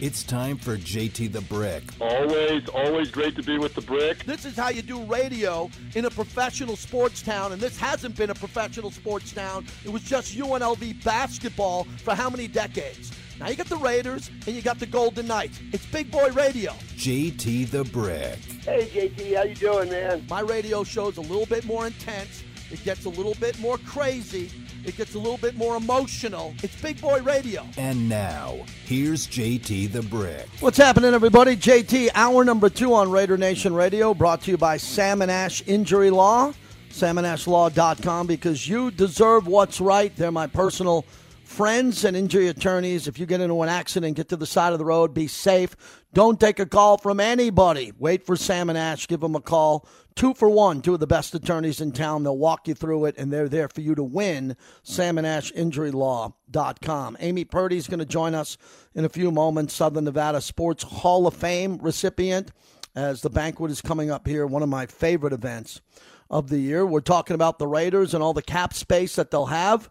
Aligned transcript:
It's 0.00 0.22
time 0.22 0.56
for 0.56 0.78
JT 0.78 1.30
the 1.30 1.42
Brick. 1.42 1.82
Always, 2.00 2.66
always 2.70 3.10
great 3.10 3.36
to 3.36 3.42
be 3.42 3.58
with 3.58 3.74
the 3.74 3.82
Brick. 3.82 4.24
This 4.24 4.46
is 4.46 4.56
how 4.56 4.70
you 4.70 4.80
do 4.80 5.02
radio 5.04 5.68
in 5.94 6.06
a 6.06 6.10
professional 6.10 6.76
sports 6.76 7.20
town, 7.20 7.52
and 7.52 7.60
this 7.60 7.76
hasn't 7.76 8.16
been 8.16 8.30
a 8.30 8.34
professional 8.34 8.90
sports 8.90 9.30
town. 9.30 9.66
It 9.84 9.90
was 9.90 10.02
just 10.02 10.34
UNLV 10.34 11.04
basketball 11.04 11.84
for 12.02 12.14
how 12.14 12.30
many 12.30 12.48
decades? 12.48 13.12
Now 13.38 13.48
you 13.48 13.56
got 13.56 13.66
the 13.66 13.76
Raiders 13.76 14.30
and 14.46 14.56
you 14.56 14.62
got 14.62 14.78
the 14.78 14.86
Golden 14.86 15.26
Knights. 15.26 15.60
It's 15.70 15.84
Big 15.84 16.10
Boy 16.10 16.30
Radio. 16.30 16.72
JT 16.96 17.70
the 17.70 17.84
Brick. 17.84 18.38
Hey 18.64 18.86
JT, 18.86 19.36
how 19.36 19.42
you 19.42 19.54
doing, 19.54 19.90
man? 19.90 20.24
My 20.30 20.40
radio 20.40 20.82
show's 20.82 21.18
a 21.18 21.22
little 21.22 21.46
bit 21.46 21.66
more 21.66 21.86
intense. 21.86 22.42
It 22.70 22.82
gets 22.84 23.04
a 23.04 23.10
little 23.10 23.34
bit 23.34 23.58
more 23.58 23.76
crazy. 23.78 24.50
It 24.84 24.96
gets 24.96 25.14
a 25.14 25.18
little 25.18 25.36
bit 25.36 25.56
more 25.56 25.76
emotional. 25.76 26.54
It's 26.62 26.80
Big 26.80 27.00
Boy 27.00 27.20
Radio. 27.22 27.66
And 27.76 28.08
now, 28.08 28.58
here's 28.84 29.26
JT 29.26 29.92
the 29.92 30.02
Brick. 30.02 30.48
What's 30.60 30.78
happening, 30.78 31.12
everybody? 31.12 31.56
JT, 31.56 32.10
hour 32.14 32.44
number 32.44 32.70
two 32.70 32.94
on 32.94 33.10
Raider 33.10 33.36
Nation 33.36 33.74
Radio, 33.74 34.14
brought 34.14 34.42
to 34.42 34.50
you 34.50 34.56
by 34.56 34.78
Sam 34.78 35.20
and 35.20 35.30
Ash 35.30 35.62
Injury 35.66 36.10
Law, 36.10 36.52
salmonashlaw.com, 36.90 38.26
because 38.26 38.66
you 38.66 38.90
deserve 38.90 39.46
what's 39.46 39.80
right. 39.80 40.14
They're 40.16 40.32
my 40.32 40.46
personal 40.46 41.04
friends 41.44 42.04
and 42.04 42.16
injury 42.16 42.48
attorneys. 42.48 43.06
If 43.06 43.18
you 43.18 43.26
get 43.26 43.40
into 43.40 43.60
an 43.62 43.68
accident, 43.68 44.16
get 44.16 44.28
to 44.30 44.36
the 44.36 44.46
side 44.46 44.72
of 44.72 44.78
the 44.78 44.84
road, 44.84 45.12
be 45.12 45.26
safe. 45.26 45.76
Don't 46.14 46.40
take 46.40 46.58
a 46.58 46.66
call 46.66 46.96
from 46.96 47.20
anybody. 47.20 47.92
Wait 47.98 48.24
for 48.24 48.34
Sam 48.34 48.70
and 48.70 48.78
Ash. 48.78 49.06
Give 49.06 49.20
them 49.20 49.34
a 49.34 49.40
call. 49.40 49.86
Two 50.20 50.34
for 50.34 50.50
one, 50.50 50.82
two 50.82 50.92
of 50.92 51.00
the 51.00 51.06
best 51.06 51.34
attorneys 51.34 51.80
in 51.80 51.92
town. 51.92 52.24
They'll 52.24 52.36
walk 52.36 52.68
you 52.68 52.74
through 52.74 53.06
it, 53.06 53.14
and 53.16 53.32
they're 53.32 53.48
there 53.48 53.68
for 53.68 53.80
you 53.80 53.94
to 53.94 54.02
win. 54.02 54.54
Sam 54.82 55.16
and 55.16 55.26
Ash 55.26 55.50
Law.com. 55.56 57.16
Amy 57.20 57.46
Purdy 57.46 57.78
is 57.78 57.88
going 57.88 58.00
to 58.00 58.04
join 58.04 58.34
us 58.34 58.58
in 58.94 59.06
a 59.06 59.08
few 59.08 59.30
moments. 59.30 59.72
Southern 59.72 60.04
Nevada 60.04 60.42
Sports 60.42 60.82
Hall 60.82 61.26
of 61.26 61.32
Fame 61.32 61.78
recipient, 61.78 62.52
as 62.94 63.22
the 63.22 63.30
banquet 63.30 63.70
is 63.70 63.80
coming 63.80 64.10
up 64.10 64.28
here. 64.28 64.46
One 64.46 64.62
of 64.62 64.68
my 64.68 64.84
favorite 64.84 65.32
events 65.32 65.80
of 66.28 66.50
the 66.50 66.58
year. 66.58 66.84
We're 66.84 67.00
talking 67.00 67.34
about 67.34 67.58
the 67.58 67.66
Raiders 67.66 68.12
and 68.12 68.22
all 68.22 68.34
the 68.34 68.42
cap 68.42 68.74
space 68.74 69.16
that 69.16 69.30
they'll 69.30 69.46
have 69.46 69.88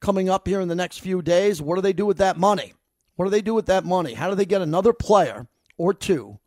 coming 0.00 0.28
up 0.28 0.46
here 0.46 0.60
in 0.60 0.68
the 0.68 0.74
next 0.74 0.98
few 0.98 1.22
days. 1.22 1.62
What 1.62 1.76
do 1.76 1.80
they 1.80 1.94
do 1.94 2.04
with 2.04 2.18
that 2.18 2.36
money? 2.36 2.74
What 3.16 3.24
do 3.24 3.30
they 3.30 3.40
do 3.40 3.54
with 3.54 3.64
that 3.66 3.86
money? 3.86 4.12
How 4.12 4.28
do 4.28 4.34
they 4.34 4.44
get 4.44 4.60
another 4.60 4.92
player 4.92 5.46
or 5.78 5.94
two 5.94 6.40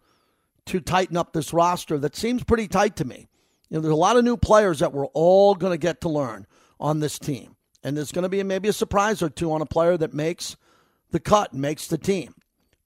to 0.67 0.79
tighten 0.79 1.17
up 1.17 1.33
this 1.33 1.53
roster 1.53 1.97
that 1.99 2.15
seems 2.15 2.43
pretty 2.43 2.67
tight 2.67 2.95
to 2.97 3.05
me? 3.05 3.27
You 3.69 3.77
know, 3.77 3.81
there's 3.81 3.93
a 3.93 3.97
lot 3.97 4.17
of 4.17 4.23
new 4.23 4.37
players 4.37 4.79
that 4.79 4.93
we're 4.93 5.07
all 5.07 5.55
going 5.55 5.73
to 5.73 5.77
get 5.77 6.01
to 6.01 6.09
learn 6.09 6.45
on 6.79 6.99
this 6.99 7.19
team. 7.19 7.55
And 7.83 7.95
there's 7.95 8.11
going 8.11 8.23
to 8.23 8.29
be 8.29 8.41
maybe 8.43 8.69
a 8.69 8.73
surprise 8.73 9.21
or 9.21 9.29
two 9.29 9.51
on 9.51 9.61
a 9.61 9.65
player 9.65 9.97
that 9.97 10.13
makes 10.13 10.55
the 11.11 11.19
cut, 11.19 11.53
and 11.53 11.61
makes 11.61 11.87
the 11.87 11.97
team. 11.97 12.33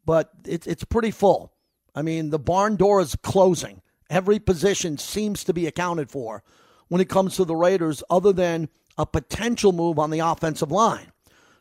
But 0.06 0.30
it's 0.46 0.68
it's 0.68 0.84
pretty 0.84 1.12
full. 1.12 1.54
I 1.96 2.02
mean, 2.02 2.30
the 2.30 2.40
barn 2.40 2.76
door 2.76 3.02
is 3.02 3.16
closing. 3.24 3.82
Every 4.10 4.40
position 4.40 4.98
seems 4.98 5.44
to 5.46 5.54
be 5.54 5.68
accounted 5.68 6.10
for 6.10 6.44
when 6.88 7.02
it 7.02 7.10
comes 7.10 7.36
to 7.36 7.46
the 7.46 7.56
Raiders, 7.56 8.04
other 8.10 8.34
than 8.34 8.70
a 8.98 9.06
potential 9.06 9.72
move 9.72 10.00
on 10.00 10.10
the 10.10 10.20
offensive 10.20 10.72
line 10.72 11.12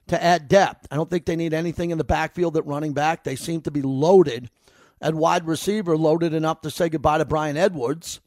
to 0.08 0.22
add 0.22 0.48
depth. 0.48 0.88
I 0.90 0.96
don't 0.96 1.08
think 1.08 1.26
they 1.26 1.36
need 1.36 1.54
anything 1.54 1.90
in 1.90 1.98
the 1.98 2.04
backfield 2.04 2.56
at 2.56 2.66
running 2.66 2.94
back. 2.94 3.24
They 3.24 3.36
seem 3.36 3.60
to 3.62 3.70
be 3.70 3.82
loaded 3.82 4.50
at 5.00 5.14
wide 5.14 5.46
receiver, 5.46 5.96
loaded 5.96 6.34
enough 6.34 6.60
to 6.62 6.70
say 6.70 6.88
goodbye 6.88 7.18
to 7.18 7.24
Bryan 7.24 7.56
Edwards. 7.56 8.20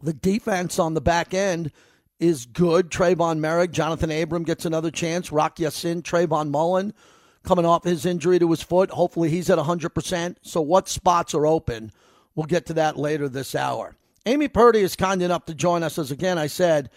The 0.00 0.12
defense 0.12 0.78
on 0.78 0.94
the 0.94 1.00
back 1.00 1.34
end 1.34 1.72
is 2.20 2.46
good. 2.46 2.90
Trevon 2.90 3.40
Moehrig, 3.40 3.72
Johnathan 3.72 4.22
Abram 4.22 4.44
gets 4.44 4.64
another 4.64 4.90
chance. 4.90 5.32
Rock 5.32 5.58
Ya-Sin, 5.58 6.02
Trayvon 6.02 6.50
Mullen 6.50 6.94
coming 7.42 7.64
off 7.64 7.84
his 7.84 8.04
injury 8.04 8.38
to 8.38 8.50
his 8.50 8.62
foot. 8.62 8.90
Hopefully 8.90 9.30
he's 9.30 9.50
at 9.50 9.58
100%. 9.58 10.36
So 10.42 10.60
what 10.60 10.88
spots 10.88 11.34
are 11.34 11.46
open? 11.46 11.92
We'll 12.34 12.46
get 12.46 12.66
to 12.66 12.74
that 12.74 12.98
later 12.98 13.28
this 13.28 13.54
hour. 13.54 13.96
Amy 14.26 14.48
Purdy 14.48 14.80
is 14.80 14.96
kind 14.96 15.22
enough 15.22 15.46
to 15.46 15.54
join 15.54 15.82
us, 15.82 15.98
as 15.98 16.10
again 16.10 16.38
I 16.38 16.48
said, 16.48 16.90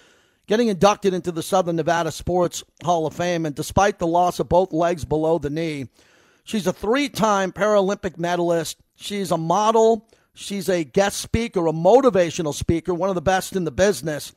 getting 0.48 0.68
inducted 0.68 1.14
into 1.14 1.32
the 1.32 1.44
Southern 1.44 1.78
Nevada 1.78 2.12
Sports 2.12 2.64
Hall 2.84 3.08
of 3.08 3.16
Fame. 3.16 3.46
And 3.46 3.56
despite 3.56 4.00
the 4.00 4.08
loss 4.08 4.40
of 4.40 4.50
both 4.50 4.74
legs 4.74 5.06
below 5.06 5.38
the 5.38 5.50
knee, 5.50 5.88
she's 6.44 6.68
a 6.68 6.74
three 6.74 7.08
time 7.08 7.52
Paralympic 7.52 8.18
medalist. 8.18 8.78
She's 9.02 9.32
a 9.32 9.38
model. 9.38 10.08
She's 10.34 10.70
a 10.70 10.84
guest 10.84 11.20
speaker, 11.20 11.68
a 11.68 11.74
motivational 11.74 12.54
speaker, 12.54 12.94
one 12.94 13.10
of 13.10 13.16
the 13.16 13.22
best 13.22 13.56
in 13.56 13.66
the 13.66 13.72
business, 13.72 14.34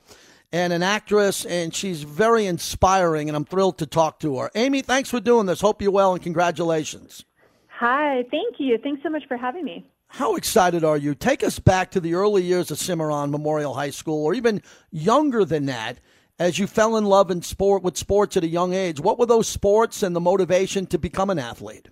and 0.53 0.73
an 0.73 0.83
actress. 0.83 1.45
And 1.45 1.75
she's 1.75 2.03
very 2.03 2.47
inspiring, 2.47 3.29
and 3.29 3.37
I'm 3.37 3.45
thrilled 3.45 3.79
to 3.79 3.87
talk 3.87 4.19
to 4.21 4.39
her. 4.39 4.51
Amy, 4.55 4.83
thanks 4.83 5.11
for 5.11 5.21
doing 5.21 5.47
this. 5.47 5.61
Hope 5.61 5.83
you're 5.83 5.93
well, 5.93 6.15
and 6.15 6.23
congratulations. 6.23 7.25
Hi, 7.69 8.25
thank 8.31 8.57
you. 8.59 8.79
Thanks 8.79 9.03
so 9.03 9.11
much 9.11 9.25
for 9.29 9.37
having 9.37 9.65
me. 9.65 9.87
How 10.09 10.37
excited 10.37 10.83
are 10.83 10.97
you? 10.97 11.15
Take 11.15 11.45
us 11.45 11.59
back 11.59 11.91
to 11.91 12.01
the 12.01 12.15
early 12.15 12.43
years 12.43 12.71
of 12.71 12.79
Cimarron 12.79 13.31
Memorial 13.31 13.75
High 13.75 13.91
School, 13.91 14.25
or 14.25 14.33
even 14.33 14.63
younger 14.91 15.45
than 15.45 15.67
that, 15.67 15.99
as 16.39 16.59
you 16.59 16.67
fell 16.67 16.97
in 16.97 17.05
love 17.05 17.31
in 17.31 17.43
sport 17.43 17.83
with 17.83 17.97
sports 17.97 18.37
at 18.37 18.45
a 18.45 18.49
young 18.49 18.73
age. 18.73 18.99
What 18.99 19.19
were 19.19 19.27
those 19.27 19.49
sports 19.49 20.03
and 20.03 20.17
the 20.17 20.21
motivation 20.21 20.87
to 20.87 20.99
become 20.99 21.31
an 21.31 21.39
athlete? 21.39 21.89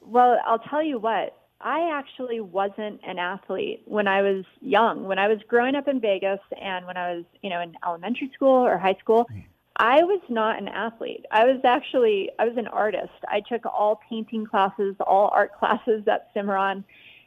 Well, 0.00 0.38
I'll 0.46 0.58
tell 0.58 0.82
you 0.82 0.98
what. 0.98 1.36
I 1.64 1.90
actually 1.92 2.40
wasn't 2.40 3.00
an 3.04 3.18
athlete 3.18 3.82
when 3.86 4.06
I 4.06 4.22
was 4.22 4.44
young. 4.60 5.04
When 5.04 5.18
I 5.18 5.28
was 5.28 5.38
growing 5.48 5.74
up 5.74 5.88
in 5.88 6.00
Vegas 6.00 6.40
and 6.60 6.86
when 6.86 6.96
I 6.96 7.14
was, 7.14 7.24
you 7.42 7.50
know, 7.50 7.60
in 7.60 7.74
elementary 7.84 8.30
school 8.34 8.64
or 8.64 8.78
high 8.78 8.96
school, 9.00 9.26
hmm. 9.30 9.40
I 9.76 10.04
was 10.04 10.20
not 10.28 10.58
an 10.60 10.68
athlete. 10.68 11.24
I 11.32 11.46
was 11.46 11.60
actually 11.64 12.30
I 12.38 12.44
was 12.44 12.56
an 12.56 12.68
artist. 12.68 13.18
I 13.26 13.40
took 13.40 13.66
all 13.66 14.00
painting 14.08 14.46
classes, 14.46 14.94
all 15.00 15.30
art 15.34 15.52
classes 15.58 16.06
at 16.06 16.30
Cimarron 16.34 16.84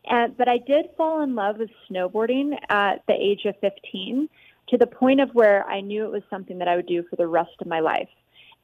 and, 0.08 0.38
but 0.38 0.47
I 0.47 0.58
did 0.58 0.90
fall 0.96 1.22
in 1.22 1.36
love 1.36 1.58
with 1.58 1.70
snowboarding 1.90 2.58
at 2.70 3.03
the 3.08 3.14
age 3.14 3.46
of 3.46 3.56
15 3.59 4.30
to 4.70 4.78
the 4.78 4.88
point 4.88 5.20
of 5.20 5.34
where 5.34 5.66
I 5.66 5.81
knew 5.81 6.06
it 6.06 6.12
was 6.12 6.24
something 6.30 6.59
that 6.59 6.68
I 6.68 6.76
would 6.76 6.88
do 6.88 7.03
for 7.09 7.16
the 7.16 7.28
rest 7.28 7.52
of 7.59 7.68
my 7.68 7.80
life. 7.80 8.09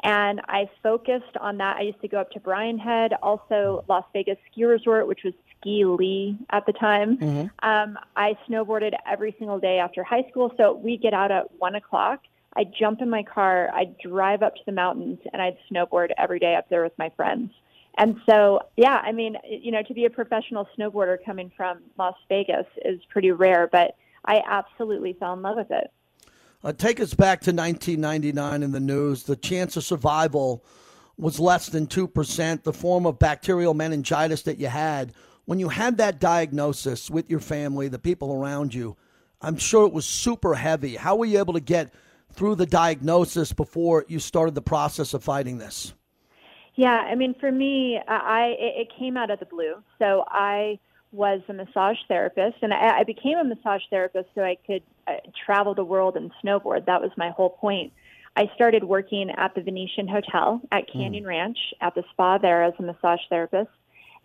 And 0.03 0.41
I 0.47 0.69
focused 0.81 1.38
on 1.39 1.57
that. 1.57 1.78
I 1.78 1.81
used 1.81 2.01
to 2.01 2.07
go 2.07 2.19
up 2.19 2.31
to 2.31 2.39
Brian 2.39 2.78
Head, 2.78 3.13
also 3.22 3.83
hmm. 3.85 3.91
Las 3.91 4.06
Vegas 4.13 4.38
Ski 4.51 4.63
Resort, 4.63 5.07
which 5.07 5.23
was 5.23 5.33
Ski 5.63 5.85
Lee 5.85 6.38
at 6.50 6.66
the 6.66 6.74
time. 6.74 7.18
Mm-hmm. 7.18 7.68
Um, 7.68 7.97
I 8.16 8.38
snowboarded 8.47 8.94
every 9.09 9.35
single 9.40 9.59
day 9.59 9.79
after 9.79 10.03
high 10.03 10.25
school. 10.29 10.53
So 10.57 10.74
we 10.74 10.97
get 10.97 11.13
out 11.13 11.31
at 11.31 11.46
one 11.57 11.75
o'clock. 11.75 12.22
I'd 12.56 12.74
jump 12.78 13.01
in 13.01 13.09
my 13.09 13.24
car, 13.24 13.72
I'd 13.74 13.97
drive 13.97 14.44
up 14.44 14.56
to 14.56 14.62
the 14.68 14.72
mountains, 14.72 15.18
and 15.31 15.41
I'd 15.41 15.57
snowboard 15.72 16.09
every 16.19 16.38
day 16.38 16.56
up 16.56 16.69
there 16.69 16.84
with 16.84 16.94
my 17.00 17.09
friends. 17.16 17.51
And 17.97 18.18
so, 18.29 18.59
yeah, 18.78 19.01
I 19.03 19.12
mean, 19.12 19.38
you 19.47 19.72
know, 19.72 19.81
to 19.84 19.94
be 19.94 20.06
a 20.06 20.09
professional 20.09 20.68
snowboarder 20.78 21.18
coming 21.25 21.51
from 21.56 21.80
Las 21.97 22.16
Vegas 22.30 22.66
is 22.85 23.00
pretty 23.09 23.31
rare, 23.31 23.68
but 23.72 23.95
I 24.25 24.41
absolutely 24.47 25.13
fell 25.13 25.34
in 25.34 25.41
love 25.41 25.57
with 25.57 25.72
it. 25.72 25.91
Uh, 26.63 26.74
take 26.74 27.00
us 27.00 27.13
back 27.13 27.41
to 27.41 27.51
1999 27.51 28.63
in 28.63 28.72
the 28.72 28.80
news. 28.80 29.24
The 29.24 29.35
chance 29.35 29.75
of 29.75 29.84
survival 29.84 30.63
was 31.18 31.40
less 31.40 31.68
than 31.68 31.88
2%, 31.88 32.63
the 32.63 32.74
form 32.74 33.06
of 33.06 33.19
bacterial 33.19 33.74
meningitis 33.74 34.44
that 34.44 34.59
you 34.59 34.68
had. 34.68 35.13
When 35.45 35.59
you 35.59 35.69
had 35.69 35.97
that 35.97 36.19
diagnosis 36.19 37.09
with 37.09 37.29
your 37.29 37.41
family, 37.41 37.87
the 37.89 37.99
people 37.99 38.33
around 38.33 38.73
you, 38.73 38.95
I'm 39.41 39.57
sure 39.57 39.85
it 39.85 39.93
was 39.93 40.05
super 40.05 40.55
heavy. 40.55 40.95
How 40.95 41.17
were 41.17 41.25
you 41.25 41.39
able 41.39 41.53
to 41.53 41.59
get 41.59 41.93
through 42.31 42.55
the 42.55 42.65
diagnosis 42.65 43.51
before 43.51 44.05
you 44.07 44.19
started 44.19 44.55
the 44.55 44.61
process 44.61 45.13
of 45.13 45.23
fighting 45.23 45.57
this? 45.57 45.93
Yeah, 46.75 46.95
I 46.95 47.15
mean, 47.15 47.35
for 47.39 47.51
me, 47.51 47.99
I 48.07 48.55
it, 48.57 48.87
came 48.97 49.17
out 49.17 49.29
of 49.29 49.39
the 49.39 49.45
blue. 49.45 49.75
So 49.99 50.23
I 50.27 50.79
was 51.11 51.41
a 51.47 51.53
massage 51.53 51.97
therapist, 52.07 52.57
and 52.61 52.73
I, 52.73 52.99
I 52.99 53.03
became 53.03 53.37
a 53.37 53.43
massage 53.43 53.83
therapist 53.89 54.29
so 54.33 54.41
I 54.41 54.57
could 54.65 54.81
uh, 55.05 55.17
travel 55.45 55.75
the 55.75 55.83
world 55.83 56.15
and 56.15 56.31
snowboard. 56.43 56.85
That 56.85 57.01
was 57.01 57.11
my 57.15 57.29
whole 57.29 57.51
point. 57.51 57.93
I 58.35 58.49
started 58.55 58.83
working 58.83 59.29
at 59.29 59.53
the 59.53 59.61
Venetian 59.61 60.07
Hotel 60.07 60.61
at 60.71 60.89
hmm. 60.89 60.99
Canyon 60.99 61.23
mm. 61.25 61.27
Ranch 61.27 61.57
at 61.81 61.94
the 61.94 62.03
spa 62.12 62.39
there 62.39 62.63
as 62.63 62.73
a 62.79 62.81
massage 62.81 63.19
therapist. 63.29 63.69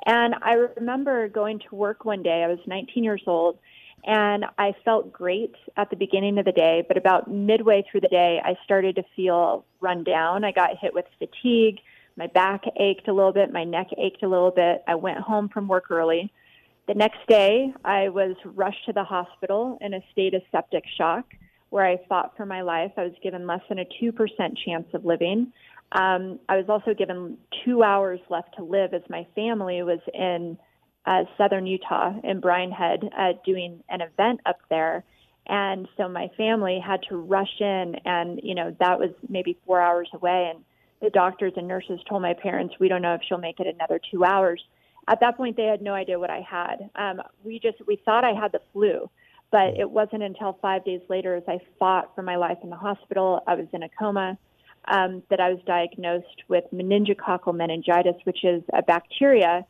And 0.07 0.35
I 0.43 0.53
remember 0.53 1.29
going 1.29 1.61
to 1.69 1.75
work 1.75 2.05
one 2.05 2.23
day. 2.23 2.43
I 2.45 2.49
was 2.49 2.59
19 2.67 3.05
years 3.05 3.23
old, 3.27 3.59
and 4.05 4.45
I 4.59 4.75
felt 4.85 5.13
great 5.13 5.55
at 5.77 5.91
the 5.91 5.97
beginning 5.97 6.39
of 6.39 6.45
the 6.45 6.53
day. 6.53 6.85
But 6.87 6.97
about 6.97 7.31
midway 7.31 7.85
through 7.91 8.03
the 8.03 8.09
day, 8.09 8.41
I 8.45 8.55
started 8.65 8.97
to 8.97 9.03
feel 9.17 9.65
run 9.81 10.05
down. 10.05 10.45
I 10.45 10.53
got 10.53 10.79
hit 10.81 10.95
with 10.95 11.07
fatigue. 11.19 11.81
My 12.17 12.27
back 12.27 12.65
ached 12.77 13.07
a 13.09 13.13
little 13.13 13.33
bit, 13.33 13.53
my 13.53 13.65
neck 13.65 13.89
ached 13.97 14.25
a 14.25 14.29
little 14.29 14.51
bit. 14.51 14.83
I 14.89 14.97
went 14.97 15.19
home 15.19 15.49
from 15.49 15.69
work 15.69 15.91
early. 15.91 16.33
The 16.89 16.95
next 16.95 17.19
day, 17.29 17.73
I 17.85 18.09
was 18.09 18.35
rushed 18.45 18.87
to 18.87 18.93
the 18.93 19.05
hospital 19.05 19.79
in 19.81 19.95
a 19.95 20.01
state 20.11 20.35
of 20.35 20.43
septic 20.51 20.85
shock 20.97 21.27
where 21.71 21.87
I 21.87 21.99
fought 22.09 22.37
for 22.37 22.47
my 22.47 22.63
life. 22.63 22.93
I 22.97 23.05
was 23.05 23.13
given 23.23 23.47
less 23.47 23.61
than 23.69 23.79
a 23.79 23.85
2% 24.03 24.13
chance 24.65 24.87
of 24.95 25.05
living. 25.05 25.53
Um, 25.93 26.39
I 26.49 26.57
was 26.57 26.67
also 26.69 26.93
given 26.95 27.39
two 27.65 27.83
hours 27.83 28.21
left 28.29 28.57
to 28.57 28.65
live 28.65 28.93
as 28.93 29.03
my 29.09 29.27
family 29.35 29.83
was 29.83 30.01
in 30.13 30.59
uh, 31.07 31.25
southern 31.39 31.67
Utah 31.67 32.13
in 32.23 32.43
Head 32.71 33.01
uh, 33.17 33.33
doing 33.45 33.83
an 33.89 34.03
event 34.03 34.41
up 34.45 34.59
there. 34.69 35.05
And 35.47 35.89
so 35.97 36.09
my 36.09 36.29
family 36.37 36.79
had 36.79 37.01
to 37.09 37.17
rush 37.17 37.61
in, 37.61 37.97
and, 38.05 38.39
you 38.43 38.55
know, 38.55 38.77
that 38.81 38.99
was 38.99 39.11
maybe 39.31 39.57
four 39.65 39.81
hours 39.81 40.11
away. 40.13 40.53
And 40.55 40.63
the 41.01 41.09
doctors 41.09 41.55
and 41.57 41.67
nurses 41.67 42.01
told 42.07 42.21
my 42.21 42.35
parents, 42.35 42.75
we 42.79 42.89
don't 42.89 43.01
know 43.01 43.15
if 43.15 43.23
she'll 43.27 43.39
make 43.39 43.59
it 43.59 43.67
another 43.67 43.99
two 44.11 44.25
hours. 44.25 44.63
at 45.09 45.21
that 45.21 45.39
point, 45.39 45.57
they 45.57 45.65
had 45.65 45.81
no 45.81 45.95
idea 45.95 46.19
what 46.19 46.29
I 46.29 46.43
had. 46.43 46.91
Um, 46.95 47.23
we 47.43 47.59
just 47.59 47.79
we 47.87 47.97
thought 48.05 48.25
I 48.25 48.35
had 48.39 48.53
the 48.53 48.61
flu, 48.73 49.09
but 49.51 49.79
it 49.79 49.91
wasn't 49.91 50.23
until 50.23 50.59
five 50.61 50.85
days 50.85 51.01
later, 51.09 51.35
as 51.35 51.45
I 51.49 51.61
fought 51.79 52.15
for 52.15 52.23
my 52.23 52.37
life 52.37 52.59
in 52.63 52.69
the 52.69 52.77
hospital, 52.77 53.43
I 53.47 53.55
was 53.55 53.67
in 53.73 53.83
a 53.83 53.89
coma, 53.99 54.37
um, 54.91 55.23
that 55.31 55.41
I 55.41 55.51
was 55.51 55.61
diagnosed 55.67 56.45
with 56.49 56.65
meningococcal 56.73 57.55
meningitis, 57.55 58.17
which 58.25 58.45
is 58.45 58.63
a 58.73 58.83
bacteria 58.83 59.65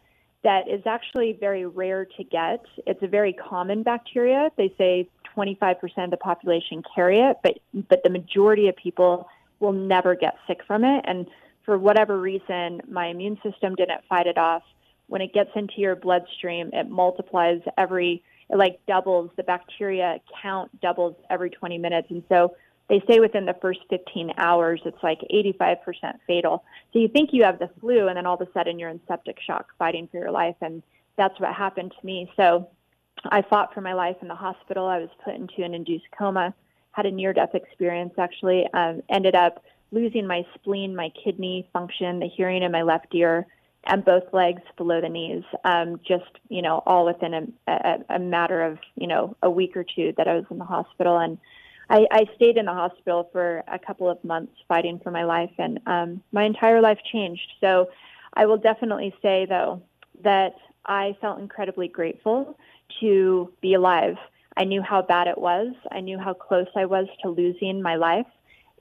that 0.44 0.68
is 0.68 0.82
actually 0.86 1.36
very 1.38 1.66
rare 1.66 2.04
to 2.04 2.24
get. 2.24 2.64
It's 2.86 3.02
a 3.02 3.08
very 3.08 3.32
common 3.32 3.82
bacteria. 3.82 4.50
They 4.56 4.72
say 4.78 5.08
25% 5.36 6.04
of 6.04 6.10
the 6.10 6.16
population 6.16 6.82
carry 6.94 7.20
it, 7.20 7.38
but 7.42 7.58
but 7.88 8.02
the 8.02 8.10
majority 8.10 8.68
of 8.68 8.76
people 8.76 9.28
will 9.60 9.72
never 9.72 10.14
get 10.14 10.36
sick 10.46 10.60
from 10.66 10.84
it. 10.84 11.04
And 11.06 11.26
for 11.64 11.78
whatever 11.78 12.18
reason, 12.20 12.80
my 12.88 13.06
immune 13.06 13.38
system 13.42 13.74
didn't 13.74 14.02
fight 14.08 14.26
it 14.26 14.38
off. 14.38 14.62
When 15.08 15.20
it 15.20 15.32
gets 15.32 15.50
into 15.54 15.74
your 15.78 15.96
bloodstream, 15.96 16.70
it 16.72 16.88
multiplies 16.88 17.60
every 17.76 18.22
it 18.50 18.56
like 18.56 18.80
doubles 18.86 19.30
the 19.36 19.42
bacteria 19.42 20.20
count 20.40 20.80
doubles 20.80 21.16
every 21.28 21.50
20 21.50 21.78
minutes, 21.78 22.08
and 22.10 22.22
so 22.28 22.54
they 22.88 23.02
say 23.08 23.20
within 23.20 23.44
the 23.44 23.56
first 23.60 23.80
15 23.90 24.32
hours 24.38 24.80
it's 24.84 25.02
like 25.02 25.20
85% 25.32 25.78
fatal. 26.26 26.64
So 26.92 26.98
you 26.98 27.08
think 27.08 27.30
you 27.32 27.44
have 27.44 27.58
the 27.58 27.70
flu, 27.80 28.08
and 28.08 28.16
then 28.16 28.26
all 28.26 28.40
of 28.40 28.46
a 28.46 28.52
sudden 28.52 28.78
you're 28.78 28.90
in 28.90 29.00
septic 29.06 29.38
shock, 29.40 29.68
fighting 29.78 30.08
for 30.10 30.18
your 30.18 30.30
life, 30.30 30.56
and 30.60 30.82
that's 31.16 31.38
what 31.38 31.54
happened 31.54 31.92
to 31.98 32.06
me. 32.06 32.30
So 32.36 32.68
I 33.24 33.42
fought 33.42 33.74
for 33.74 33.80
my 33.80 33.92
life 33.92 34.16
in 34.22 34.28
the 34.28 34.34
hospital. 34.34 34.86
I 34.86 34.98
was 34.98 35.10
put 35.24 35.34
into 35.34 35.64
an 35.64 35.74
induced 35.74 36.06
coma, 36.16 36.54
had 36.92 37.06
a 37.06 37.10
near 37.10 37.32
death 37.32 37.54
experience 37.54 38.14
actually, 38.18 38.66
um, 38.72 39.02
ended 39.08 39.34
up 39.34 39.64
losing 39.90 40.26
my 40.26 40.44
spleen, 40.54 40.94
my 40.94 41.10
kidney 41.22 41.68
function, 41.72 42.20
the 42.20 42.28
hearing 42.28 42.62
in 42.62 42.72
my 42.72 42.82
left 42.82 43.14
ear, 43.14 43.46
and 43.84 44.04
both 44.04 44.24
legs 44.32 44.62
below 44.76 45.00
the 45.00 45.08
knees, 45.08 45.44
um, 45.64 46.00
just, 46.06 46.30
you 46.48 46.60
know, 46.60 46.82
all 46.84 47.06
within 47.06 47.34
a, 47.34 47.46
a, 47.66 47.98
a 48.16 48.18
matter 48.18 48.62
of, 48.62 48.78
you 48.96 49.06
know, 49.06 49.36
a 49.42 49.48
week 49.48 49.76
or 49.76 49.84
two 49.84 50.12
that 50.16 50.28
I 50.28 50.34
was 50.34 50.44
in 50.50 50.58
the 50.58 50.64
hospital. 50.64 51.18
And 51.18 51.38
I, 51.90 52.06
I 52.10 52.26
stayed 52.36 52.56
in 52.56 52.66
the 52.66 52.72
hospital 52.74 53.28
for 53.32 53.64
a 53.66 53.78
couple 53.78 54.10
of 54.10 54.22
months 54.22 54.52
fighting 54.66 55.00
for 55.02 55.10
my 55.10 55.24
life, 55.24 55.52
and 55.58 55.80
um, 55.86 56.22
my 56.32 56.44
entire 56.44 56.80
life 56.80 56.98
changed. 57.10 57.50
So 57.60 57.88
I 58.34 58.46
will 58.46 58.58
definitely 58.58 59.14
say, 59.22 59.46
though, 59.46 59.82
that 60.22 60.54
I 60.84 61.16
felt 61.20 61.38
incredibly 61.38 61.88
grateful 61.88 62.58
to 63.00 63.52
be 63.60 63.74
alive. 63.74 64.16
I 64.56 64.64
knew 64.64 64.82
how 64.82 65.02
bad 65.02 65.28
it 65.28 65.38
was. 65.38 65.72
I 65.90 66.00
knew 66.00 66.18
how 66.18 66.34
close 66.34 66.66
I 66.76 66.84
was 66.86 67.06
to 67.22 67.28
losing 67.28 67.80
my 67.80 67.96
life. 67.96 68.26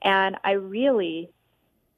And 0.01 0.35
I 0.43 0.51
really 0.51 1.29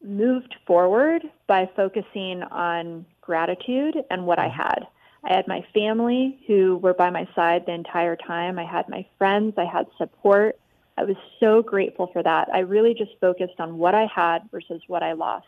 moved 0.04 0.56
forward 0.66 1.24
by 1.48 1.70
focusing 1.76 2.44
on 2.44 3.06
gratitude 3.22 3.96
and 4.10 4.26
what 4.26 4.40
I 4.40 4.48
had. 4.48 4.88
I 5.24 5.34
had 5.34 5.48
my 5.48 5.66
family 5.74 6.40
who 6.48 6.78
were 6.78 6.94
by 6.94 7.10
my 7.10 7.28
side 7.36 7.66
the 7.66 7.74
entire 7.74 8.16
time. 8.16 8.58
I 8.58 8.66
had 8.66 8.88
my 8.90 9.06
friends. 9.18 9.56
I 9.58 9.66
had 9.66 9.88
support. 9.98 10.58
I 11.00 11.04
was 11.04 11.16
so 11.40 11.64
grateful 11.64 12.08
for 12.12 12.22
that. 12.22 12.50
I 12.54 12.60
really 12.60 12.94
just 12.94 13.12
focused 13.22 13.58
on 13.60 13.78
what 13.78 13.96
I 13.96 14.06
had 14.14 14.40
versus 14.52 14.82
what 14.88 15.02
I 15.02 15.14
lost. 15.14 15.48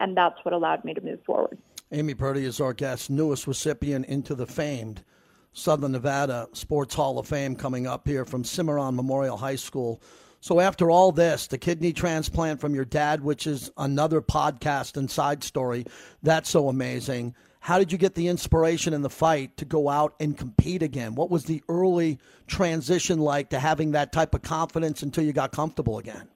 And 0.00 0.16
that's 0.16 0.34
what 0.42 0.52
allowed 0.52 0.84
me 0.84 0.92
to 0.92 1.00
move 1.00 1.22
forward. 1.24 1.56
Amy 1.92 2.14
Purdy 2.14 2.44
is 2.44 2.60
our 2.60 2.72
guest, 2.72 3.08
newest 3.08 3.46
recipient 3.46 4.06
into 4.06 4.34
the 4.34 4.46
famed 4.46 5.04
Southern 5.52 5.92
Nevada 5.92 6.48
Sports 6.52 6.96
Hall 6.96 7.16
of 7.20 7.28
Fame 7.28 7.54
coming 7.54 7.86
up 7.86 8.08
here 8.08 8.24
from 8.24 8.42
Cimarron 8.42 8.96
Memorial 8.96 9.36
High 9.36 9.54
School. 9.54 10.02
So, 10.40 10.58
after 10.58 10.90
all 10.90 11.12
this, 11.12 11.46
the 11.46 11.58
kidney 11.58 11.92
transplant 11.92 12.60
from 12.60 12.74
your 12.74 12.84
dad, 12.84 13.22
which 13.22 13.46
is 13.46 13.70
another 13.76 14.20
podcast 14.20 14.96
and 14.96 15.08
side 15.08 15.44
story, 15.44 15.86
that's 16.24 16.50
so 16.50 16.68
amazing. 16.68 17.36
How 17.60 17.78
did 17.78 17.92
you 17.92 17.98
get 17.98 18.14
the 18.14 18.28
inspiration 18.28 18.94
and 18.94 19.04
the 19.04 19.10
fight 19.10 19.56
to 19.58 19.64
go 19.64 19.88
out 19.88 20.14
and 20.20 20.36
compete 20.36 20.82
again? 20.82 21.14
What 21.14 21.30
was 21.30 21.44
the 21.44 21.62
early 21.68 22.18
transition 22.46 23.18
like 23.18 23.50
to 23.50 23.58
having 23.58 23.92
that 23.92 24.12
type 24.12 24.34
of 24.34 24.42
confidence 24.42 25.02
until 25.02 25.24
you 25.24 25.32
got 25.32 25.52
comfortable 25.52 25.98
again? 25.98 26.28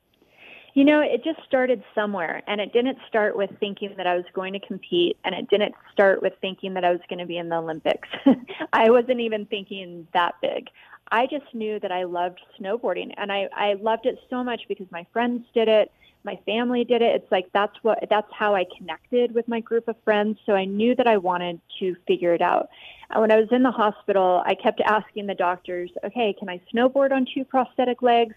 You 0.74 0.84
know, 0.84 1.00
it 1.00 1.22
just 1.22 1.38
started 1.46 1.84
somewhere, 1.94 2.42
and 2.46 2.58
it 2.58 2.72
didn't 2.72 2.96
start 3.06 3.36
with 3.36 3.50
thinking 3.60 3.92
that 3.98 4.06
I 4.06 4.16
was 4.16 4.24
going 4.32 4.54
to 4.54 4.58
compete, 4.58 5.18
and 5.22 5.34
it 5.34 5.50
didn't 5.50 5.74
start 5.92 6.22
with 6.22 6.32
thinking 6.40 6.72
that 6.74 6.84
I 6.84 6.90
was 6.92 7.00
going 7.10 7.18
to 7.18 7.26
be 7.26 7.36
in 7.36 7.50
the 7.50 7.56
Olympics. 7.56 8.08
I 8.72 8.88
wasn't 8.88 9.20
even 9.20 9.44
thinking 9.44 10.06
that 10.14 10.34
big. 10.40 10.68
I 11.12 11.26
just 11.26 11.54
knew 11.54 11.78
that 11.80 11.92
I 11.92 12.04
loved 12.04 12.40
snowboarding, 12.58 13.12
and 13.18 13.30
I, 13.30 13.48
I 13.54 13.74
loved 13.74 14.06
it 14.06 14.18
so 14.30 14.42
much 14.42 14.62
because 14.66 14.86
my 14.90 15.06
friends 15.12 15.44
did 15.54 15.68
it, 15.68 15.92
my 16.24 16.38
family 16.46 16.84
did 16.84 17.02
it. 17.02 17.16
It's 17.16 17.30
like 17.30 17.46
that's 17.52 17.76
what 17.82 17.98
that's 18.08 18.32
how 18.32 18.54
I 18.54 18.64
connected 18.78 19.34
with 19.34 19.46
my 19.48 19.60
group 19.60 19.88
of 19.88 19.96
friends. 20.04 20.38
So 20.46 20.54
I 20.54 20.64
knew 20.64 20.94
that 20.94 21.06
I 21.06 21.16
wanted 21.18 21.60
to 21.80 21.96
figure 22.06 22.32
it 22.32 22.40
out. 22.40 22.70
And 23.10 23.20
when 23.20 23.32
I 23.32 23.36
was 23.36 23.48
in 23.50 23.62
the 23.62 23.70
hospital, 23.70 24.42
I 24.46 24.54
kept 24.54 24.80
asking 24.80 25.26
the 25.26 25.34
doctors, 25.34 25.90
"Okay, 26.04 26.32
can 26.38 26.48
I 26.48 26.60
snowboard 26.72 27.12
on 27.12 27.26
two 27.26 27.44
prosthetic 27.44 28.02
legs?" 28.02 28.34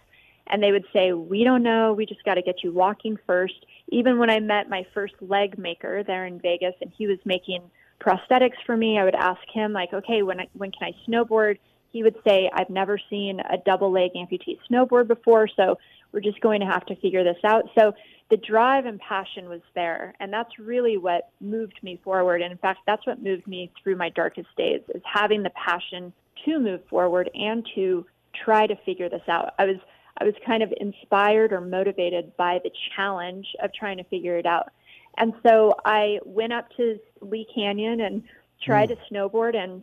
and 0.47 0.61
they 0.61 0.71
would 0.71 0.85
say, 0.93 1.11
"We 1.13 1.43
don't 1.43 1.63
know. 1.63 1.93
We 1.93 2.05
just 2.05 2.23
got 2.23 2.35
to 2.35 2.41
get 2.41 2.63
you 2.63 2.71
walking 2.71 3.17
first. 3.25 3.65
Even 3.89 4.19
when 4.19 4.29
I 4.29 4.39
met 4.39 4.69
my 4.69 4.85
first 4.93 5.15
leg 5.21 5.57
maker 5.57 6.03
there 6.03 6.25
in 6.25 6.39
Vegas, 6.39 6.75
and 6.81 6.91
he 6.97 7.07
was 7.07 7.19
making 7.25 7.61
prosthetics 7.99 8.61
for 8.65 8.75
me, 8.75 8.99
I 8.99 9.05
would 9.05 9.15
ask 9.15 9.41
him 9.53 9.73
like, 9.73 9.93
"Okay, 9.93 10.23
when 10.23 10.41
I, 10.41 10.47
when 10.53 10.71
can 10.71 10.87
I 10.89 11.09
snowboard?" 11.09 11.57
He 11.95 12.03
would 12.03 12.17
say, 12.27 12.49
"I've 12.51 12.69
never 12.69 12.99
seen 13.09 13.39
a 13.39 13.57
double 13.57 13.89
leg 13.89 14.11
amputee 14.15 14.59
snowboard 14.69 15.07
before, 15.07 15.47
so 15.47 15.77
we're 16.11 16.19
just 16.19 16.41
going 16.41 16.59
to 16.59 16.65
have 16.65 16.85
to 16.87 16.95
figure 16.97 17.23
this 17.23 17.41
out." 17.45 17.69
So 17.73 17.93
the 18.29 18.35
drive 18.35 18.85
and 18.85 18.99
passion 18.99 19.47
was 19.47 19.61
there, 19.75 20.13
and 20.19 20.33
that's 20.33 20.59
really 20.59 20.97
what 20.97 21.29
moved 21.39 21.79
me 21.83 21.97
forward. 22.03 22.41
And 22.41 22.51
in 22.51 22.57
fact, 22.57 22.79
that's 22.85 23.07
what 23.07 23.23
moved 23.23 23.47
me 23.47 23.71
through 23.81 23.95
my 23.95 24.09
darkest 24.09 24.49
days 24.57 24.81
is 24.93 25.01
having 25.05 25.41
the 25.41 25.51
passion 25.51 26.11
to 26.43 26.59
move 26.59 26.81
forward 26.89 27.29
and 27.33 27.65
to 27.75 28.05
try 28.33 28.67
to 28.67 28.75
figure 28.85 29.07
this 29.07 29.23
out. 29.29 29.53
I 29.57 29.63
was 29.63 29.77
I 30.17 30.25
was 30.25 30.35
kind 30.45 30.63
of 30.63 30.73
inspired 30.81 31.53
or 31.53 31.61
motivated 31.61 32.35
by 32.35 32.59
the 32.61 32.71
challenge 32.93 33.47
of 33.63 33.71
trying 33.73 33.99
to 33.99 34.03
figure 34.03 34.37
it 34.37 34.45
out. 34.45 34.69
And 35.17 35.33
so 35.47 35.75
I 35.85 36.19
went 36.25 36.51
up 36.51 36.67
to 36.75 36.99
Lee 37.21 37.47
Canyon 37.55 38.01
and 38.01 38.23
tried 38.61 38.89
mm. 38.89 38.97
to 38.97 39.13
snowboard 39.13 39.55
and 39.55 39.81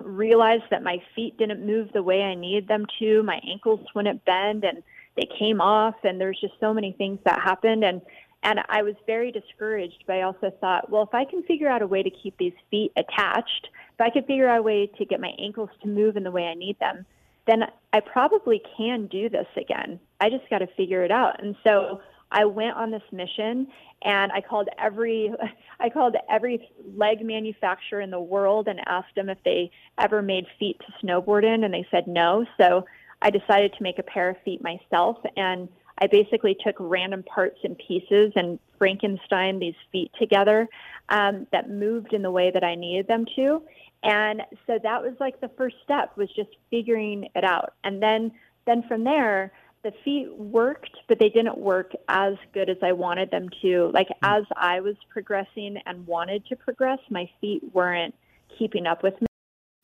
realized 0.00 0.64
that 0.70 0.82
my 0.82 1.02
feet 1.14 1.36
didn't 1.38 1.64
move 1.64 1.90
the 1.92 2.02
way 2.02 2.22
I 2.22 2.34
needed 2.34 2.68
them 2.68 2.86
to. 2.98 3.22
My 3.22 3.40
ankles 3.48 3.80
wouldn't 3.94 4.24
bend 4.24 4.64
and 4.64 4.82
they 5.16 5.28
came 5.38 5.60
off 5.60 5.94
and 6.02 6.20
there's 6.20 6.40
just 6.40 6.54
so 6.60 6.72
many 6.72 6.92
things 6.92 7.18
that 7.24 7.40
happened 7.40 7.84
and 7.84 8.00
and 8.44 8.58
I 8.68 8.82
was 8.82 8.94
very 9.06 9.30
discouraged, 9.30 10.02
but 10.04 10.16
I 10.16 10.22
also 10.22 10.50
thought, 10.60 10.90
well, 10.90 11.04
if 11.04 11.14
I 11.14 11.24
can 11.24 11.44
figure 11.44 11.68
out 11.68 11.80
a 11.80 11.86
way 11.86 12.02
to 12.02 12.10
keep 12.10 12.36
these 12.38 12.54
feet 12.72 12.90
attached, 12.96 13.68
if 13.94 14.00
I 14.00 14.10
could 14.10 14.26
figure 14.26 14.48
out 14.48 14.58
a 14.58 14.62
way 14.62 14.90
to 14.98 15.04
get 15.04 15.20
my 15.20 15.32
ankles 15.38 15.70
to 15.82 15.88
move 15.88 16.16
in 16.16 16.24
the 16.24 16.30
way 16.32 16.46
I 16.46 16.54
need 16.54 16.76
them, 16.80 17.06
then 17.46 17.64
I 17.92 18.00
probably 18.00 18.60
can 18.76 19.06
do 19.06 19.28
this 19.28 19.46
again. 19.56 20.00
I 20.20 20.28
just 20.28 20.48
got 20.50 20.58
to 20.58 20.66
figure 20.76 21.04
it 21.04 21.12
out. 21.12 21.40
And 21.40 21.54
so 21.64 22.00
I 22.32 22.46
went 22.46 22.76
on 22.76 22.90
this 22.90 23.02
mission 23.12 23.68
and 24.02 24.32
I 24.32 24.40
called 24.40 24.68
every 24.78 25.32
I 25.80 25.88
called 25.90 26.16
every 26.30 26.68
leg 26.96 27.24
manufacturer 27.24 28.00
in 28.00 28.10
the 28.10 28.20
world 28.20 28.66
and 28.68 28.80
asked 28.86 29.14
them 29.14 29.28
if 29.28 29.38
they 29.44 29.70
ever 29.98 30.22
made 30.22 30.46
feet 30.58 30.80
to 30.80 31.06
snowboard 31.06 31.44
in 31.44 31.62
and 31.64 31.72
they 31.72 31.86
said 31.90 32.06
no. 32.06 32.44
So 32.58 32.86
I 33.20 33.30
decided 33.30 33.74
to 33.74 33.82
make 33.82 33.98
a 33.98 34.02
pair 34.02 34.30
of 34.30 34.36
feet 34.44 34.62
myself 34.62 35.18
and 35.36 35.68
I 35.98 36.06
basically 36.08 36.56
took 36.64 36.74
random 36.80 37.22
parts 37.22 37.58
and 37.62 37.78
pieces 37.78 38.32
and 38.34 38.58
Frankenstein 38.78 39.60
these 39.60 39.74
feet 39.92 40.10
together 40.18 40.68
um, 41.10 41.46
that 41.52 41.70
moved 41.70 42.12
in 42.12 42.22
the 42.22 42.30
way 42.30 42.50
that 42.50 42.64
I 42.64 42.74
needed 42.74 43.06
them 43.06 43.24
to. 43.36 43.62
And 44.02 44.42
so 44.66 44.80
that 44.82 45.02
was 45.02 45.14
like 45.20 45.40
the 45.40 45.50
first 45.56 45.76
step 45.84 46.16
was 46.16 46.28
just 46.34 46.50
figuring 46.70 47.28
it 47.36 47.44
out. 47.44 47.74
And 47.84 48.02
then 48.02 48.32
then 48.64 48.84
from 48.88 49.04
there, 49.04 49.52
the 49.82 49.92
feet 50.04 50.32
worked, 50.36 50.96
but 51.08 51.18
they 51.18 51.28
didn't 51.28 51.58
work 51.58 51.92
as 52.08 52.34
good 52.54 52.70
as 52.70 52.76
I 52.82 52.92
wanted 52.92 53.30
them 53.30 53.48
to. 53.62 53.90
Like 53.92 54.08
hmm. 54.08 54.24
as 54.24 54.44
I 54.56 54.80
was 54.80 54.96
progressing 55.08 55.78
and 55.86 56.06
wanted 56.06 56.46
to 56.46 56.56
progress, 56.56 56.98
my 57.10 57.28
feet 57.40 57.62
weren't 57.72 58.14
keeping 58.58 58.86
up 58.86 59.02
with 59.02 59.20
me. 59.20 59.26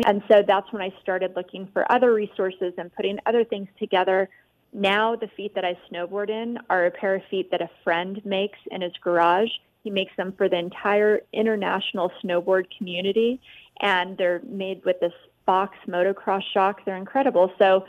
And 0.06 0.22
so 0.28 0.42
that's 0.46 0.72
when 0.72 0.80
I 0.80 0.94
started 1.02 1.34
looking 1.34 1.68
for 1.72 1.90
other 1.90 2.14
resources 2.14 2.72
and 2.78 2.94
putting 2.94 3.18
other 3.26 3.44
things 3.44 3.68
together. 3.78 4.28
Now 4.72 5.16
the 5.16 5.28
feet 5.36 5.54
that 5.54 5.64
I 5.64 5.76
snowboard 5.90 6.30
in 6.30 6.58
are 6.70 6.86
a 6.86 6.90
pair 6.90 7.16
of 7.16 7.22
feet 7.30 7.50
that 7.50 7.60
a 7.60 7.70
friend 7.82 8.24
makes 8.24 8.58
in 8.70 8.82
his 8.82 8.92
garage. 9.02 9.50
He 9.82 9.90
makes 9.90 10.14
them 10.16 10.32
for 10.36 10.48
the 10.48 10.58
entire 10.58 11.22
international 11.32 12.12
snowboard 12.22 12.66
community 12.76 13.40
and 13.80 14.16
they're 14.16 14.40
made 14.46 14.84
with 14.84 15.00
this 15.00 15.12
Fox 15.46 15.76
motocross 15.88 16.42
shock. 16.52 16.84
They're 16.84 16.96
incredible. 16.96 17.50
So, 17.58 17.86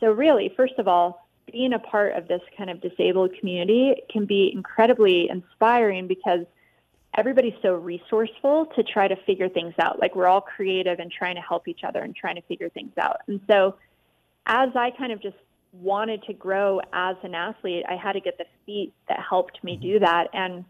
so 0.00 0.12
really, 0.12 0.52
first 0.56 0.74
of 0.78 0.88
all, 0.88 1.21
being 1.50 1.72
a 1.72 1.78
part 1.78 2.14
of 2.14 2.28
this 2.28 2.40
kind 2.56 2.70
of 2.70 2.80
disabled 2.80 3.32
community 3.38 3.94
can 4.10 4.24
be 4.26 4.50
incredibly 4.52 5.28
inspiring 5.28 6.06
because 6.06 6.46
everybody's 7.16 7.54
so 7.62 7.74
resourceful 7.74 8.66
to 8.76 8.82
try 8.82 9.08
to 9.08 9.16
figure 9.26 9.48
things 9.48 9.74
out. 9.80 10.00
Like 10.00 10.14
we're 10.14 10.26
all 10.26 10.40
creative 10.40 10.98
and 10.98 11.10
trying 11.10 11.34
to 11.34 11.42
help 11.42 11.68
each 11.68 11.84
other 11.84 12.00
and 12.00 12.14
trying 12.14 12.36
to 12.36 12.42
figure 12.42 12.68
things 12.68 12.92
out. 12.98 13.18
And 13.28 13.40
so, 13.48 13.76
as 14.46 14.70
I 14.74 14.90
kind 14.90 15.12
of 15.12 15.22
just 15.22 15.36
wanted 15.72 16.22
to 16.24 16.32
grow 16.32 16.80
as 16.92 17.16
an 17.22 17.34
athlete, 17.34 17.84
I 17.88 17.96
had 17.96 18.12
to 18.12 18.20
get 18.20 18.38
the 18.38 18.46
feet 18.66 18.92
that 19.08 19.20
helped 19.20 19.62
me 19.62 19.76
do 19.76 19.98
that. 20.00 20.28
And 20.32 20.64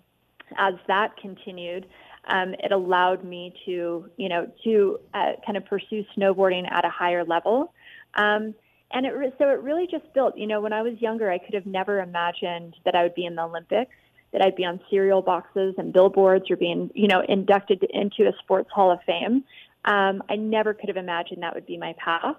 as 0.59 0.75
that 0.89 1.17
continued, 1.17 1.87
um, 2.29 2.55
it 2.59 2.71
allowed 2.71 3.25
me 3.25 3.55
to, 3.65 4.09
you 4.17 4.29
know, 4.29 4.51
to 4.65 4.99
uh, 5.15 5.33
kind 5.45 5.57
of 5.57 5.65
pursue 5.65 6.05
snowboarding 6.17 6.71
at 6.71 6.85
a 6.85 6.91
higher 6.91 7.25
level. 7.25 7.73
Um, 8.15 8.55
and 8.93 9.07
it 9.07 9.11
re- 9.11 9.33
so 9.39 9.49
it 9.51 9.61
really 9.63 9.87
just 9.91 10.13
built. 10.15 10.37
You 10.37 10.47
know, 10.47 10.61
when 10.61 10.73
I 10.73 10.83
was 10.83 11.01
younger, 11.01 11.31
I 11.31 11.39
could 11.39 11.55
have 11.55 11.67
never 11.67 12.01
imagined 12.01 12.77
that 12.85 12.95
I 12.95 13.03
would 13.03 13.15
be 13.15 13.25
in 13.25 13.35
the 13.35 13.43
Olympics, 13.43 13.95
that 14.33 14.43
I'd 14.43 14.57
be 14.57 14.65
on 14.65 14.81
cereal 14.91 15.23
boxes 15.23 15.75
and 15.79 15.93
billboards, 15.93 16.51
or 16.51 16.57
being, 16.57 16.91
you 16.95 17.09
know, 17.09 17.23
inducted 17.29 17.85
into 17.91 18.29
a 18.29 18.33
sports 18.43 18.71
hall 18.73 18.91
of 18.91 19.01
fame. 19.07 19.45
Um, 19.85 20.23
I 20.29 20.37
never 20.37 20.75
could 20.75 20.89
have 20.89 20.97
imagined 20.97 21.43
that 21.43 21.55
would 21.55 21.67
be 21.67 21.77
my 21.77 21.95
path. 22.03 22.37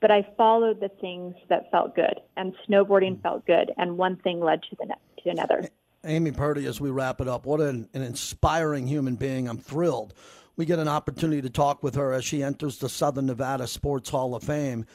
But 0.00 0.10
I 0.10 0.26
followed 0.36 0.80
the 0.80 0.90
things 1.00 1.34
that 1.48 1.70
felt 1.70 1.96
good, 1.96 2.20
and 2.36 2.54
snowboarding 2.68 3.22
felt 3.22 3.46
good, 3.46 3.72
and 3.78 3.96
one 3.96 4.16
thing 4.16 4.40
led 4.40 4.62
to 4.64 4.76
the 4.78 4.86
ne- 4.86 5.22
to 5.24 5.30
another. 5.30 5.68
Amy 6.04 6.32
Purdy, 6.32 6.66
as 6.66 6.80
we 6.80 6.90
wrap 6.90 7.20
it 7.20 7.28
up, 7.28 7.46
what 7.46 7.60
an, 7.60 7.88
an 7.94 8.02
inspiring 8.02 8.86
human 8.86 9.16
being. 9.16 9.48
I'm 9.48 9.58
thrilled 9.58 10.12
we 10.56 10.64
get 10.64 10.78
an 10.78 10.88
opportunity 10.88 11.42
to 11.42 11.50
talk 11.50 11.82
with 11.82 11.94
her 11.94 12.12
as 12.12 12.24
she 12.24 12.42
enters 12.42 12.78
the 12.78 12.88
Southern 12.88 13.26
Nevada 13.26 13.66
Sports 13.66 14.10
Hall 14.10 14.34
of 14.34 14.42
Fame. 14.42 14.86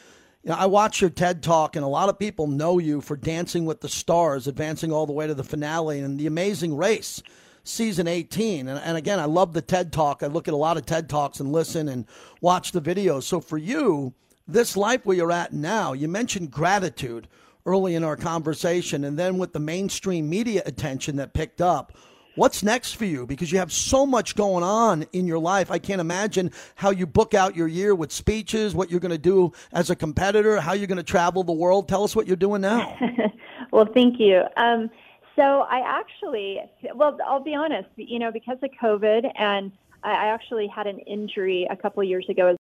You 0.43 0.49
know, 0.49 0.57
I 0.57 0.65
watch 0.65 1.01
your 1.01 1.11
TED 1.11 1.43
talk, 1.43 1.75
and 1.75 1.85
a 1.85 1.87
lot 1.87 2.09
of 2.09 2.17
people 2.17 2.47
know 2.47 2.79
you 2.79 2.99
for 2.99 3.15
Dancing 3.15 3.65
with 3.65 3.81
the 3.81 3.89
Stars, 3.89 4.47
advancing 4.47 4.91
all 4.91 5.05
the 5.05 5.13
way 5.13 5.27
to 5.27 5.35
the 5.35 5.43
finale, 5.43 5.99
and 5.99 6.19
The 6.19 6.25
Amazing 6.25 6.75
Race, 6.75 7.21
season 7.63 8.07
18. 8.07 8.67
And, 8.67 8.79
and 8.79 8.97
again, 8.97 9.19
I 9.19 9.25
love 9.25 9.53
the 9.53 9.61
TED 9.61 9.93
talk. 9.93 10.23
I 10.23 10.27
look 10.27 10.47
at 10.47 10.55
a 10.55 10.57
lot 10.57 10.77
of 10.77 10.85
TED 10.87 11.07
talks 11.07 11.39
and 11.39 11.51
listen 11.51 11.87
and 11.87 12.07
watch 12.41 12.71
the 12.71 12.81
videos. 12.81 13.23
So 13.23 13.39
for 13.39 13.59
you, 13.59 14.15
this 14.47 14.75
life 14.75 15.05
where 15.05 15.15
you're 15.15 15.31
at 15.31 15.53
now, 15.53 15.93
you 15.93 16.07
mentioned 16.07 16.49
gratitude 16.49 17.27
early 17.67 17.93
in 17.93 18.03
our 18.03 18.17
conversation, 18.17 19.03
and 19.03 19.19
then 19.19 19.37
with 19.37 19.53
the 19.53 19.59
mainstream 19.59 20.27
media 20.27 20.63
attention 20.65 21.17
that 21.17 21.33
picked 21.33 21.61
up 21.61 21.95
What's 22.35 22.63
next 22.63 22.93
for 22.93 23.03
you? 23.03 23.25
Because 23.25 23.51
you 23.51 23.59
have 23.59 23.73
so 23.73 24.05
much 24.05 24.35
going 24.35 24.63
on 24.63 25.05
in 25.11 25.27
your 25.27 25.39
life. 25.39 25.69
I 25.69 25.79
can't 25.79 25.99
imagine 25.99 26.51
how 26.75 26.91
you 26.91 27.05
book 27.05 27.33
out 27.33 27.57
your 27.57 27.67
year 27.67 27.93
with 27.93 28.11
speeches, 28.11 28.73
what 28.73 28.89
you're 28.89 29.01
going 29.01 29.11
to 29.11 29.17
do 29.17 29.51
as 29.73 29.89
a 29.89 29.95
competitor, 29.97 30.61
how 30.61 30.71
you're 30.71 30.87
going 30.87 30.97
to 30.97 31.03
travel 31.03 31.43
the 31.43 31.51
world. 31.51 31.89
Tell 31.89 32.05
us 32.05 32.15
what 32.15 32.27
you're 32.27 32.37
doing 32.37 32.61
now. 32.61 32.97
well, 33.71 33.85
thank 33.93 34.17
you. 34.17 34.43
Um, 34.55 34.89
so 35.35 35.65
I 35.69 35.81
actually, 35.85 36.61
well, 36.95 37.17
I'll 37.25 37.43
be 37.43 37.53
honest, 37.53 37.89
you 37.97 38.19
know, 38.19 38.31
because 38.31 38.57
of 38.61 38.69
COVID 38.81 39.29
and 39.37 39.71
I 40.03 40.27
actually 40.27 40.67
had 40.67 40.87
an 40.87 40.99
injury 40.99 41.67
a 41.69 41.75
couple 41.75 42.01
years 42.03 42.25
ago. 42.29 42.55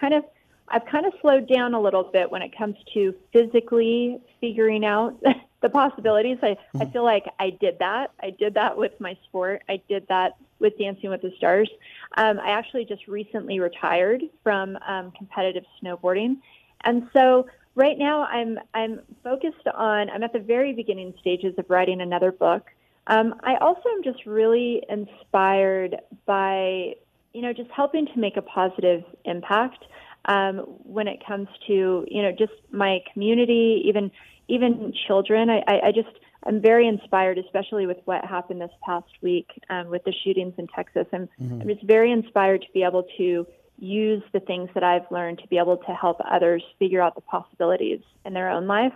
Kind 0.00 0.14
of, 0.14 0.24
I've 0.68 0.84
kind 0.86 1.06
of 1.06 1.12
slowed 1.20 1.48
down 1.48 1.74
a 1.74 1.80
little 1.80 2.04
bit 2.04 2.30
when 2.30 2.42
it 2.42 2.56
comes 2.56 2.76
to 2.94 3.14
physically 3.32 4.18
figuring 4.40 4.84
out 4.84 5.16
the 5.62 5.68
possibilities. 5.68 6.38
I, 6.42 6.46
I 6.46 6.54
mm-hmm. 6.54 6.92
feel 6.92 7.04
like 7.04 7.24
I 7.38 7.50
did 7.50 7.78
that. 7.78 8.12
I 8.20 8.30
did 8.30 8.54
that 8.54 8.76
with 8.76 8.92
my 9.00 9.16
sport. 9.24 9.62
I 9.68 9.80
did 9.88 10.06
that 10.08 10.36
with 10.58 10.78
Dancing 10.78 11.10
with 11.10 11.22
the 11.22 11.32
Stars. 11.36 11.70
Um, 12.16 12.38
I 12.40 12.50
actually 12.50 12.84
just 12.84 13.06
recently 13.08 13.60
retired 13.60 14.22
from 14.42 14.78
um, 14.86 15.12
competitive 15.12 15.64
snowboarding, 15.82 16.38
and 16.84 17.08
so 17.12 17.46
right 17.74 17.98
now 17.98 18.24
I'm 18.24 18.58
I'm 18.74 19.00
focused 19.22 19.66
on. 19.74 20.10
I'm 20.10 20.22
at 20.22 20.32
the 20.32 20.40
very 20.40 20.72
beginning 20.72 21.14
stages 21.20 21.54
of 21.58 21.66
writing 21.68 22.00
another 22.00 22.32
book. 22.32 22.66
Um, 23.06 23.36
I 23.44 23.56
also 23.56 23.88
am 23.96 24.02
just 24.02 24.26
really 24.26 24.82
inspired 24.88 25.96
by 26.26 26.94
you 27.32 27.42
know 27.42 27.52
just 27.52 27.70
helping 27.70 28.06
to 28.06 28.18
make 28.18 28.36
a 28.36 28.42
positive 28.42 29.04
impact 29.24 29.84
um, 30.24 30.58
when 30.82 31.06
it 31.06 31.24
comes 31.24 31.48
to 31.66 32.06
you 32.08 32.22
know 32.22 32.32
just 32.32 32.52
my 32.72 33.00
community, 33.12 33.82
even 33.86 34.10
even 34.48 34.92
children. 35.06 35.50
I, 35.50 35.62
I, 35.66 35.80
I 35.88 35.92
just 35.92 36.08
I'm 36.46 36.60
very 36.60 36.86
inspired, 36.86 37.38
especially 37.38 37.86
with 37.86 37.98
what 38.04 38.24
happened 38.24 38.60
this 38.60 38.70
past 38.84 39.08
week 39.20 39.48
um, 39.68 39.88
with 39.88 40.04
the 40.04 40.12
shootings 40.24 40.54
in 40.58 40.68
Texas. 40.68 41.06
I'm, 41.12 41.28
mm-hmm. 41.40 41.62
I'm 41.62 41.68
just 41.68 41.82
very 41.82 42.12
inspired 42.12 42.62
to 42.62 42.68
be 42.72 42.84
able 42.84 43.04
to 43.18 43.46
use 43.78 44.22
the 44.32 44.40
things 44.40 44.70
that 44.74 44.82
I've 44.82 45.10
learned 45.10 45.38
to 45.40 45.48
be 45.48 45.58
able 45.58 45.76
to 45.76 45.92
help 45.92 46.18
others 46.30 46.62
figure 46.78 47.02
out 47.02 47.14
the 47.14 47.20
possibilities 47.20 48.00
in 48.24 48.32
their 48.32 48.48
own 48.48 48.66
life. 48.66 48.92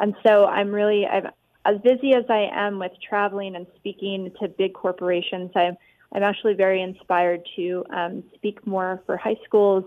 And 0.00 0.14
so 0.26 0.46
I'm 0.46 0.72
really 0.72 1.06
I'm 1.06 1.28
as 1.66 1.80
busy 1.82 2.14
as 2.14 2.24
I 2.28 2.48
am 2.52 2.78
with 2.78 2.92
traveling 3.06 3.54
and 3.56 3.66
speaking 3.76 4.32
to 4.40 4.48
big 4.48 4.74
corporations. 4.74 5.50
I'm 5.54 5.76
I'm 6.12 6.22
actually 6.22 6.54
very 6.54 6.80
inspired 6.80 7.40
to 7.56 7.84
um, 7.94 8.24
speak 8.34 8.64
more 8.66 9.02
for 9.04 9.16
high 9.16 9.36
schools, 9.44 9.84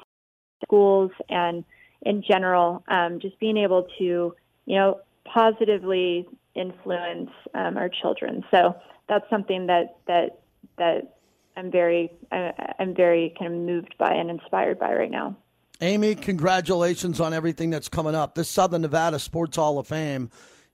schools, 0.63 1.11
and 1.29 1.63
in 2.01 2.21
general, 2.21 2.83
um, 2.89 3.19
just 3.19 3.39
being 3.39 3.57
able 3.57 3.87
to 3.97 4.35
you 4.65 4.75
know 4.75 4.99
positively 5.33 6.27
influence 6.55 7.29
um, 7.53 7.77
our 7.77 7.89
children. 7.89 8.43
So 8.51 8.75
that's 9.07 9.29
something 9.29 9.67
that 9.67 9.97
that 10.07 10.41
that 10.77 11.17
I'm 11.55 11.71
very 11.71 12.11
I, 12.31 12.73
I'm 12.79 12.95
very 12.95 13.33
kind 13.37 13.53
of 13.53 13.59
moved 13.59 13.95
by 13.97 14.13
and 14.13 14.29
inspired 14.29 14.79
by 14.79 14.93
right 14.93 15.11
now. 15.11 15.35
Amy, 15.79 16.15
congratulations 16.15 17.19
on 17.19 17.33
everything 17.33 17.69
that's 17.69 17.87
coming 17.87 18.15
up. 18.15 18.33
This 18.33 18.49
Southern 18.49 18.81
Nevada 18.81 19.19
Sports 19.19 19.57
Hall 19.57 19.77
of 19.77 19.87
Fame 19.87 20.31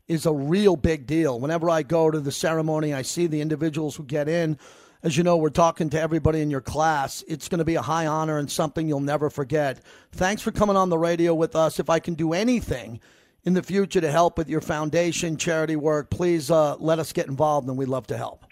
is 0.07 0.25
a 0.25 0.33
real 0.33 0.77
big 0.77 1.05
deal. 1.05 1.39
Whenever 1.39 1.69
I 1.69 1.83
go 1.83 2.09
to 2.09 2.19
the 2.19 2.31
ceremony, 2.31 2.93
I 2.93 3.01
see 3.01 3.27
the 3.27 3.41
individuals 3.41 3.95
who 3.95 4.03
get 4.03 4.29
in. 4.29 4.57
As 5.01 5.17
you 5.17 5.23
know, 5.23 5.35
we're 5.35 5.49
talking 5.49 5.89
to 5.89 5.99
everybody 5.99 6.39
in 6.39 6.49
your 6.49 6.61
class. 6.61 7.21
It's 7.27 7.49
going 7.49 7.59
to 7.59 7.65
be 7.65 7.75
a 7.75 7.81
high 7.81 8.07
honor 8.07 8.37
and 8.37 8.49
something 8.49 8.87
you'll 8.87 9.01
never 9.01 9.29
forget. 9.29 9.81
Thanks 10.13 10.41
for 10.41 10.51
coming 10.51 10.77
on 10.77 10.89
the 10.89 10.97
radio 10.97 11.35
with 11.35 11.55
us. 11.57 11.79
If 11.79 11.89
I 11.89 11.99
can 11.99 12.13
do 12.13 12.31
anything 12.31 13.01
in 13.43 13.53
the 13.53 13.63
future 13.63 14.01
to 14.01 14.11
help 14.11 14.37
with 14.37 14.49
your 14.49 14.61
foundation, 14.61 15.37
charity 15.37 15.75
work, 15.75 16.09
please 16.09 16.49
uh, 16.49 16.75
let 16.77 16.99
us 16.99 17.11
get 17.11 17.27
involved 17.27 17.67
and 17.67 17.77
we'd 17.77 17.89
love 17.89 18.07
to 18.07 18.17
help. 18.17 18.45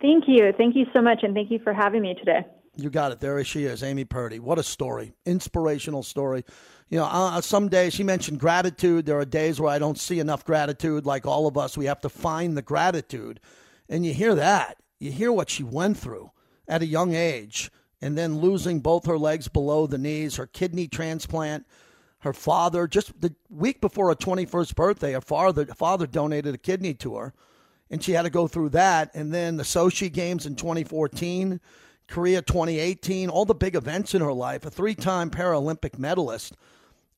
Thank 0.00 0.24
you. 0.26 0.52
Thank 0.56 0.76
you 0.76 0.86
so 0.94 1.00
much. 1.00 1.20
And 1.22 1.34
thank 1.34 1.50
you 1.50 1.58
for 1.58 1.72
having 1.72 2.02
me 2.02 2.14
today. 2.14 2.46
You 2.76 2.90
got 2.90 3.12
it. 3.12 3.20
There 3.20 3.42
she 3.44 3.64
is, 3.64 3.82
Amy 3.82 4.04
Purdy. 4.04 4.38
What 4.38 4.58
a 4.58 4.62
story. 4.62 5.14
Inspirational 5.24 6.02
story. 6.02 6.44
You 6.90 6.98
know, 6.98 7.06
uh, 7.06 7.40
some 7.40 7.68
days 7.68 7.94
she 7.94 8.04
mentioned 8.04 8.38
gratitude. 8.38 9.06
There 9.06 9.18
are 9.18 9.24
days 9.24 9.58
where 9.58 9.72
I 9.72 9.78
don't 9.78 9.98
see 9.98 10.20
enough 10.20 10.44
gratitude. 10.44 11.06
Like 11.06 11.24
all 11.26 11.46
of 11.46 11.56
us, 11.56 11.78
we 11.78 11.86
have 11.86 12.00
to 12.02 12.10
find 12.10 12.56
the 12.56 12.62
gratitude. 12.62 13.40
And 13.88 14.04
you 14.04 14.12
hear 14.12 14.34
that. 14.34 14.76
You 15.00 15.10
hear 15.10 15.32
what 15.32 15.48
she 15.48 15.62
went 15.62 15.96
through 15.96 16.30
at 16.68 16.82
a 16.82 16.86
young 16.86 17.14
age 17.14 17.70
and 18.02 18.16
then 18.16 18.40
losing 18.40 18.80
both 18.80 19.06
her 19.06 19.18
legs 19.18 19.48
below 19.48 19.86
the 19.86 19.98
knees, 19.98 20.36
her 20.36 20.46
kidney 20.46 20.86
transplant 20.86 21.66
her 22.26 22.32
father, 22.32 22.86
just 22.86 23.18
the 23.20 23.34
week 23.48 23.80
before 23.80 24.08
her 24.08 24.14
21st 24.14 24.74
birthday, 24.74 25.12
her 25.12 25.20
father, 25.20 25.64
father 25.66 26.06
donated 26.06 26.54
a 26.54 26.58
kidney 26.58 26.92
to 26.92 27.16
her, 27.16 27.32
and 27.88 28.02
she 28.02 28.12
had 28.12 28.22
to 28.22 28.30
go 28.30 28.48
through 28.48 28.70
that. 28.70 29.14
And 29.14 29.32
then 29.32 29.56
the 29.56 29.62
Sochi 29.62 30.12
Games 30.12 30.44
in 30.44 30.56
2014, 30.56 31.60
Korea 32.08 32.42
2018, 32.42 33.30
all 33.30 33.44
the 33.44 33.54
big 33.54 33.76
events 33.76 34.12
in 34.12 34.22
her 34.22 34.32
life, 34.32 34.66
a 34.66 34.70
three 34.70 34.94
time 34.94 35.30
Paralympic 35.30 35.98
medalist. 35.98 36.56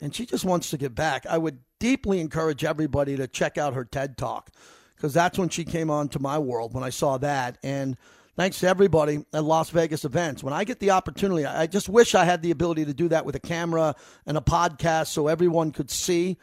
And 0.01 0.15
she 0.15 0.27
just 0.27 0.45
wants 0.45 0.71
to 0.71 0.77
get 0.77 0.95
back. 0.95 1.27
I 1.27 1.39
would 1.39 1.59
deeply 1.81 2.21
encourage 2.21 2.63
everybody 2.63 3.17
to 3.17 3.27
check 3.27 3.59
out 3.59 3.75
her 3.75 3.85
TED 3.85 4.17
Talk 4.17 4.51
because 4.95 5.15
that's 5.15 5.39
when 5.39 5.49
she 5.49 5.65
came 5.65 5.91
on 5.91 6.09
to 6.11 6.21
my 6.21 6.39
world 6.39 6.75
when 6.75 6.85
I 6.85 6.91
saw 6.91 7.19
that. 7.19 7.59
And 7.63 7.97
thanks 8.39 8.61
to 8.61 8.69
everybody 8.69 9.25
at 9.33 9.43
Las 9.43 9.71
Vegas 9.71 10.05
events. 10.05 10.45
When 10.45 10.55
I 10.55 10.63
get 10.63 10.79
the 10.79 10.93
opportunity, 10.93 11.45
I 11.45 11.67
just 11.67 11.89
wish 11.89 12.15
I 12.15 12.25
had 12.25 12.41
the 12.41 12.53
ability 12.53 12.85
to 12.85 12.95
do 12.95 13.09
that 13.09 13.27
with 13.27 13.35
a 13.35 13.41
camera 13.41 13.97
and 14.27 14.39
a 14.39 14.41
podcast 14.41 15.09
so 15.09 15.27
everyone 15.27 15.73
could 15.73 15.91
see 15.91 16.39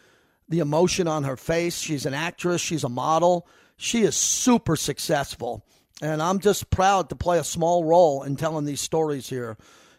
the 0.49 0.59
emotion 0.59 1.07
on 1.07 1.23
her 1.23 1.37
face. 1.37 1.79
She's 1.79 2.05
an 2.05 2.13
actress, 2.13 2.59
she's 2.59 2.83
a 2.83 2.89
model. 2.89 3.47
She 3.77 4.01
is 4.01 4.17
super 4.17 4.75
successful. 4.75 5.65
And 6.01 6.21
I'm 6.21 6.39
just 6.39 6.69
proud 6.69 7.07
to 7.09 7.15
play 7.15 7.39
a 7.39 7.45
small 7.45 7.85
role 7.85 8.23
in 8.23 8.35
telling 8.35 8.65
these 8.65 8.81
stories 8.81 9.29
here 9.29 9.57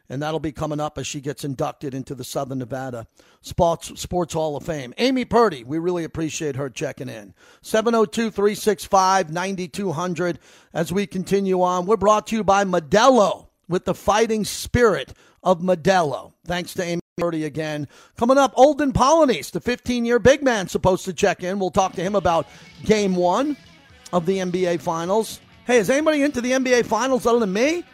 and 0.09 0.23
that'll 0.23 0.41
be 0.41 0.53
coming 0.53 0.81
up 0.81 0.99
as 0.99 1.07
she 1.07 1.21
gets 1.21 1.45
inducted 1.45 1.95
into 1.95 2.15
the 2.15 2.25
Southern 2.25 2.59
Nevada 2.59 3.07
Sports, 3.41 4.01
Sports 4.01 4.35
Hall 4.35 4.57
of 4.57 4.65
Fame. 4.65 4.95
Amy 4.99 5.25
Purdy, 5.25 5.65
we 5.65 5.79
really 5.79 6.05
appreciate 6.05 6.57
her 6.57 6.71
checking 6.71 7.09
in. 7.09 7.35
702 7.63 8.31
365 8.31 9.31
9200 9.31 10.39
as 10.73 10.93
we 10.93 11.07
continue 11.07 11.63
on. 11.63 11.87
We're 11.87 11.97
brought 11.97 12.27
to 12.29 12.37
you 12.37 12.45
by 12.45 12.65
Modelo 12.65 13.49
with 13.69 13.85
the 13.85 13.95
fighting 13.95 14.45
spirit 14.45 15.13
of 15.43 15.61
Modelo. 15.61 16.33
Thanks 16.45 16.75
to 16.75 16.83
Amy 16.83 17.01
Purdy 17.17 17.45
again. 17.45 17.89
Coming 18.17 18.39
up, 18.39 18.53
Olden 18.57 18.93
Polynice, 18.93 19.51
the 19.51 19.61
15 19.61 20.05
year 20.05 20.19
big 20.19 20.43
man, 20.43 20.69
supposed 20.69 21.05
to 21.07 21.13
check 21.13 21.43
in. 21.43 21.59
We'll 21.59 21.71
talk 21.71 21.93
to 21.95 22.03
him 22.03 22.15
about 22.15 22.47
game 22.85 23.15
one 23.15 23.57
of 24.13 24.27
the 24.27 24.39
NBA 24.39 24.81
Finals. 24.81 25.41
Hey, 25.67 25.79
is 25.79 25.91
anybody 25.91 26.23
into 26.23 26.41
the 26.41 26.53
NBA 26.53 26.87
Finals 26.87 27.27
other 27.27 27.41
than 27.41 27.53
me? 27.53 27.85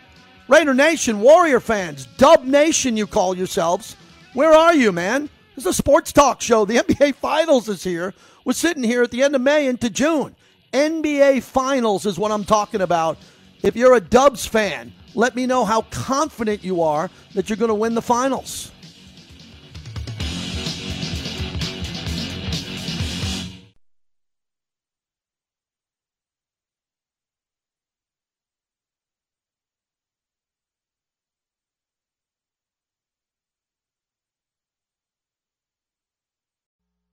Raider 0.52 0.74
Nation, 0.74 1.20
Warrior 1.20 1.60
fans, 1.60 2.04
Dub 2.18 2.44
Nation, 2.44 2.94
you 2.94 3.06
call 3.06 3.34
yourselves. 3.34 3.96
Where 4.34 4.52
are 4.52 4.74
you, 4.74 4.92
man? 4.92 5.30
This 5.54 5.64
is 5.64 5.70
a 5.70 5.72
sports 5.72 6.12
talk 6.12 6.42
show. 6.42 6.66
The 6.66 6.76
NBA 6.76 7.14
Finals 7.14 7.70
is 7.70 7.82
here. 7.82 8.12
We're 8.44 8.52
sitting 8.52 8.82
here 8.82 9.02
at 9.02 9.10
the 9.10 9.22
end 9.22 9.34
of 9.34 9.40
May 9.40 9.66
into 9.66 9.88
June. 9.88 10.36
NBA 10.74 11.42
Finals 11.42 12.04
is 12.04 12.18
what 12.18 12.30
I'm 12.30 12.44
talking 12.44 12.82
about. 12.82 13.16
If 13.62 13.76
you're 13.76 13.94
a 13.94 14.00
Dubs 14.00 14.44
fan, 14.44 14.92
let 15.14 15.34
me 15.34 15.46
know 15.46 15.64
how 15.64 15.82
confident 15.90 16.62
you 16.62 16.82
are 16.82 17.08
that 17.32 17.48
you're 17.48 17.56
going 17.56 17.70
to 17.70 17.74
win 17.74 17.94
the 17.94 18.02
finals. 18.02 18.72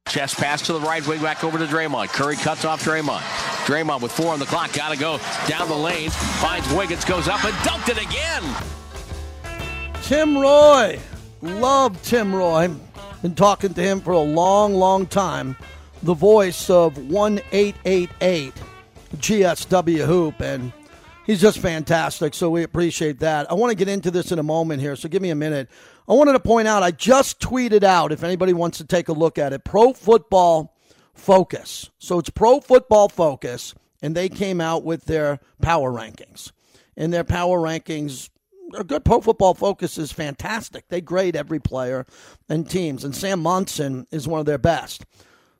Chest 0.10 0.38
pass 0.38 0.64
to 0.64 0.74
the 0.74 0.80
right 0.80 1.06
wing 1.06 1.22
back 1.22 1.44
over 1.44 1.60
to 1.60 1.66
Draymond. 1.66 2.10
Curry 2.10 2.36
cuts 2.36 2.66
off 2.66 2.84
Draymond. 2.84 3.20
Draymond 3.66 4.02
with 4.02 4.12
four 4.12 4.34
on 4.34 4.40
the 4.40 4.46
clock. 4.46 4.74
Got 4.74 4.92
to 4.92 4.98
go 4.98 5.20
down 5.48 5.68
the 5.68 5.76
lane. 5.76 6.10
Finds 6.10 6.72
Wiggins, 6.74 7.06
goes 7.06 7.28
up 7.28 7.44
and 7.46 7.54
dunked 7.58 7.90
it 7.90 8.02
again. 8.02 8.44
Tim 10.02 10.36
Roye. 10.36 11.00
Love 11.42 12.02
Tim 12.02 12.34
Roye. 12.34 12.70
Been 13.22 13.36
talking 13.36 13.74
to 13.76 13.82
him 13.82 14.02
for 14.02 14.14
a 14.14 14.20
long, 14.20 14.74
long 14.74 15.06
time. 15.06 15.56
The 16.02 16.16
voice 16.16 16.70
of 16.72 16.98
1888 16.98 18.54
GSW 19.18 20.06
Hoop. 20.08 20.40
And 20.42 20.74
he's 21.28 21.40
just 21.40 21.60
fantastic. 21.60 22.34
So 22.34 22.50
we 22.50 22.64
appreciate 22.64 23.20
that. 23.20 23.52
I 23.52 23.54
want 23.54 23.70
to 23.70 23.76
get 23.76 23.88
into 23.88 24.10
this 24.10 24.32
in 24.32 24.40
a 24.40 24.44
moment 24.44 24.82
here. 24.82 24.96
So 24.96 25.08
give 25.08 25.22
me 25.22 25.30
a 25.30 25.36
minute. 25.36 25.70
I 26.10 26.14
wanted 26.14 26.34
to 26.34 26.40
point 26.40 26.68
out, 26.68 26.82
I 26.82 26.90
just 26.90 27.40
tweeted 27.40 27.84
out, 27.84 28.12
if 28.12 28.24
anybody 28.24 28.52
wants 28.52 28.80
to 28.80 28.84
take 28.84 29.10
a 29.10 29.14
look 29.14 29.38
at 29.38 29.54
it, 29.54 29.64
Pro 29.64 29.94
Football 29.94 30.76
Focus. 31.14 31.92
So 32.00 32.18
it's 32.18 32.32
Pro 32.32 32.60
Football 32.62 33.10
Focus, 33.10 33.76
and 34.02 34.16
they 34.16 34.28
came 34.28 34.60
out 34.60 34.84
with 34.84 35.06
their 35.06 35.40
power 35.62 35.92
rankings. 35.92 36.52
And 36.98 37.14
their 37.14 37.24
power 37.24 37.60
rankings 37.60 38.30
a 38.76 38.84
good 38.84 39.06
Pro 39.06 39.22
Football 39.22 39.54
Focus 39.54 39.98
is 39.98 40.12
fantastic. 40.12 40.88
They 40.90 41.02
grade 41.02 41.36
every 41.36 41.60
player 41.60 42.06
and 42.48 42.70
teams, 42.70 43.04
and 43.04 43.16
Sam 43.16 43.42
Monson 43.42 44.08
is 44.12 44.28
one 44.28 44.40
of 44.40 44.46
their 44.46 44.58
best. 44.58 45.06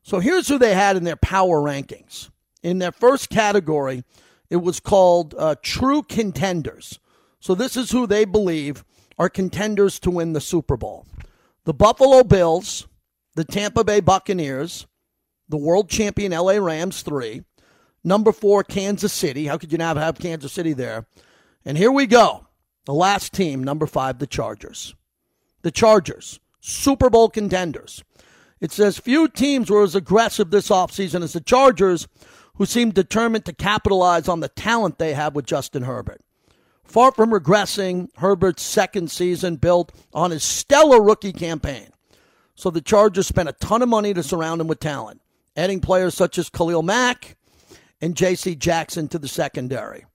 So 0.04 0.20
here's 0.20 0.48
who 0.48 0.58
they 0.58 0.76
had 0.76 0.96
in 0.96 1.04
their 1.04 1.16
power 1.16 1.62
rankings. 1.62 2.30
In 2.62 2.80
their 2.80 2.92
first 2.92 3.30
category, 3.30 4.04
it 4.50 4.58
was 4.58 4.80
called 4.80 5.36
uh, 5.38 5.56
True 5.62 6.04
Contenders. 6.04 7.00
So 7.40 7.56
this 7.56 7.78
is 7.78 7.92
who 7.92 8.06
they 8.06 8.26
believe 8.26 8.84
are 9.20 9.30
contenders 9.30 10.00
to 10.00 10.10
win 10.10 10.34
the 10.34 10.42
Super 10.42 10.78
Bowl 10.78 11.06
the 11.66 11.74
Buffalo 11.74 12.24
Bills, 12.24 12.88
the 13.36 13.44
Tampa 13.44 13.84
Bay 13.84 14.00
Buccaneers, 14.00 14.88
the 15.50 15.58
world 15.58 15.90
champion 15.90 16.32
LA 16.32 16.54
Rams, 16.54 17.04
three. 17.04 17.44
Number 18.04 18.32
four, 18.32 18.64
Kansas 18.64 19.12
City. 19.12 19.46
How 19.46 19.58
could 19.58 19.72
you 19.72 19.78
not 19.78 19.98
have 19.98 20.18
Kansas 20.18 20.54
City 20.54 20.74
there? 20.74 21.06
And 21.66 21.78
here 21.78 21.92
we 21.92 22.08
go. 22.08 22.48
The 22.86 22.94
last 22.94 23.34
team, 23.34 23.64
number 23.64 23.86
five, 23.86 24.20
the 24.20 24.26
Chargers. 24.26 24.96
The 25.62 25.70
Chargers, 25.70 26.40
Super 26.62 27.10
Bowl 27.10 27.30
contenders. 27.30 28.04
It 28.62 28.72
says 28.72 28.98
few 28.98 29.28
teams 29.28 29.70
were 29.70 29.84
as 29.84 29.96
aggressive 29.96 30.50
this 30.50 30.70
offseason 30.70 31.22
as 31.22 31.34
the 31.34 31.42
Chargers, 31.42 32.08
who 32.56 32.66
seem 32.66 32.92
determined 32.92 33.46
to 33.46 33.54
capitalize 33.54 34.28
on 34.28 34.40
the 34.40 34.50
talent 34.50 34.98
they 34.98 35.14
have 35.14 35.36
with 35.36 35.46
Justin 35.46 35.84
Herbert. 35.84 36.22
Far 36.90 37.12
from 37.12 37.30
regressing, 37.30 38.10
Herbert's 38.18 38.64
second 38.64 39.12
season 39.12 39.58
built 39.58 39.92
on 40.12 40.32
his 40.32 40.44
stellar 40.44 41.00
rookie 41.00 41.32
campaign. 41.32 41.90
So 42.56 42.72
the 42.72 42.82
Chargers 42.82 43.28
spent 43.28 43.48
a 43.48 43.54
ton 43.54 43.84
of 43.84 43.90
money 43.90 44.12
to 44.12 44.24
surround 44.24 44.60
him 44.60 44.68
with 44.68 44.80
talent, 44.80 45.22
adding 45.56 45.82
players 45.82 46.16
such 46.16 46.40
as 46.40 46.50
Khalil 46.50 46.82
Mack 46.82 47.38
and 48.02 48.16
J.C. 48.16 48.56
Jackson 48.56 49.08
to 49.10 49.20
the 49.20 49.28
secondary. 49.28 50.06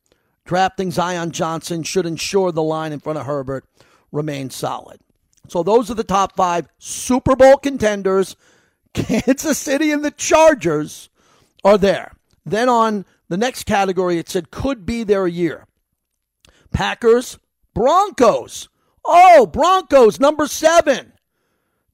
Drafting 0.44 0.90
Zion 0.90 1.30
Johnson 1.30 1.84
should 1.84 2.06
ensure 2.06 2.50
the 2.50 2.62
line 2.62 2.92
in 2.92 2.98
front 2.98 3.20
of 3.20 3.26
Herbert 3.26 3.64
remains 4.10 4.56
solid. 4.56 4.98
So 5.46 5.62
those 5.62 5.92
are 5.92 5.94
the 5.94 6.02
top 6.02 6.34
five 6.34 6.66
Super 6.78 7.36
Bowl 7.36 7.56
contenders. 7.56 8.34
Kansas 8.94 9.58
City 9.58 9.92
and 9.92 10.04
the 10.04 10.10
Chargers 10.10 11.08
are 11.62 11.78
there. 11.78 12.14
Then 12.44 12.68
on 12.68 13.04
the 13.28 13.36
next 13.36 13.62
category, 13.62 14.18
it 14.18 14.28
said 14.28 14.50
could 14.50 14.84
be 14.84 15.04
their 15.04 15.28
year. 15.28 15.68
Packers, 16.74 17.38
Broncos. 17.72 18.68
Oh, 19.04 19.46
Broncos, 19.46 20.20
number 20.20 20.46
seven. 20.46 21.12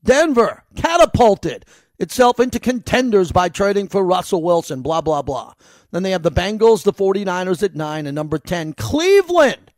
Denver 0.03 0.65
catapulted 0.75 1.65
itself 1.99 2.41
into 2.41 2.59
contenders 2.59 3.31
by 3.31 3.51
trading 3.51 3.89
for 3.89 4.05
Russell 4.05 4.43
Wilson, 4.43 4.81
blah, 4.83 5.03
blah, 5.03 5.23
blah. 5.23 5.53
Then 5.91 6.03
they 6.03 6.13
have 6.13 6.23
the 6.23 6.33
Bengals, 6.33 6.83
the 6.83 6.93
49ers 6.93 7.63
at 7.63 7.77
nine, 7.77 8.07
and 8.07 8.15
number 8.15 8.39
10, 8.39 8.73
Cleveland. 8.73 9.71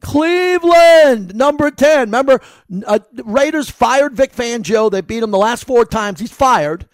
Cleveland, 0.00 1.34
number 1.34 1.70
10. 1.70 2.08
Remember, 2.08 2.40
uh, 2.86 3.00
Raiders 3.22 3.68
fired 3.68 4.16
Vic 4.16 4.32
Fangio. 4.32 4.90
They 4.90 5.02
beat 5.02 5.22
him 5.22 5.30
the 5.30 5.38
last 5.38 5.66
four 5.66 5.84
times. 5.84 6.20
He's 6.20 6.32
fired. 6.32 6.88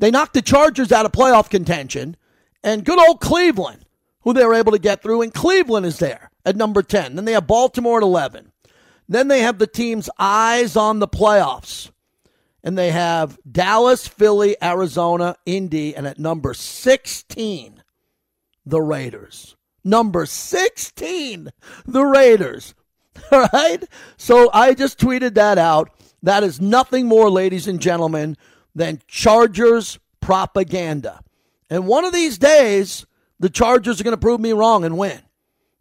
They 0.00 0.10
knocked 0.10 0.34
the 0.34 0.42
Chargers 0.42 0.90
out 0.90 1.06
of 1.06 1.12
playoff 1.12 1.48
contention. 1.48 2.16
And 2.64 2.84
good 2.84 2.98
old 2.98 3.20
Cleveland, 3.20 3.84
who 4.22 4.32
they 4.32 4.44
were 4.44 4.54
able 4.54 4.72
to 4.72 4.80
get 4.80 5.02
through, 5.02 5.22
and 5.22 5.32
Cleveland 5.32 5.86
is 5.86 6.00
there 6.00 6.27
at 6.44 6.56
number 6.56 6.82
10. 6.82 7.16
Then 7.16 7.24
they 7.24 7.32
have 7.32 7.46
Baltimore 7.46 7.98
at 7.98 8.02
11. 8.02 8.52
Then 9.08 9.28
they 9.28 9.40
have 9.40 9.58
the 9.58 9.66
team's 9.66 10.10
eyes 10.18 10.76
on 10.76 10.98
the 10.98 11.08
playoffs. 11.08 11.90
And 12.62 12.76
they 12.76 12.90
have 12.90 13.38
Dallas, 13.50 14.06
Philly, 14.06 14.56
Arizona, 14.62 15.36
Indy, 15.46 15.94
and 15.94 16.06
at 16.06 16.18
number 16.18 16.52
16, 16.54 17.82
the 18.66 18.82
Raiders. 18.82 19.56
Number 19.84 20.26
16, 20.26 21.48
the 21.86 22.04
Raiders. 22.04 22.74
All 23.32 23.48
right? 23.52 23.84
So 24.16 24.50
I 24.52 24.74
just 24.74 24.98
tweeted 24.98 25.34
that 25.34 25.56
out. 25.56 25.90
That 26.22 26.42
is 26.42 26.60
nothing 26.60 27.06
more, 27.06 27.30
ladies 27.30 27.68
and 27.68 27.80
gentlemen, 27.80 28.36
than 28.74 29.00
Chargers 29.06 29.98
propaganda. 30.20 31.20
And 31.70 31.86
one 31.86 32.04
of 32.04 32.12
these 32.12 32.38
days, 32.38 33.06
the 33.38 33.50
Chargers 33.50 34.00
are 34.00 34.04
going 34.04 34.16
to 34.16 34.20
prove 34.20 34.40
me 34.40 34.52
wrong 34.52 34.84
and 34.84 34.98
win. 34.98 35.20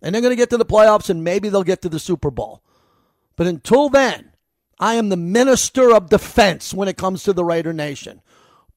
And 0.02 0.14
they're 0.14 0.22
going 0.22 0.32
to 0.32 0.38
get 0.38 0.50
to 0.52 0.58
the 0.58 0.66
playoffs 0.66 1.10
and 1.10 1.24
maybe 1.24 1.50
they'll 1.50 1.64
get 1.64 1.82
to 1.82 1.90
the 1.90 2.00
Super 2.00 2.32
Bowl. 2.32 2.62
But 3.36 3.48
until 3.48 3.90
then, 3.90 4.32
I 4.80 4.96
am 4.96 5.10
the 5.10 5.18
minister 5.18 5.94
of 5.94 6.10
defense 6.10 6.74
when 6.74 6.88
it 6.88 6.98
comes 6.98 7.24
to 7.24 7.34
the 7.34 7.46
Raider 7.46 7.74
Nation, 7.74 8.22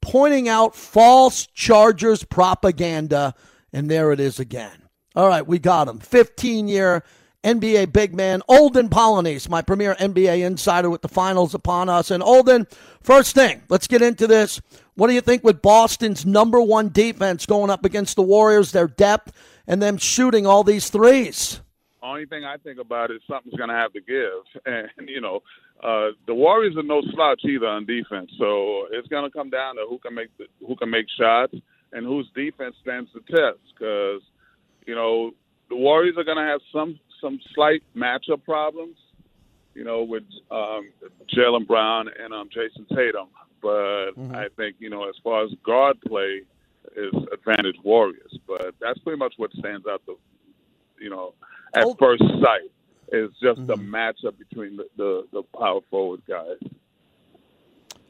pointing 0.00 0.48
out 0.48 0.74
false 0.74 1.46
Chargers 1.46 2.24
propaganda. 2.24 3.34
And 3.72 3.90
there 3.90 4.12
it 4.12 4.20
is 4.20 4.40
again. 4.40 4.88
All 5.14 5.28
right, 5.28 5.46
we 5.46 5.58
got 5.58 5.88
him. 5.88 5.98
15 5.98 6.68
year 6.68 7.02
NBA 7.42 7.92
big 7.92 8.14
man, 8.14 8.42
Olden 8.48 8.88
Polynice, 8.88 9.48
my 9.48 9.62
premier 9.62 9.94
NBA 9.94 10.44
insider 10.44 10.90
with 10.90 11.02
the 11.02 11.08
finals 11.08 11.54
upon 11.54 11.88
us. 11.88 12.10
And 12.10 12.22
Olden, 12.22 12.66
first 13.02 13.34
thing, 13.34 13.62
let's 13.68 13.86
get 13.86 14.02
into 14.02 14.26
this. 14.26 14.60
What 14.94 15.06
do 15.06 15.14
you 15.14 15.22
think 15.22 15.42
with 15.42 15.62
Boston's 15.62 16.26
number 16.26 16.60
one 16.60 16.90
defense 16.90 17.46
going 17.46 17.70
up 17.70 17.84
against 17.84 18.16
the 18.16 18.22
Warriors, 18.22 18.72
their 18.72 18.88
depth, 18.88 19.32
and 19.70 19.80
them 19.80 19.96
shooting 19.96 20.46
all 20.46 20.64
these 20.64 20.90
threes? 20.90 21.60
Only 22.02 22.26
thing 22.26 22.44
I 22.44 22.56
think 22.56 22.80
about 22.80 23.12
is 23.12 23.20
something's 23.28 23.54
going 23.54 23.68
to 23.68 23.76
have 23.76 23.92
to 23.92 24.00
give. 24.00 24.62
And, 24.66 25.08
you 25.08 25.20
know, 25.20 25.40
uh, 25.82 26.08
the 26.26 26.34
Warriors 26.34 26.76
are 26.76 26.82
no 26.82 27.02
slouch 27.14 27.42
either 27.44 27.66
on 27.66 27.86
defense. 27.86 28.30
So 28.36 28.86
it's 28.90 29.06
going 29.08 29.24
to 29.24 29.30
come 29.30 29.48
down 29.48 29.76
to 29.76 29.86
who 29.88 29.98
can 29.98 30.14
make 30.14 30.36
the, 30.38 30.46
who 30.66 30.74
can 30.74 30.90
make 30.90 31.06
shots 31.16 31.54
and 31.92 32.04
whose 32.04 32.28
defense 32.34 32.74
stands 32.82 33.10
the 33.14 33.20
test. 33.20 33.60
Because, 33.72 34.22
you 34.86 34.94
know, 34.94 35.30
the 35.68 35.76
Warriors 35.76 36.16
are 36.18 36.24
going 36.24 36.36
to 36.36 36.50
have 36.50 36.60
some 36.72 36.98
some 37.20 37.38
slight 37.54 37.82
matchup 37.94 38.42
problems, 38.44 38.96
you 39.74 39.84
know, 39.84 40.02
with 40.02 40.24
um, 40.50 40.90
Jaylen 41.36 41.66
Brown 41.66 42.08
and 42.18 42.32
um, 42.32 42.48
Jayson 42.48 42.88
Tatum. 42.88 43.28
But 43.62 44.12
mm-hmm. 44.12 44.34
I 44.34 44.48
think 44.56 44.76
you 44.78 44.90
know, 44.90 45.08
as 45.08 45.14
far 45.22 45.44
as 45.44 45.50
guard 45.64 46.00
play, 46.00 46.42
is 46.96 47.12
advantage 47.32 47.76
Warriors. 47.82 48.38
But 48.46 48.74
that's 48.80 48.98
pretty 49.00 49.18
much 49.18 49.34
what 49.36 49.52
stands 49.52 49.86
out. 49.86 50.02
The 50.06 50.16
you 50.98 51.10
know, 51.10 51.34
at 51.74 51.84
oh. 51.84 51.96
first 51.98 52.22
sight, 52.42 52.70
is 53.12 53.30
just 53.42 53.60
mm-hmm. 53.60 53.66
the 53.66 53.76
matchup 53.76 54.38
between 54.38 54.76
the, 54.76 54.86
the 54.96 55.26
the 55.32 55.42
power 55.58 55.80
forward 55.90 56.22
guys. 56.28 56.58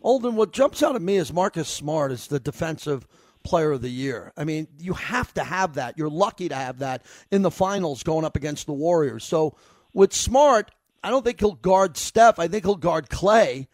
Olden, 0.03 0.37
what 0.37 0.53
jumps 0.53 0.83
out 0.83 0.97
at 0.97 1.03
me 1.03 1.17
is 1.17 1.33
Marcus 1.33 1.69
Smart 1.69 2.11
is 2.11 2.27
the 2.27 2.41
defensive 2.41 3.07
player 3.43 3.73
of 3.73 3.83
the 3.83 3.91
year. 3.91 4.33
I 4.37 4.45
mean, 4.45 4.67
you 4.79 4.95
have 4.95 5.33
to 5.35 5.45
have 5.45 5.75
that. 5.75 5.99
You're 5.99 6.11
lucky 6.11 6.49
to 6.49 6.55
have 6.55 6.79
that 6.79 7.05
in 7.31 7.43
the 7.43 7.51
finals 7.51 8.03
going 8.03 8.25
up 8.25 8.37
against 8.37 8.67
the 8.67 8.73
Warriors. 8.73 9.25
So 9.25 9.57
with 9.93 10.13
Smart, 10.15 10.71
I 11.03 11.11
don't 11.11 11.25
think 11.25 11.41
he'll 11.41 11.53
guard 11.53 11.97
Steph. 11.97 12.39
I 12.39 12.49
think 12.49 12.65
he'll 12.65 12.77
guard 12.77 13.09
Klay 13.09 13.67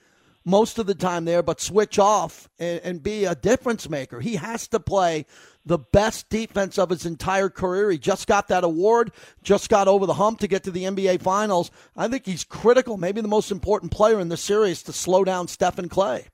most 0.46 0.78
of 0.78 0.86
the 0.86 0.94
time 0.94 1.24
there, 1.24 1.42
but 1.42 1.60
switch 1.60 1.98
off 1.98 2.48
and, 2.58 2.80
and 2.84 3.02
be 3.02 3.24
a 3.24 3.34
difference 3.34 3.90
maker. 3.90 4.20
He 4.20 4.36
has 4.36 4.68
to 4.68 4.80
play 4.80 5.26
the 5.66 5.78
best 5.78 6.30
defense 6.30 6.78
of 6.78 6.90
his 6.90 7.04
entire 7.04 7.50
career. 7.50 7.90
He 7.90 7.98
just 7.98 8.28
got 8.28 8.48
that 8.48 8.62
award, 8.62 9.10
just 9.42 9.68
got 9.68 9.88
over 9.88 10.06
the 10.06 10.14
hump 10.14 10.38
to 10.38 10.48
get 10.48 10.62
to 10.62 10.70
the 10.70 10.84
NBA 10.84 11.20
Finals. 11.20 11.72
I 11.96 12.06
think 12.06 12.24
he's 12.24 12.44
critical, 12.44 12.96
maybe 12.96 13.20
the 13.20 13.28
most 13.28 13.50
important 13.50 13.90
player 13.90 14.20
in 14.20 14.28
the 14.28 14.36
series 14.36 14.84
to 14.84 14.92
slow 14.92 15.24
down 15.24 15.48
Steph 15.48 15.78
and 15.78 15.90
Klay. 15.90 16.26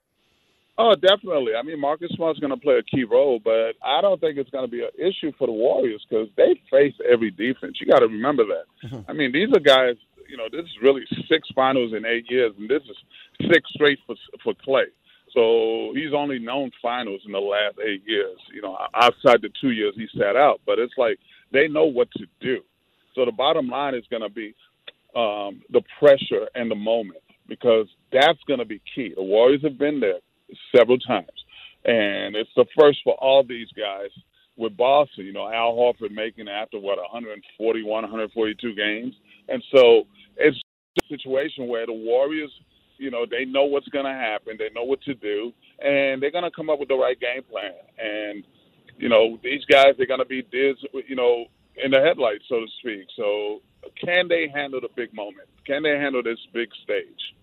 Oh, 0.78 0.94
definitely. 0.94 1.52
I 1.54 1.62
mean, 1.62 1.80
Marcus 1.80 2.10
Smart's 2.14 2.40
going 2.40 2.50
to 2.50 2.56
play 2.56 2.76
a 2.76 2.82
key 2.82 3.04
role, 3.04 3.38
but 3.42 3.74
I 3.84 4.00
don't 4.00 4.20
think 4.20 4.38
it's 4.38 4.50
going 4.50 4.64
to 4.64 4.70
be 4.70 4.82
an 4.82 4.90
issue 4.98 5.32
for 5.38 5.46
the 5.46 5.52
Warriors 5.52 6.04
because 6.08 6.28
they 6.36 6.60
face 6.70 6.94
every 7.10 7.30
defense. 7.30 7.78
You 7.80 7.86
got 7.86 8.00
to 8.00 8.06
remember 8.06 8.44
that. 8.44 8.88
Mm-hmm. 8.88 9.10
I 9.10 9.12
mean, 9.12 9.32
these 9.32 9.48
are 9.54 9.60
guys. 9.60 9.96
You 10.32 10.38
know, 10.38 10.48
this 10.52 10.66
is 10.66 10.82
really 10.82 11.02
six 11.30 11.48
finals 11.54 11.92
in 11.96 12.06
eight 12.06 12.26
years, 12.30 12.54
and 12.58 12.70
this 12.70 12.82
is 12.90 12.98
six 13.52 13.70
straight 13.74 14.00
for 14.08 14.16
for 14.44 14.54
Klay. 14.66 14.86
So 15.34 15.92
he's 15.94 16.14
only 16.16 16.40
known 16.40 16.72
finals 16.82 17.22
in 17.26 17.32
the 17.32 17.40
last 17.40 17.76
eight 17.86 18.04
years. 18.06 18.38
You 18.54 18.62
know, 18.62 18.78
outside 18.94 19.42
the 19.42 19.50
two 19.60 19.72
years 19.72 19.94
he 19.96 20.08
sat 20.18 20.36
out, 20.36 20.62
but 20.66 20.80
it's 20.80 20.94
like 20.98 21.18
they 21.52 21.68
know 21.68 21.86
what 21.86 22.08
to 22.18 22.26
do. 22.40 22.60
So 23.14 23.26
the 23.26 23.32
bottom 23.32 23.68
line 23.68 23.94
is 23.96 24.04
going 24.10 24.22
to 24.24 24.30
be 24.30 24.54
um, 25.16 25.62
the 25.70 25.82
pressure 26.00 26.48
and 26.56 26.70
the 26.70 26.76
moment 26.76 27.22
because 27.48 27.88
that's 28.12 28.40
going 28.48 28.60
to 28.60 28.66
be 28.66 28.82
key. 28.94 29.12
The 29.16 29.22
Warriors 29.22 29.62
have 29.64 29.78
been 29.78 30.00
there 30.00 30.20
several 30.76 30.98
times. 30.98 31.28
and 31.84 32.36
it's 32.36 32.50
the 32.56 32.66
first 32.78 33.00
for 33.04 33.14
all 33.14 33.44
these 33.44 33.68
guys 33.76 34.10
with 34.56 34.76
Boston. 34.76 35.26
You 35.26 35.32
know, 35.34 35.48
Al 35.48 35.74
Horford 35.74 36.12
making 36.12 36.48
after 36.48 36.78
what 36.78 36.98
141, 36.98 37.86
142 38.02 38.74
games, 38.74 39.14
and 39.48 39.62
so 39.74 40.04
it's 40.36 40.60
a 40.98 41.08
situation 41.08 41.68
where 41.68 41.86
the 41.86 41.92
Warriors, 41.92 42.50
you 42.98 43.10
know, 43.10 43.24
they 43.28 43.44
know 43.44 43.64
what's 43.64 43.88
going 43.88 44.04
to 44.04 44.12
happen, 44.12 44.56
they 44.58 44.70
know 44.74 44.84
what 44.84 45.00
to 45.02 45.14
do, 45.14 45.52
and 45.80 46.22
they're 46.22 46.30
going 46.30 46.44
to 46.44 46.50
come 46.50 46.70
up 46.70 46.78
with 46.78 46.88
the 46.88 46.96
right 46.96 47.18
game 47.18 47.42
plan. 47.50 47.72
And 47.98 48.44
you 48.98 49.08
know, 49.08 49.38
these 49.42 49.64
guys 49.64 49.94
they're 49.96 50.06
going 50.06 50.20
to 50.20 50.26
be 50.26 50.42
diz, 50.42 50.76
you 51.08 51.16
know, 51.16 51.46
in 51.82 51.90
the 51.90 52.00
headlights, 52.00 52.44
so 52.48 52.60
to 52.60 52.66
speak. 52.80 53.06
So, 53.16 53.60
can 54.02 54.28
they 54.28 54.48
handle 54.54 54.80
the 54.80 54.88
big 54.94 55.14
moment? 55.14 55.48
Can 55.66 55.82
they 55.82 55.90
handle 55.90 56.22
this 56.22 56.38
big 56.52 56.68
stage? 56.82 57.34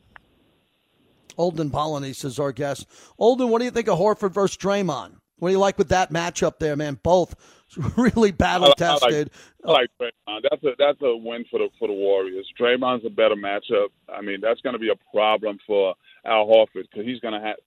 Olden 1.37 1.69
Polynice 1.69 2.25
is 2.25 2.39
our 2.39 2.51
guest. 2.51 2.85
Olden, 3.17 3.49
what 3.49 3.59
do 3.59 3.65
you 3.65 3.71
think 3.71 3.87
of 3.87 3.97
Horford 3.97 4.33
versus 4.33 4.57
Draymond? 4.57 5.15
What 5.39 5.49
do 5.49 5.53
you 5.53 5.59
like 5.59 5.77
with 5.77 5.89
that 5.89 6.11
matchup 6.11 6.59
there, 6.59 6.75
man? 6.75 6.99
Both 7.01 7.35
really 7.97 8.31
battle 8.31 8.73
tested. 8.73 9.31
I 9.65 9.71
like, 9.71 9.89
I 9.99 10.01
like 10.01 10.13
Draymond. 10.27 10.41
That's 10.49 10.63
a 10.63 10.71
that's 10.77 11.01
a 11.01 11.15
win 11.15 11.45
for 11.49 11.59
the 11.59 11.69
for 11.77 11.87
the 11.87 11.93
Warriors. 11.93 12.47
Draymond's 12.59 13.05
a 13.05 13.09
better 13.09 13.35
matchup. 13.35 13.89
I 14.13 14.21
mean, 14.21 14.39
that's 14.41 14.61
going 14.61 14.73
to 14.73 14.79
be 14.79 14.89
a 14.89 15.11
problem 15.13 15.59
for 15.67 15.95
Al 16.25 16.47
Horford 16.47 16.85
because 16.91 17.05
he's 17.05 17.19
going 17.19 17.39
to 17.39 17.45
have 17.45 17.57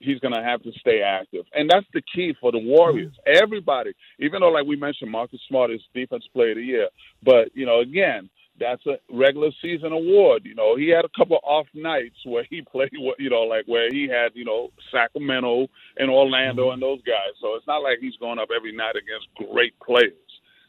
he's 0.00 0.18
going 0.20 0.34
to 0.34 0.42
have 0.42 0.62
to 0.62 0.72
stay 0.80 1.00
active, 1.00 1.44
and 1.52 1.70
that's 1.70 1.86
the 1.92 2.02
key 2.14 2.34
for 2.40 2.50
the 2.50 2.58
Warriors. 2.58 3.12
Mm-hmm. 3.12 3.42
Everybody, 3.44 3.92
even 4.18 4.40
though 4.40 4.50
like 4.50 4.66
we 4.66 4.76
mentioned, 4.76 5.10
Marcus 5.10 5.40
Smart 5.48 5.70
is 5.70 5.80
Defense 5.94 6.24
Player 6.32 6.50
of 6.50 6.56
the 6.56 6.64
Year, 6.64 6.88
but 7.22 7.54
you 7.54 7.66
know, 7.66 7.80
again, 7.80 8.28
that's 8.58 8.84
a 8.86 8.98
regular 9.10 9.50
season 9.60 9.92
award. 9.92 10.42
You 10.44 10.54
know, 10.54 10.76
he 10.76 10.88
had 10.88 11.04
a 11.04 11.10
couple 11.16 11.38
off 11.42 11.66
nights 11.74 12.16
where 12.24 12.44
he 12.48 12.62
played, 12.72 12.90
you 12.92 13.30
know, 13.30 13.42
like 13.42 13.64
where 13.66 13.88
he 13.90 14.08
had, 14.08 14.32
you 14.34 14.44
know, 14.44 14.70
Sacramento 14.90 15.68
and 15.96 16.10
Orlando 16.10 16.64
mm-hmm. 16.64 16.74
and 16.74 16.82
those 16.82 17.02
guys. 17.02 17.34
So 17.40 17.54
it's 17.54 17.66
not 17.66 17.82
like 17.82 17.98
he's 18.00 18.16
going 18.16 18.38
up 18.38 18.48
every 18.54 18.74
night 18.74 18.94
against 18.96 19.52
great 19.52 19.78
players. 19.80 20.12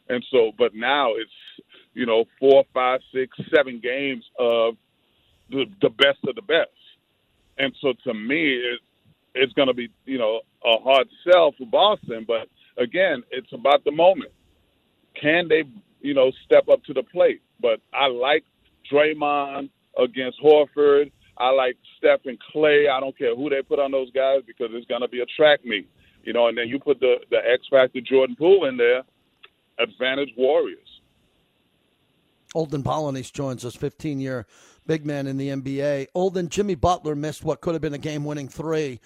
And 0.10 0.24
so, 0.32 0.52
but 0.58 0.76
now 0.76 1.14
it's, 1.16 1.32
you 1.94 2.06
know, 2.06 2.26
four, 2.40 2.64
five, 2.74 3.00
six, 3.14 3.38
seven 3.56 3.80
games 3.82 4.24
of 4.40 4.76
the, 5.50 5.66
the 5.82 5.90
best 5.90 6.20
of 6.28 6.36
the 6.36 6.42
best. 6.42 6.70
And 7.58 7.74
so 7.82 7.94
to 8.06 8.14
me, 8.14 8.56
it, 8.56 8.80
it's 9.36 9.54
going 9.54 9.68
to 9.68 9.74
be, 9.74 9.90
you 10.06 10.18
know, 10.18 10.42
a 10.66 10.80
hard 10.80 11.08
sell 11.24 11.54
for 11.58 11.66
Boston. 11.68 12.26
But 12.28 12.50
again, 12.78 13.24
it's 13.32 13.52
about 13.54 13.84
the 13.84 13.92
moment. 13.92 14.32
Can 15.20 15.48
they, 15.48 15.64
you 16.04 16.14
know, 16.14 16.32
step 16.46 16.70
up 16.70 16.84
to 16.84 16.94
the 16.94 17.02
plate? 17.04 17.42
But 17.60 17.82
I 17.94 18.08
like 18.08 18.44
Draymond 18.92 19.70
against 19.98 20.40
Horford. 20.42 21.12
I 21.38 21.50
like 21.50 21.78
Steph 21.98 22.26
and 22.26 22.38
Klay. 22.54 22.90
I 22.90 23.00
don't 23.00 23.18
care 23.18 23.36
who 23.36 23.50
they 23.50 23.64
put 23.64 23.80
on 23.80 23.92
those 23.92 24.12
guys 24.12 24.42
because 24.46 24.68
it's 24.72 24.86
going 24.86 25.02
to 25.02 25.08
be 25.08 25.22
a 25.22 25.26
track 25.26 25.66
meet, 25.66 25.90
you 26.24 26.34
know. 26.34 26.48
And 26.48 26.58
then 26.58 26.68
you 26.68 26.78
put 26.80 27.00
the 27.00 27.16
the 27.32 27.38
X 27.38 27.64
factor 27.72 28.02
Jordan 28.02 28.36
Poole 28.36 28.66
in 28.66 28.78
there, 28.78 29.02
advantage 29.80 30.30
Warriors. 30.38 30.80
Olden 32.56 32.84
Polynice 32.84 33.32
joins 33.32 33.66
us, 33.66 33.76
15 33.76 34.20
year 34.20 34.46
big 34.86 35.06
man 35.06 35.28
in 35.28 35.38
the 35.38 35.50
NBA. 35.50 36.08
Olden 36.14 36.50
Jimmy 36.50 36.76
Butler 36.76 37.16
missed 37.16 37.44
what 37.44 37.62
could 37.62 37.74
have 37.74 37.82
been 37.82 37.94
a 37.94 38.00
game 38.00 38.26
winning 38.26 38.48
three. 38.48 39.00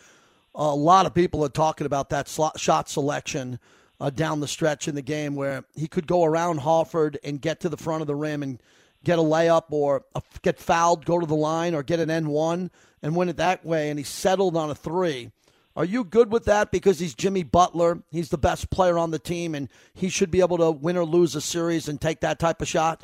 A 0.55 0.75
lot 0.75 1.05
of 1.05 1.13
people 1.13 1.45
are 1.45 1.49
talking 1.49 1.85
about 1.85 2.09
that 2.09 2.27
shot 2.57 2.89
selection 2.89 3.59
uh, 3.99 4.09
down 4.09 4.39
the 4.39 4.47
stretch 4.47 4.87
in 4.87 4.95
the 4.95 5.01
game 5.01 5.35
where 5.35 5.63
he 5.75 5.87
could 5.87 6.07
go 6.07 6.23
around 6.23 6.59
Horford 6.59 7.17
and 7.23 7.41
get 7.41 7.59
to 7.61 7.69
the 7.69 7.77
front 7.77 8.01
of 8.01 8.07
the 8.07 8.15
rim 8.15 8.43
and 8.43 8.61
get 9.03 9.19
a 9.19 9.23
layup 9.23 9.65
or 9.69 10.03
a, 10.15 10.21
get 10.41 10.59
fouled, 10.59 11.05
go 11.05 11.19
to 11.19 11.25
the 11.25 11.35
line, 11.35 11.73
or 11.73 11.83
get 11.83 11.99
an 11.99 12.09
N1 12.09 12.69
and 13.01 13.15
win 13.15 13.29
it 13.29 13.37
that 13.37 13.65
way. 13.65 13.89
And 13.89 13.97
he 13.97 14.03
settled 14.03 14.55
on 14.55 14.69
a 14.69 14.75
three. 14.75 15.31
Are 15.75 15.85
you 15.85 16.03
good 16.03 16.31
with 16.31 16.45
that 16.45 16.71
because 16.71 16.99
he's 16.99 17.13
Jimmy 17.13 17.43
Butler? 17.43 18.01
He's 18.11 18.29
the 18.29 18.37
best 18.37 18.71
player 18.71 18.97
on 18.97 19.11
the 19.11 19.19
team, 19.19 19.53
and 19.53 19.69
he 19.93 20.09
should 20.09 20.31
be 20.31 20.41
able 20.41 20.57
to 20.57 20.71
win 20.71 20.97
or 20.97 21.05
lose 21.05 21.35
a 21.35 21.41
series 21.41 21.87
and 21.87 22.01
take 22.01 22.21
that 22.21 22.39
type 22.39 22.61
of 22.61 22.67
shot? 22.67 23.03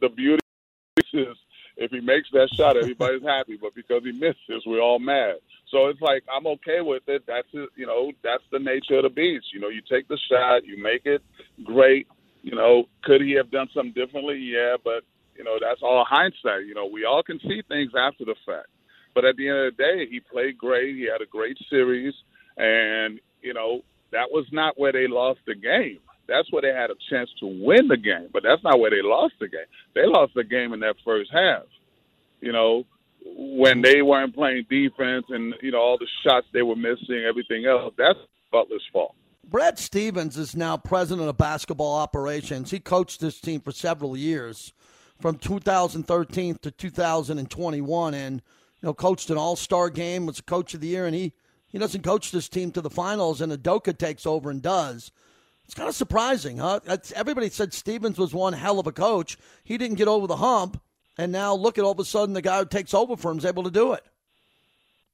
The 0.00 0.08
beauty 0.08 0.40
is 1.12 1.36
if 1.76 1.90
he 1.90 2.00
makes 2.00 2.30
that 2.32 2.50
shot, 2.54 2.76
everybody's 2.76 3.22
happy. 3.22 3.56
But 3.60 3.74
because 3.74 4.02
he 4.04 4.12
misses, 4.12 4.64
we're 4.66 4.80
all 4.80 4.98
mad. 4.98 5.36
So 5.70 5.86
it's 5.86 6.00
like 6.00 6.22
I'm 6.32 6.46
okay 6.46 6.80
with 6.80 7.02
it. 7.08 7.24
That's 7.26 7.48
it, 7.52 7.68
you 7.76 7.86
know 7.86 8.12
that's 8.22 8.44
the 8.52 8.58
nature 8.58 8.96
of 8.96 9.04
the 9.04 9.10
beast. 9.10 9.46
You 9.52 9.60
know, 9.60 9.68
you 9.68 9.80
take 9.88 10.08
the 10.08 10.18
shot, 10.30 10.64
you 10.64 10.80
make 10.82 11.04
it 11.04 11.22
great. 11.64 12.06
You 12.42 12.54
know, 12.54 12.84
could 13.02 13.20
he 13.20 13.32
have 13.32 13.50
done 13.50 13.68
something 13.74 13.92
differently? 13.92 14.36
Yeah, 14.36 14.76
but 14.82 15.02
you 15.36 15.44
know 15.44 15.58
that's 15.60 15.82
all 15.82 16.04
hindsight. 16.08 16.66
You 16.66 16.74
know, 16.74 16.86
we 16.86 17.04
all 17.04 17.22
can 17.22 17.40
see 17.40 17.62
things 17.68 17.92
after 17.98 18.24
the 18.24 18.36
fact. 18.46 18.68
But 19.14 19.24
at 19.24 19.36
the 19.36 19.48
end 19.48 19.58
of 19.58 19.76
the 19.76 19.82
day, 19.82 20.06
he 20.10 20.20
played 20.20 20.58
great. 20.58 20.96
He 20.96 21.08
had 21.10 21.22
a 21.22 21.26
great 21.26 21.56
series, 21.70 22.14
and 22.56 23.18
you 23.42 23.54
know 23.54 23.82
that 24.12 24.30
was 24.30 24.46
not 24.52 24.78
where 24.78 24.92
they 24.92 25.08
lost 25.08 25.40
the 25.46 25.54
game. 25.54 26.00
That's 26.26 26.50
where 26.50 26.62
they 26.62 26.72
had 26.72 26.90
a 26.90 26.94
chance 27.10 27.30
to 27.40 27.46
win 27.46 27.88
the 27.88 27.96
game, 27.96 28.28
but 28.32 28.42
that's 28.42 28.62
not 28.62 28.80
where 28.80 28.90
they 28.90 29.02
lost 29.02 29.34
the 29.40 29.48
game. 29.48 29.66
They 29.94 30.06
lost 30.06 30.32
the 30.34 30.44
game 30.44 30.72
in 30.72 30.80
that 30.80 30.96
first 31.04 31.30
half. 31.32 31.64
You 32.40 32.52
know, 32.52 32.84
when 33.24 33.82
they 33.82 34.02
weren't 34.02 34.34
playing 34.34 34.66
defense 34.68 35.26
and 35.28 35.54
you 35.62 35.72
know 35.72 35.78
all 35.78 35.98
the 35.98 36.06
shots 36.26 36.46
they 36.52 36.62
were 36.62 36.76
missing, 36.76 37.24
everything 37.28 37.66
else. 37.66 37.92
That's 37.96 38.18
Butler's 38.52 38.82
fault. 38.92 39.14
Brad 39.46 39.78
Stevens 39.78 40.36
is 40.36 40.56
now 40.56 40.76
president 40.76 41.28
of 41.28 41.36
basketball 41.36 41.94
operations. 41.96 42.70
He 42.70 42.80
coached 42.80 43.20
this 43.20 43.40
team 43.40 43.60
for 43.60 43.72
several 43.72 44.16
years, 44.16 44.72
from 45.20 45.36
2013 45.38 46.58
to 46.62 46.70
2021, 46.70 48.14
and 48.14 48.34
you 48.36 48.86
know 48.86 48.94
coached 48.94 49.30
an 49.30 49.36
All 49.36 49.56
Star 49.56 49.90
game, 49.90 50.26
was 50.26 50.38
a 50.38 50.42
coach 50.42 50.74
of 50.74 50.80
the 50.80 50.88
year, 50.88 51.06
and 51.06 51.14
he 51.14 51.32
he 51.66 51.78
doesn't 51.78 52.02
coach 52.02 52.30
this 52.30 52.48
team 52.48 52.70
to 52.72 52.80
the 52.80 52.90
finals, 52.90 53.40
and 53.40 53.52
Udoka 53.52 53.96
takes 53.96 54.26
over 54.26 54.50
and 54.50 54.62
does. 54.62 55.10
It's 55.64 55.74
kind 55.74 55.88
of 55.88 55.94
surprising, 55.94 56.58
huh? 56.58 56.80
Everybody 57.14 57.48
said 57.48 57.72
Stevens 57.72 58.18
was 58.18 58.34
one 58.34 58.52
hell 58.52 58.78
of 58.78 58.86
a 58.86 58.92
coach. 58.92 59.38
He 59.64 59.78
didn't 59.78 59.96
get 59.96 60.08
over 60.08 60.26
the 60.26 60.36
hump. 60.36 60.80
And 61.16 61.32
now 61.32 61.54
look 61.54 61.78
at 61.78 61.84
all 61.84 61.92
of 61.92 62.00
a 62.00 62.04
sudden 62.04 62.34
the 62.34 62.42
guy 62.42 62.58
who 62.58 62.66
takes 62.66 62.92
over 62.92 63.16
for 63.16 63.30
him 63.30 63.38
is 63.38 63.44
able 63.44 63.62
to 63.62 63.70
do 63.70 63.92
it. 63.92 64.04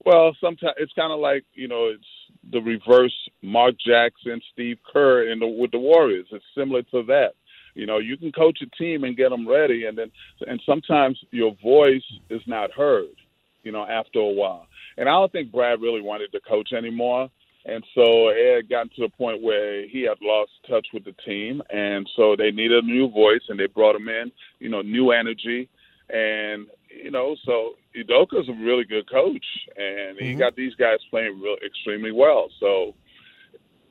Well, 0.04 0.34
sometimes 0.40 0.74
it's 0.78 0.92
kind 0.94 1.12
of 1.12 1.20
like 1.20 1.44
you 1.52 1.68
know 1.68 1.88
it's 1.88 2.04
the 2.50 2.60
reverse 2.60 3.14
Mark 3.42 3.74
Jackson, 3.84 4.40
Steve 4.52 4.78
Kerr, 4.90 5.30
in 5.30 5.40
the 5.40 5.46
with 5.46 5.72
the 5.72 5.78
Warriors. 5.78 6.26
It's 6.32 6.44
similar 6.56 6.82
to 6.84 7.02
that. 7.04 7.34
You 7.74 7.86
know, 7.86 7.98
you 7.98 8.16
can 8.16 8.32
coach 8.32 8.58
a 8.62 8.76
team 8.76 9.04
and 9.04 9.16
get 9.16 9.28
them 9.28 9.46
ready, 9.46 9.84
and 9.84 9.96
then 9.96 10.10
and 10.46 10.60
sometimes 10.64 11.18
your 11.30 11.54
voice 11.62 12.02
is 12.30 12.40
not 12.46 12.72
heard. 12.72 13.14
You 13.62 13.72
know, 13.72 13.86
after 13.86 14.20
a 14.20 14.26
while, 14.26 14.66
and 14.96 15.06
I 15.06 15.12
don't 15.12 15.30
think 15.30 15.52
Brad 15.52 15.82
really 15.82 16.00
wanted 16.00 16.32
to 16.32 16.40
coach 16.40 16.72
anymore. 16.72 17.28
And 17.64 17.84
so 17.94 18.28
it 18.28 18.56
had 18.56 18.70
gotten 18.70 18.88
to 18.96 19.02
the 19.02 19.08
point 19.10 19.42
where 19.42 19.86
he 19.86 20.02
had 20.02 20.16
lost 20.22 20.50
touch 20.68 20.86
with 20.94 21.04
the 21.04 21.14
team, 21.26 21.62
and 21.70 22.08
so 22.16 22.34
they 22.36 22.50
needed 22.50 22.84
a 22.84 22.86
new 22.86 23.10
voice, 23.10 23.42
and 23.48 23.60
they 23.60 23.66
brought 23.66 23.96
him 23.96 24.08
in, 24.08 24.32
you 24.60 24.70
know, 24.70 24.80
new 24.80 25.10
energy, 25.10 25.68
and 26.08 26.66
you 26.88 27.10
know, 27.10 27.36
so 27.44 27.74
Udoka's 27.96 28.48
a 28.48 28.64
really 28.64 28.84
good 28.84 29.08
coach, 29.10 29.44
and 29.76 30.18
he 30.18 30.30
mm-hmm. 30.30 30.38
got 30.38 30.56
these 30.56 30.74
guys 30.74 30.98
playing 31.10 31.40
real 31.40 31.56
extremely 31.64 32.12
well. 32.12 32.48
So, 32.58 32.94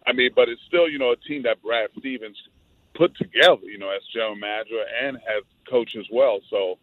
I 0.05 0.13
mean, 0.13 0.31
but 0.35 0.49
it's 0.49 0.61
still 0.67 0.89
you 0.89 0.99
know 0.99 1.11
a 1.11 1.15
team 1.15 1.43
that 1.43 1.61
Brad 1.61 1.89
Stevens 1.97 2.37
put 2.95 3.15
together, 3.17 3.63
you 3.63 3.77
know, 3.77 3.89
as 3.89 4.01
general 4.13 4.35
manager 4.35 4.83
and 5.01 5.17
has 5.17 5.43
coach 5.69 5.95
as 5.97 6.05
well. 6.11 6.39
So 6.49 6.77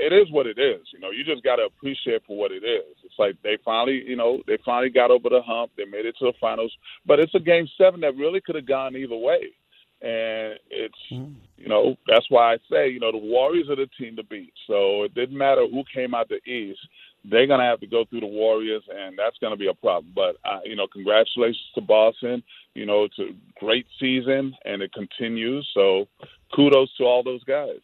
it 0.00 0.12
is 0.12 0.30
what 0.30 0.46
it 0.46 0.58
is. 0.58 0.80
You 0.92 1.00
know, 1.00 1.10
you 1.10 1.24
just 1.24 1.44
got 1.44 1.56
to 1.56 1.64
appreciate 1.64 2.22
for 2.26 2.36
what 2.36 2.52
it 2.52 2.64
is. 2.64 2.96
It's 3.04 3.18
like 3.18 3.36
they 3.42 3.58
finally, 3.64 4.02
you 4.06 4.16
know, 4.16 4.42
they 4.46 4.58
finally 4.64 4.90
got 4.90 5.10
over 5.10 5.28
the 5.28 5.42
hump. 5.42 5.72
They 5.76 5.84
made 5.84 6.06
it 6.06 6.16
to 6.18 6.26
the 6.26 6.32
finals, 6.40 6.72
but 7.06 7.20
it's 7.20 7.34
a 7.34 7.40
game 7.40 7.68
seven 7.78 8.00
that 8.00 8.16
really 8.16 8.40
could 8.40 8.56
have 8.56 8.66
gone 8.66 8.96
either 8.96 9.16
way 9.16 9.50
and 10.02 10.58
it's 10.70 10.94
mm. 11.12 11.34
you 11.58 11.68
know 11.68 11.94
that's 12.06 12.24
why 12.30 12.54
I 12.54 12.56
say 12.70 12.88
you 12.88 13.00
know 13.00 13.12
the 13.12 13.18
Warriors 13.18 13.68
are 13.68 13.76
the 13.76 13.88
team 13.98 14.16
to 14.16 14.24
beat. 14.24 14.52
So 14.66 15.02
it 15.02 15.14
didn't 15.14 15.36
matter 15.36 15.66
who 15.70 15.84
came 15.94 16.14
out 16.14 16.30
the 16.30 16.42
East, 16.50 16.80
they're 17.24 17.46
gonna 17.46 17.64
have 17.64 17.80
to 17.80 17.86
go 17.86 18.04
through 18.04 18.20
the 18.20 18.26
Warriors, 18.26 18.82
and 18.88 19.18
that's 19.18 19.36
gonna 19.38 19.56
be 19.56 19.68
a 19.68 19.74
problem. 19.74 20.12
But 20.14 20.36
uh, 20.44 20.60
you 20.64 20.76
know, 20.76 20.86
congratulations 20.86 21.70
to 21.74 21.80
Boston. 21.80 22.42
You 22.74 22.86
know, 22.86 23.04
it's 23.04 23.18
a 23.18 23.34
great 23.58 23.86
season, 23.98 24.54
and 24.64 24.80
it 24.82 24.92
continues. 24.92 25.68
So 25.74 26.08
kudos 26.54 26.94
to 26.96 27.04
all 27.04 27.22
those 27.22 27.44
guys. 27.44 27.80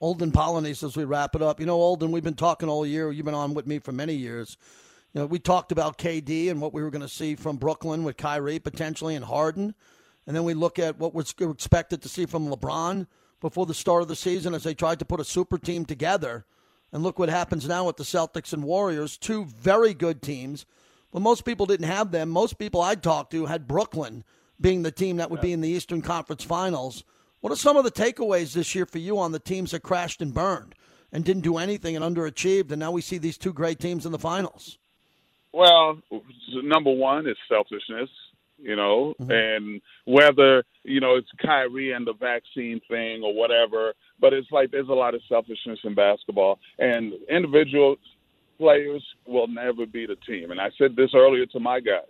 Olden 0.00 0.32
Polynice 0.32 0.82
as 0.82 0.96
we 0.96 1.04
wrap 1.04 1.34
it 1.34 1.42
up. 1.42 1.60
You 1.60 1.66
know, 1.66 1.80
Olden, 1.80 2.10
we've 2.10 2.24
been 2.24 2.34
talking 2.34 2.68
all 2.68 2.86
year. 2.86 3.12
You've 3.12 3.26
been 3.26 3.34
on 3.34 3.54
with 3.54 3.66
me 3.66 3.78
for 3.78 3.92
many 3.92 4.14
years. 4.14 4.56
You 5.12 5.20
know, 5.20 5.26
we 5.26 5.38
talked 5.38 5.72
about 5.72 5.98
KD 5.98 6.50
and 6.50 6.60
what 6.60 6.72
we 6.72 6.82
were 6.82 6.90
going 6.90 7.02
to 7.02 7.08
see 7.08 7.34
from 7.34 7.56
Brooklyn 7.56 8.04
with 8.04 8.16
Kyrie 8.16 8.58
potentially 8.58 9.14
and 9.14 9.24
Harden. 9.24 9.74
And 10.26 10.34
then 10.34 10.44
we 10.44 10.54
look 10.54 10.78
at 10.78 10.98
what 10.98 11.14
was 11.14 11.34
expected 11.38 12.02
to 12.02 12.08
see 12.08 12.26
from 12.26 12.48
LeBron 12.48 13.06
before 13.40 13.66
the 13.66 13.74
start 13.74 14.02
of 14.02 14.08
the 14.08 14.16
season 14.16 14.54
as 14.54 14.62
they 14.62 14.74
tried 14.74 15.00
to 15.00 15.04
put 15.04 15.20
a 15.20 15.24
super 15.24 15.58
team 15.58 15.84
together. 15.84 16.46
And 16.92 17.02
look 17.02 17.18
what 17.18 17.28
happens 17.28 17.68
now 17.68 17.86
with 17.86 17.96
the 17.96 18.04
Celtics 18.04 18.52
and 18.52 18.64
Warriors, 18.64 19.16
two 19.16 19.44
very 19.44 19.94
good 19.94 20.22
teams. 20.22 20.66
But 21.12 21.22
most 21.22 21.44
people 21.44 21.66
didn't 21.66 21.86
have 21.86 22.10
them. 22.10 22.30
Most 22.30 22.58
people 22.58 22.80
I 22.80 22.94
talked 22.94 23.32
to 23.32 23.46
had 23.46 23.68
Brooklyn 23.68 24.24
being 24.60 24.82
the 24.82 24.90
team 24.90 25.16
that 25.16 25.30
would 25.30 25.38
yeah. 25.38 25.42
be 25.42 25.52
in 25.52 25.60
the 25.60 25.68
Eastern 25.68 26.02
Conference 26.02 26.44
Finals. 26.44 27.04
What 27.40 27.52
are 27.52 27.56
some 27.56 27.76
of 27.76 27.84
the 27.84 27.90
takeaways 27.90 28.52
this 28.52 28.74
year 28.74 28.86
for 28.86 28.98
you 28.98 29.18
on 29.18 29.32
the 29.32 29.38
teams 29.38 29.70
that 29.70 29.82
crashed 29.82 30.20
and 30.20 30.34
burned 30.34 30.74
and 31.12 31.24
didn't 31.24 31.42
do 31.42 31.56
anything 31.56 31.96
and 31.96 32.04
underachieved? 32.04 32.70
And 32.70 32.80
now 32.80 32.92
we 32.92 33.00
see 33.00 33.18
these 33.18 33.38
two 33.38 33.52
great 33.52 33.78
teams 33.78 34.04
in 34.04 34.12
the 34.12 34.18
finals. 34.18 34.78
Well, 35.52 36.00
number 36.52 36.92
one 36.92 37.26
is 37.26 37.36
selfishness, 37.48 38.10
you 38.58 38.76
know, 38.76 39.14
mm-hmm. 39.20 39.30
and 39.30 39.80
whether 40.04 40.64
you 40.84 41.00
know 41.00 41.16
it's 41.16 41.30
Kyrie 41.44 41.92
and 41.92 42.06
the 42.06 42.12
vaccine 42.12 42.80
thing 42.88 43.22
or 43.24 43.34
whatever, 43.34 43.94
but 44.20 44.32
it's 44.32 44.50
like 44.52 44.70
there's 44.70 44.88
a 44.88 44.92
lot 44.92 45.14
of 45.14 45.22
selfishness 45.28 45.80
in 45.82 45.94
basketball, 45.94 46.60
and 46.78 47.14
individual 47.28 47.96
players 48.58 49.02
will 49.26 49.48
never 49.48 49.86
beat 49.86 50.10
a 50.10 50.16
team. 50.16 50.50
And 50.50 50.60
I 50.60 50.70
said 50.78 50.94
this 50.94 51.10
earlier 51.14 51.46
to 51.46 51.58
my 51.58 51.80
guys. 51.80 52.04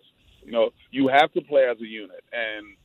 You 0.45 0.53
know, 0.53 0.71
you 0.91 1.09
have 1.09 1.33
to 1.33 1.41
play 1.43 1.65
as 1.71 1.81
a 1.81 1.87
unit, 1.87 2.25
and 2.33 2.77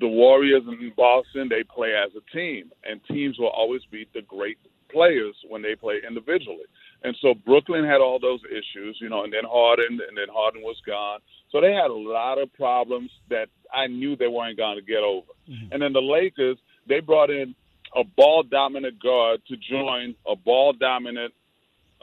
the 0.00 0.08
Warriors 0.08 0.62
in 0.66 0.92
Boston 0.96 1.48
they 1.48 1.62
play 1.62 1.94
as 1.94 2.10
a 2.16 2.36
team, 2.36 2.72
and 2.84 3.00
teams 3.04 3.38
will 3.38 3.48
always 3.48 3.82
beat 3.90 4.12
the 4.12 4.22
great 4.22 4.58
players 4.90 5.34
when 5.48 5.62
they 5.62 5.74
play 5.74 6.00
individually. 6.06 6.66
And 7.04 7.16
so 7.20 7.34
Brooklyn 7.34 7.84
had 7.84 8.00
all 8.00 8.18
those 8.18 8.40
issues, 8.50 8.98
you 9.00 9.08
know, 9.08 9.24
and 9.24 9.32
then 9.32 9.44
Harden, 9.44 10.00
and 10.08 10.16
then 10.16 10.26
Harden 10.32 10.62
was 10.62 10.76
gone. 10.86 11.20
So 11.52 11.60
they 11.60 11.72
had 11.72 11.90
a 11.90 11.94
lot 11.94 12.38
of 12.40 12.52
problems 12.54 13.10
that 13.30 13.48
I 13.72 13.86
knew 13.86 14.16
they 14.16 14.28
weren't 14.28 14.56
going 14.56 14.76
to 14.76 14.84
get 14.84 15.02
over. 15.02 15.26
Mm-hmm. 15.48 15.72
And 15.72 15.82
then 15.82 15.92
the 15.92 16.00
Lakers, 16.00 16.58
they 16.88 17.00
brought 17.00 17.30
in 17.30 17.54
a 17.94 18.02
ball 18.02 18.42
dominant 18.42 19.00
guard 19.00 19.40
to 19.48 19.56
join 19.56 20.14
a 20.26 20.34
ball 20.34 20.72
dominant 20.72 21.32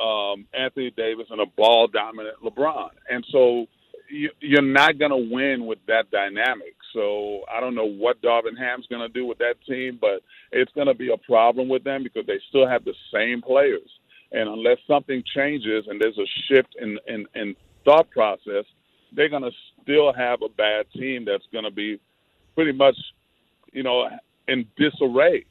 um, 0.02 0.48
Anthony 0.58 0.92
Davis 0.92 1.28
and 1.30 1.42
a 1.42 1.46
ball 1.46 1.88
dominant 1.88 2.38
LeBron. 2.44 2.90
And 3.10 3.26
so 3.32 3.68
you, 4.10 4.30
you're 4.40 4.62
not 4.62 4.98
going 4.98 5.12
to 5.12 5.34
win 5.34 5.66
with 5.66 5.80
that 5.88 6.10
dynamic. 6.12 6.76
So 6.94 7.42
I 7.52 7.60
don't 7.60 7.76
know 7.76 7.88
what 7.88 8.22
Darvin 8.22 8.58
Ham's 8.58 8.88
going 8.88 9.02
to 9.02 9.14
do 9.14 9.26
with 9.26 9.40
that 9.40 9.56
team, 9.68 9.98
but 10.00 10.22
it's 10.52 10.72
going 10.74 10.88
to 10.88 10.94
be 10.94 11.12
a 11.12 11.18
problem 11.18 11.68
with 11.68 11.84
them 11.84 12.04
because 12.04 12.26
they 12.28 12.40
still 12.50 12.68
have 12.68 12.86
the 12.86 12.94
same 13.14 13.42
players. 13.42 13.90
And 14.32 14.50
unless 14.50 14.78
something 14.88 15.24
changes 15.36 15.86
and 15.88 16.00
there's 16.02 16.18
a 16.18 16.28
shift 16.48 16.76
in, 16.80 16.98
in, 17.08 17.26
in 17.36 17.56
thought 17.86 18.10
process, 18.10 18.66
they're 19.16 19.30
going 19.30 19.44
to 19.44 19.52
still 19.82 20.14
have 20.14 20.42
a 20.42 20.50
bad 20.50 20.86
team 20.94 21.26
that's 21.26 21.46
going 21.52 21.66
to 21.66 21.72
be 21.72 22.00
pretty 22.56 22.72
much, 22.72 22.98
you 23.72 23.84
know, 23.84 24.08
in 24.48 24.66
disarray. 24.78 25.46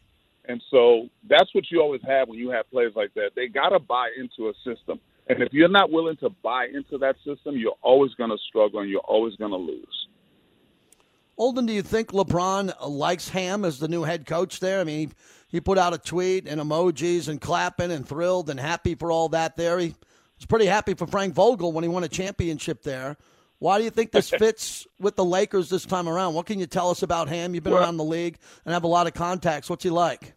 And 0.46 0.62
so 0.70 1.08
that's 1.28 1.54
what 1.54 1.70
you 1.70 1.80
always 1.80 2.00
have 2.06 2.28
when 2.28 2.38
you 2.38 2.50
have 2.50 2.68
players 2.70 2.94
like 2.96 3.14
that. 3.14 3.30
They 3.36 3.46
got 3.46 3.68
to 3.68 3.78
buy 3.78 4.08
into 4.18 4.48
a 4.48 4.52
system. 4.64 4.98
And 5.28 5.40
if 5.40 5.52
you're 5.52 5.68
not 5.68 5.92
willing 5.92 6.16
to 6.16 6.30
buy 6.42 6.66
into 6.66 6.98
that 6.98 7.14
system, 7.24 7.56
you're 7.56 7.76
always 7.80 8.12
going 8.14 8.30
to 8.30 8.38
struggle 8.48 8.80
and 8.80 8.90
you're 8.90 9.00
always 9.00 9.36
going 9.36 9.52
to 9.52 9.56
lose. 9.56 10.08
Olden, 11.42 11.66
do 11.66 11.72
you 11.72 11.82
think 11.82 12.12
LeBron 12.12 12.72
likes 12.88 13.30
Ham 13.30 13.64
as 13.64 13.80
the 13.80 13.88
new 13.88 14.04
head 14.04 14.26
coach 14.26 14.60
there? 14.60 14.78
I 14.78 14.84
mean, 14.84 15.08
he, 15.08 15.14
he 15.48 15.60
put 15.60 15.76
out 15.76 15.92
a 15.92 15.98
tweet 15.98 16.46
and 16.46 16.60
emojis 16.60 17.26
and 17.26 17.40
clapping 17.40 17.90
and 17.90 18.06
thrilled 18.06 18.48
and 18.48 18.60
happy 18.60 18.94
for 18.94 19.10
all 19.10 19.28
that 19.30 19.56
there. 19.56 19.80
He 19.80 19.88
was 20.36 20.46
pretty 20.48 20.66
happy 20.66 20.94
for 20.94 21.04
Frank 21.04 21.34
Vogel 21.34 21.72
when 21.72 21.82
he 21.82 21.88
won 21.88 22.04
a 22.04 22.08
championship 22.08 22.84
there. 22.84 23.16
Why 23.58 23.78
do 23.78 23.82
you 23.82 23.90
think 23.90 24.12
this 24.12 24.30
fits 24.38 24.86
with 25.00 25.16
the 25.16 25.24
Lakers 25.24 25.68
this 25.68 25.84
time 25.84 26.08
around? 26.08 26.34
What 26.34 26.46
can 26.46 26.60
you 26.60 26.66
tell 26.66 26.90
us 26.90 27.02
about 27.02 27.28
Ham? 27.28 27.56
You've 27.56 27.64
been 27.64 27.72
well, 27.72 27.82
around 27.82 27.96
the 27.96 28.04
league 28.04 28.38
and 28.64 28.72
have 28.72 28.84
a 28.84 28.86
lot 28.86 29.08
of 29.08 29.14
contacts. 29.14 29.68
What's 29.68 29.82
he 29.82 29.90
like? 29.90 30.34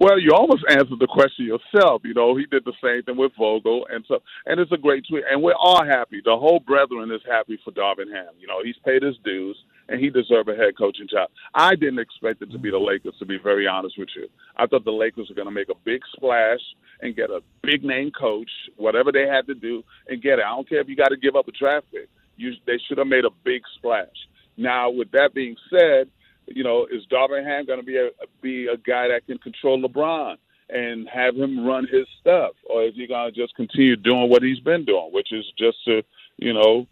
Well, 0.00 0.18
you 0.18 0.32
almost 0.34 0.64
answered 0.68 0.98
the 0.98 1.06
question 1.06 1.46
yourself. 1.46 2.02
You 2.04 2.14
know, 2.14 2.34
he 2.34 2.46
did 2.46 2.64
the 2.64 2.74
same 2.82 3.04
thing 3.04 3.16
with 3.16 3.30
Vogel, 3.38 3.86
and 3.88 4.04
so 4.08 4.18
and 4.44 4.58
it's 4.58 4.72
a 4.72 4.76
great 4.76 5.04
tweet, 5.08 5.22
and 5.30 5.40
we're 5.40 5.54
all 5.54 5.84
happy. 5.84 6.20
The 6.24 6.36
whole 6.36 6.58
brethren 6.58 7.12
is 7.12 7.22
happy 7.30 7.60
for 7.64 7.70
Darvin 7.70 8.12
Ham. 8.12 8.34
You 8.40 8.48
know, 8.48 8.58
he's 8.64 8.76
paid 8.84 9.02
his 9.02 9.16
dues, 9.24 9.56
and 9.88 10.00
he 10.00 10.10
deserved 10.10 10.48
a 10.48 10.56
head 10.56 10.76
coaching 10.76 11.08
job. 11.08 11.30
I 11.54 11.74
didn't 11.74 11.98
expect 11.98 12.42
it 12.42 12.50
to 12.50 12.58
be 12.58 12.70
the 12.70 12.78
Lakers, 12.78 13.14
to 13.18 13.26
be 13.26 13.38
very 13.38 13.66
honest 13.66 13.98
with 13.98 14.08
you. 14.16 14.28
I 14.56 14.66
thought 14.66 14.84
the 14.84 14.90
Lakers 14.90 15.28
were 15.28 15.34
going 15.34 15.46
to 15.46 15.54
make 15.54 15.68
a 15.68 15.78
big 15.84 16.02
splash 16.14 16.60
and 17.00 17.14
get 17.14 17.30
a 17.30 17.40
big 17.62 17.84
name 17.84 18.10
coach, 18.10 18.50
whatever 18.76 19.12
they 19.12 19.26
had 19.26 19.46
to 19.46 19.54
do, 19.54 19.84
and 20.08 20.22
get 20.22 20.38
it. 20.38 20.44
I 20.44 20.50
don't 20.50 20.68
care 20.68 20.80
if 20.80 20.88
you 20.88 20.96
got 20.96 21.08
to 21.08 21.16
give 21.16 21.36
up 21.36 21.48
a 21.48 21.52
draft 21.52 21.86
pick. 21.92 22.08
You, 22.36 22.52
they 22.66 22.78
should 22.86 22.98
have 22.98 23.06
made 23.06 23.24
a 23.24 23.30
big 23.44 23.62
splash. 23.76 24.08
Now, 24.56 24.90
with 24.90 25.10
that 25.12 25.34
being 25.34 25.56
said, 25.70 26.08
you 26.46 26.64
know, 26.64 26.86
is 26.90 27.02
Darvin 27.10 27.44
Ham 27.44 27.66
going 27.66 27.80
to 27.80 27.84
be 27.84 27.96
a 27.96 28.10
be 28.40 28.66
a 28.66 28.76
guy 28.76 29.08
that 29.08 29.26
can 29.26 29.38
control 29.38 29.82
LeBron 29.82 30.36
and 30.68 31.08
have 31.08 31.36
him 31.36 31.66
run 31.66 31.86
his 31.90 32.06
stuff, 32.20 32.52
or 32.68 32.84
is 32.84 32.94
he 32.94 33.06
going 33.06 33.32
to 33.32 33.40
just 33.40 33.54
continue 33.54 33.96
doing 33.96 34.28
what 34.30 34.42
he's 34.42 34.60
been 34.60 34.84
doing, 34.84 35.10
which 35.12 35.32
is 35.32 35.44
just 35.58 35.78
to, 35.86 36.02
you 36.38 36.52
know, 36.52 36.86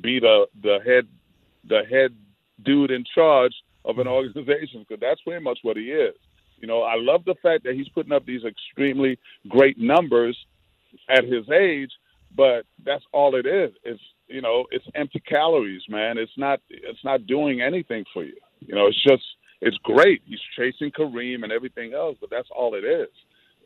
be 0.00 0.20
the 0.20 0.46
the 0.62 0.78
head 0.84 1.06
the 1.64 1.82
head 1.90 2.14
dude 2.64 2.90
in 2.90 3.04
charge 3.14 3.54
of 3.84 3.98
an 3.98 4.06
organization? 4.06 4.80
Because 4.80 5.00
that's 5.00 5.20
pretty 5.22 5.42
much 5.42 5.58
what 5.62 5.76
he 5.76 5.84
is. 5.90 6.14
You 6.58 6.68
know, 6.68 6.82
I 6.82 6.94
love 6.96 7.24
the 7.24 7.36
fact 7.42 7.64
that 7.64 7.74
he's 7.74 7.88
putting 7.88 8.12
up 8.12 8.26
these 8.26 8.42
extremely 8.44 9.18
great 9.48 9.78
numbers 9.78 10.36
at 11.08 11.24
his 11.24 11.48
age, 11.50 11.90
but 12.36 12.66
that's 12.84 13.04
all 13.12 13.34
it 13.34 13.46
is. 13.46 13.72
It's 13.84 14.02
you 14.28 14.40
know, 14.40 14.66
it's 14.70 14.84
empty 14.94 15.20
calories, 15.20 15.82
man. 15.88 16.18
It's 16.18 16.36
not 16.36 16.60
it's 16.68 17.04
not 17.04 17.26
doing 17.26 17.60
anything 17.60 18.04
for 18.12 18.24
you. 18.24 18.36
You 18.60 18.74
know, 18.74 18.86
it's 18.86 19.02
just 19.02 19.24
it's 19.60 19.76
great. 19.78 20.22
He's 20.26 20.40
chasing 20.56 20.90
Kareem 20.90 21.42
and 21.42 21.52
everything 21.52 21.94
else, 21.94 22.16
but 22.20 22.30
that's 22.30 22.48
all 22.54 22.74
it 22.74 22.84
is. 22.84 23.08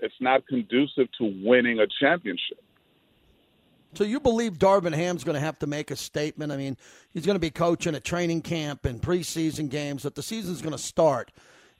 It's 0.00 0.14
not 0.20 0.46
conducive 0.46 1.08
to 1.18 1.42
winning 1.44 1.80
a 1.80 1.86
championship. 2.00 2.62
So 3.96 4.04
you 4.04 4.20
believe 4.20 4.58
Darvin 4.58 4.94
Ham's 4.94 5.24
going 5.24 5.34
to 5.34 5.40
have 5.40 5.58
to 5.60 5.66
make 5.66 5.90
a 5.90 5.96
statement? 5.96 6.52
I 6.52 6.56
mean, 6.56 6.76
he's 7.12 7.26
going 7.26 7.36
to 7.36 7.40
be 7.40 7.50
coaching 7.50 7.94
a 7.94 8.00
training 8.00 8.42
camp 8.42 8.84
and 8.84 9.00
preseason 9.00 9.68
games 9.68 10.02
that 10.02 10.14
the 10.14 10.22
season's 10.22 10.62
going 10.62 10.72
to 10.72 10.78
start. 10.78 11.32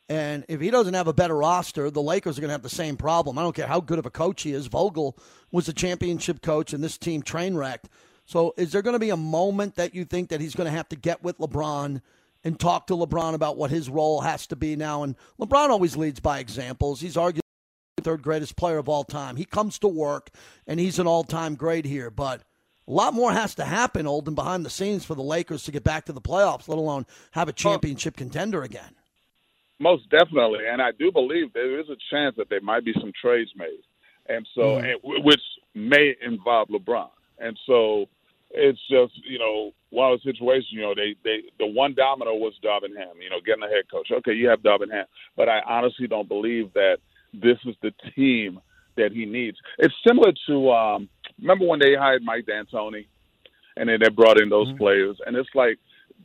And 0.08 0.44
if 0.48 0.60
he 0.60 0.70
doesn't 0.70 0.94
have 0.94 1.08
a 1.08 1.14
better 1.14 1.36
roster, 1.36 1.90
the 1.90 2.02
Lakers 2.02 2.36
are 2.36 2.40
going 2.40 2.48
to 2.48 2.54
have 2.54 2.62
the 2.62 2.68
same 2.68 2.96
problem. 2.96 3.38
I 3.38 3.42
don't 3.42 3.56
care 3.56 3.66
how 3.66 3.80
good 3.80 3.98
of 3.98 4.06
a 4.06 4.10
coach 4.10 4.42
he 4.42 4.52
is. 4.52 4.66
Vogel 4.66 5.16
was 5.50 5.68
a 5.68 5.72
championship 5.72 6.42
coach, 6.42 6.72
and 6.72 6.84
this 6.84 6.98
team 6.98 7.22
train 7.22 7.56
wrecked. 7.56 7.88
So, 8.26 8.54
is 8.56 8.72
there 8.72 8.82
going 8.82 8.94
to 8.94 9.00
be 9.00 9.10
a 9.10 9.16
moment 9.16 9.76
that 9.76 9.94
you 9.94 10.04
think 10.04 10.28
that 10.28 10.40
he's 10.40 10.54
going 10.54 10.66
to 10.66 10.76
have 10.76 10.88
to 10.90 10.96
get 10.96 11.22
with 11.22 11.38
LeBron 11.38 12.00
and 12.44 12.60
talk 12.60 12.86
to 12.86 12.94
LeBron 12.94 13.34
about 13.34 13.56
what 13.56 13.70
his 13.70 13.88
role 13.88 14.20
has 14.20 14.46
to 14.48 14.56
be 14.56 14.76
now. 14.76 15.02
And 15.02 15.16
LeBron 15.40 15.70
always 15.70 15.96
leads 15.96 16.20
by 16.20 16.38
examples. 16.38 17.00
He's 17.00 17.14
the 17.14 17.43
third 18.04 18.22
greatest 18.22 18.56
player 18.56 18.78
of 18.78 18.88
all 18.88 19.04
time. 19.04 19.36
He 19.36 19.44
comes 19.44 19.78
to 19.80 19.88
work 19.88 20.30
and 20.66 20.78
he's 20.78 20.98
an 20.98 21.06
all 21.06 21.24
time 21.24 21.54
great 21.54 21.84
here. 21.84 22.10
But 22.10 22.42
a 22.86 22.92
lot 22.92 23.14
more 23.14 23.32
has 23.32 23.54
to 23.56 23.64
happen, 23.64 24.06
Olden, 24.06 24.34
behind 24.34 24.64
the 24.64 24.70
scenes 24.70 25.04
for 25.04 25.14
the 25.14 25.22
Lakers 25.22 25.64
to 25.64 25.72
get 25.72 25.84
back 25.84 26.04
to 26.06 26.12
the 26.12 26.20
playoffs, 26.20 26.68
let 26.68 26.78
alone 26.78 27.06
have 27.32 27.48
a 27.48 27.52
championship 27.52 28.16
contender 28.16 28.62
again. 28.62 28.94
Most 29.80 30.08
definitely, 30.10 30.60
and 30.70 30.80
I 30.80 30.92
do 30.92 31.10
believe 31.10 31.52
there 31.52 31.80
is 31.80 31.88
a 31.88 31.96
chance 32.10 32.36
that 32.36 32.48
there 32.48 32.60
might 32.60 32.84
be 32.84 32.92
some 33.00 33.12
trades 33.20 33.50
made, 33.56 33.82
and 34.28 34.46
so 34.54 34.60
mm. 34.60 34.84
and, 34.84 35.24
which 35.24 35.40
may 35.74 36.14
involve 36.22 36.68
LeBron. 36.68 37.08
And 37.40 37.58
so 37.66 38.06
it's 38.50 38.78
just 38.88 39.12
you 39.28 39.38
know 39.38 39.72
one 39.90 40.12
of 40.12 40.20
the 40.22 40.30
situations. 40.30 40.68
You 40.70 40.82
know, 40.82 40.94
they 40.94 41.16
they 41.24 41.42
the 41.58 41.66
one 41.66 41.94
domino 41.94 42.34
was 42.34 42.54
Darvin 42.62 42.96
Ham. 42.96 43.16
You 43.20 43.30
know, 43.30 43.40
getting 43.44 43.64
a 43.64 43.68
head 43.68 43.90
coach. 43.90 44.10
Okay, 44.12 44.32
you 44.32 44.48
have 44.48 44.60
Darvin 44.60 44.92
Ham, 44.92 45.06
but 45.36 45.48
I 45.48 45.60
honestly 45.66 46.06
don't 46.06 46.28
believe 46.28 46.72
that 46.74 46.98
this 47.42 47.58
is 47.66 47.74
the 47.82 47.92
team 48.14 48.60
that 48.96 49.12
he 49.12 49.24
needs. 49.24 49.58
It's 49.78 49.94
similar 50.06 50.32
to 50.48 50.70
um, 50.70 51.08
remember 51.40 51.66
when 51.66 51.80
they 51.80 51.94
hired 51.94 52.22
Mike 52.22 52.46
D'Antoni, 52.46 53.06
and 53.76 53.88
then 53.88 53.98
they 54.02 54.08
brought 54.08 54.40
in 54.40 54.48
those 54.48 54.68
mm-hmm. 54.68 54.78
players, 54.78 55.16
and 55.26 55.36
it's 55.36 55.48
like 55.54 55.78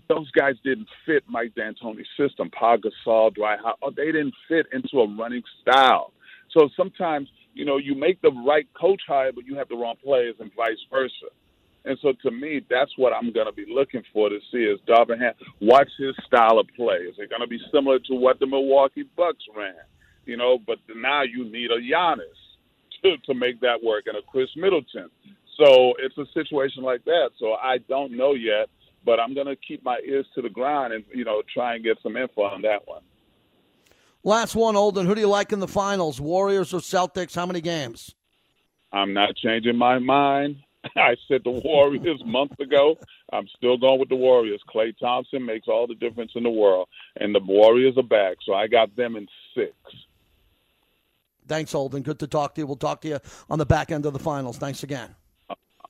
those 0.08 0.30
guys 0.32 0.56
didn't 0.64 0.88
fit 1.06 1.24
Mike 1.28 1.54
D'Antoni's 1.56 2.08
system. 2.18 2.50
Pau 2.52 2.78
Gasol, 2.78 3.34
Dwight 3.34 3.60
Howard, 3.60 3.78
oh, 3.82 3.92
they 3.96 4.06
didn't 4.06 4.34
fit 4.48 4.68
into 4.74 5.00
a 5.00 5.16
running 5.16 5.44
style. 5.62 6.14
So 6.52 6.70
sometimes 6.76 7.30
you 7.54 7.66
know 7.66 7.78
you 7.78 7.96
make 7.96 8.22
the 8.22 8.32
right 8.46 8.68
coach 8.80 9.02
hire, 9.08 9.32
but 9.32 9.46
you 9.46 9.56
have 9.56 9.70
the 9.70 9.76
wrong 9.76 9.96
players, 10.04 10.36
and 10.40 10.52
vice 10.56 10.78
versa. 10.92 11.34
And 11.86 11.98
so 12.02 12.14
to 12.24 12.32
me, 12.32 12.62
that's 12.70 12.92
what 12.98 13.14
I'm 13.14 13.32
going 13.32 13.46
to 13.46 13.54
be 13.54 13.66
looking 13.68 14.04
for 14.12 14.30
to 14.30 14.38
see 14.52 14.58
is 14.58 14.80
Darvin 14.88 15.20
Ham. 15.20 15.34
What's 15.60 15.92
his 15.98 16.14
style 16.28 16.60
of 16.60 16.68
play? 16.76 16.98
Is 17.08 17.16
it 17.18 17.30
going 17.30 17.42
to 17.42 17.48
be 17.48 17.60
similar 17.74 18.00
to 18.00 18.16
what 18.16 18.40
the 18.40 18.48
Milwaukee 18.48 19.06
Bucks 19.16 19.44
ran? 19.56 19.74
You 20.30 20.38
know, 20.38 20.60
but 20.60 20.78
now 20.96 21.24
you 21.24 21.44
need 21.46 21.72
a 21.72 21.80
Giannis 21.82 22.40
to, 23.02 23.18
to 23.26 23.34
make 23.34 23.60
that 23.62 23.84
work 23.84 24.04
and 24.06 24.16
a 24.16 24.22
Khris 24.22 24.50
Middleton. 24.56 25.10
So 25.58 25.94
it's 25.98 26.16
a 26.20 26.26
situation 26.36 26.84
like 26.84 27.04
that. 27.06 27.32
So 27.40 27.54
I 27.54 27.80
don't 27.90 28.16
know 28.16 28.34
yet, 28.36 28.70
but 29.04 29.20
I'm 29.20 29.34
going 29.34 29.48
to 29.48 29.56
keep 29.56 29.84
my 29.84 30.00
ears 30.08 30.28
to 30.36 30.44
the 30.44 30.50
ground 30.50 30.94
and, 30.94 31.04
you 31.12 31.26
know, 31.26 31.42
try 31.52 31.74
and 31.74 31.84
get 31.84 31.98
some 32.04 32.16
info 32.16 32.44
on 32.44 32.62
that 32.62 32.88
one. 32.88 33.02
Last 34.24 34.56
one, 34.56 34.76
Olden. 34.76 35.08
Who 35.08 35.16
do 35.16 35.22
you 35.22 35.28
like 35.28 35.52
in 35.52 35.60
the 35.60 35.68
finals, 35.68 36.22
Warriors 36.22 36.76
or 36.76 36.80
Celtics? 36.80 37.34
How 37.34 37.48
many 37.48 37.62
games? 37.62 38.14
I'm 38.92 39.14
not 39.14 39.36
changing 39.36 39.78
my 39.78 39.98
mind. 39.98 40.58
I 40.96 41.16
said 41.28 41.42
the 41.44 41.52
Warriors 41.52 42.22
months 42.26 42.60
ago. 42.60 42.98
I'm 43.34 43.48
still 43.58 43.78
going 43.78 44.00
with 44.00 44.10
the 44.10 44.16
Warriors. 44.16 44.62
Klay 44.74 44.96
Thompson 44.98 45.44
makes 45.46 45.68
all 45.68 45.88
the 45.88 45.96
difference 45.96 46.34
in 46.36 46.44
the 46.44 46.50
world, 46.50 46.88
and 47.18 47.34
the 47.34 47.40
Warriors 47.40 47.98
are 47.98 48.04
back. 48.04 48.38
So 48.46 48.54
I 48.54 48.68
got 48.68 48.96
them 48.96 49.16
in 49.16 49.28
six. 49.56 49.74
Thanks, 51.50 51.76
Olden. 51.76 52.04
Good 52.04 52.20
to 52.20 52.28
talk 52.28 52.56
to 52.56 52.62
you. 52.62 52.68
We'll 52.68 52.78
talk 52.78 53.02
to 53.02 53.08
you 53.08 53.20
on 53.50 53.60
the 53.60 53.66
back 53.66 53.92
end 53.92 54.06
of 54.06 54.14
the 54.14 54.20
finals. 54.20 54.58
Thanks 54.58 54.84
again. 54.84 55.16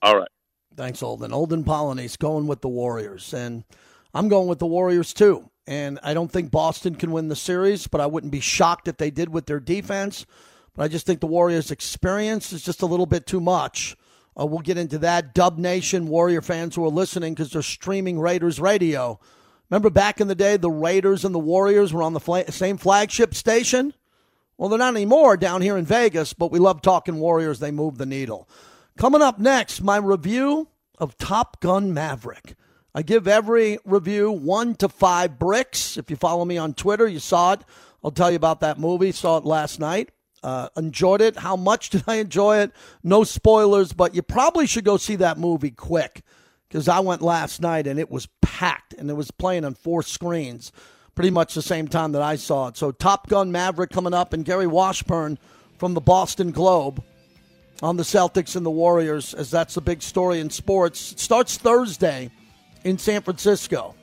All 0.02 0.18
right. 0.18 0.30
Thanks, 0.76 1.04
Olden. 1.04 1.34
Olden 1.34 1.64
Polynice 1.66 2.18
going 2.18 2.48
with 2.48 2.62
the 2.62 2.70
Warriors, 2.70 3.34
and 3.34 3.66
I'm 4.14 4.30
going 4.30 4.48
with 4.48 4.60
the 4.60 4.66
Warriors 4.66 5.14
too. 5.14 5.50
And 5.68 6.00
I 6.02 6.14
don't 6.16 6.32
think 6.32 6.50
Boston 6.50 6.96
can 6.96 7.12
win 7.12 7.28
the 7.28 7.36
series, 7.36 7.86
but 7.86 8.02
I 8.02 8.08
wouldn't 8.08 8.32
be 8.32 8.40
shocked 8.40 8.88
if 8.88 8.98
they 8.98 9.12
did 9.12 9.30
with 9.30 9.46
their 9.46 9.60
defense. 9.60 10.26
But 10.74 10.84
I 10.84 10.88
just 10.88 11.06
think 11.06 11.20
the 11.20 11.28
Warriors' 11.28 11.70
experience 11.70 12.54
is 12.54 12.64
just 12.64 12.82
a 12.82 12.86
little 12.88 13.06
bit 13.06 13.28
too 13.28 13.42
much 13.42 13.96
Uh, 14.40 14.46
we'll 14.46 14.60
get 14.60 14.78
into 14.78 14.98
that. 15.00 15.34
Dub 15.34 15.58
Nation 15.58 16.08
Warrior 16.08 16.42
fans 16.42 16.76
who 16.76 16.86
are 16.86 16.90
listening 16.90 17.34
because 17.34 17.52
they're 17.52 17.62
streaming 17.62 18.20
Raiders 18.20 18.60
radio. 18.62 19.20
Remember 19.70 19.90
back 19.90 20.22
in 20.22 20.28
the 20.30 20.36
day, 20.36 20.56
the 20.56 20.72
Raiders 20.72 21.26
and 21.26 21.36
the 21.36 21.40
Warriors 21.40 21.92
were 21.92 22.04
on 22.04 22.14
the 22.14 22.20
fla- 22.22 22.50
same 22.52 22.78
flagship 22.78 23.36
station? 23.36 23.94
Well, 24.60 24.68
they're 24.68 24.78
not 24.78 24.94
anymore 24.94 25.38
down 25.38 25.62
here 25.62 25.78
in 25.78 25.86
Vegas, 25.86 26.34
but 26.34 26.52
we 26.52 26.60
love 26.60 26.82
talking 26.82 27.22
Warriors. 27.22 27.60
They 27.60 27.72
move 27.72 27.98
the 27.98 28.06
needle. 28.06 28.50
Coming 28.98 29.22
up 29.22 29.40
next, 29.40 29.82
my 29.82 29.96
review 29.96 30.68
of 30.98 31.18
Top 31.18 31.62
Gun 31.62 31.94
Maverick. 31.94 32.56
I 32.94 33.02
give 33.02 33.26
every 33.26 33.78
review 33.86 34.30
one 34.30 34.76
to 34.76 34.90
five 34.90 35.40
bricks. 35.40 35.96
If 35.96 36.10
you 36.10 36.18
follow 36.18 36.44
me 36.44 36.58
on 36.58 36.74
Twitter, 36.74 37.08
you 37.08 37.20
saw 37.20 37.54
it. 37.54 37.62
I'll 38.04 38.12
tell 38.12 38.30
you 38.30 38.36
about 38.36 38.60
that 38.60 38.78
movie. 38.78 39.14
Saw 39.14 39.38
it 39.38 39.46
last 39.46 39.80
night. 39.80 40.10
Uh, 40.44 40.68
enjoyed 40.76 41.22
it. 41.22 41.38
How 41.38 41.56
much 41.56 41.90
did 41.90 42.04
I 42.06 42.16
enjoy 42.16 42.58
it? 42.58 42.74
No 43.02 43.24
spoilers, 43.24 43.94
but 43.94 44.14
you 44.14 44.22
probably 44.22 44.68
should 44.68 44.84
go 44.84 44.98
see 44.98 45.16
that 45.16 45.38
movie 45.38 45.72
quick 45.72 46.22
because 46.68 46.90
I 46.90 47.00
went 47.00 47.22
last 47.22 47.62
night 47.62 47.88
and 47.88 47.98
it 47.98 48.12
was 48.12 48.28
packed 48.42 48.94
and 48.94 49.10
it 49.10 49.16
was 49.16 49.32
playing 49.32 49.64
on 49.64 49.74
four 49.74 50.04
screens 50.04 50.74
pretty 51.20 51.32
much 51.32 51.54
the 51.54 51.62
same 51.62 51.86
time 51.86 52.14
that 52.14 52.22
I 52.22 52.38
saw 52.38 52.70
it. 52.70 52.78
So 52.78 52.94
Top 52.94 53.28
Gun 53.28 53.52
Maverick 53.52 53.90
coming 53.90 54.14
up 54.14 54.32
and 54.32 54.46
Gary 54.46 54.68
Washburn 54.68 55.38
from 55.78 55.94
the 55.94 56.00
Boston 56.00 56.52
Globe 56.52 57.04
on 57.84 57.98
the 57.98 58.04
Celtics 58.04 58.56
and 58.56 58.66
the 58.66 58.72
Warriors 58.72 59.34
as 59.34 59.52
that's 59.52 59.74
the 59.74 59.82
big 59.82 60.02
story 60.02 60.40
in 60.40 60.50
sports. 60.50 61.12
It 61.12 61.20
starts 61.20 61.58
Thursday 61.58 62.32
in 62.86 62.98
San 62.98 63.22
Francisco. 63.22 63.96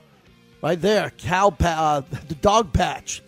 Right 0.62 0.79
there, 0.79 1.09
cow 1.09 1.48
pa- 1.48 2.05
uh, 2.12 2.16
the 2.29 2.35
Dogpatch 2.35 3.22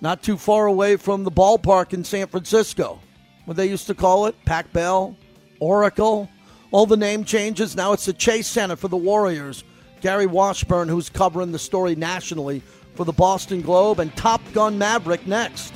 not 0.00 0.22
too 0.22 0.38
far 0.38 0.64
away 0.64 0.96
from 0.96 1.22
the 1.22 1.30
ballpark 1.30 1.92
in 1.92 2.04
San 2.04 2.28
Francisco. 2.28 3.00
What 3.44 3.58
they 3.58 3.66
used 3.66 3.86
to 3.88 3.94
call 3.94 4.28
it, 4.28 4.34
Pac 4.46 4.72
Bell, 4.72 5.14
Oracle, 5.60 6.30
all 6.70 6.86
the 6.86 6.96
name 6.96 7.22
changes. 7.22 7.76
Now 7.76 7.92
it's 7.92 8.06
the 8.06 8.14
Chase 8.14 8.46
Center 8.46 8.76
for 8.76 8.88
the 8.88 8.96
Warriors. 8.96 9.62
Gary 10.00 10.26
Washburn, 10.26 10.88
who's 10.88 11.10
covering 11.10 11.52
the 11.52 11.58
story 11.58 11.96
nationally 11.96 12.62
for 12.96 13.04
the 13.04 13.12
Boston 13.12 13.60
Globe, 13.60 14.00
and 14.00 14.14
Top 14.16 14.40
Gun 14.52 14.78
Maverick 14.78 15.26
next. 15.26 15.72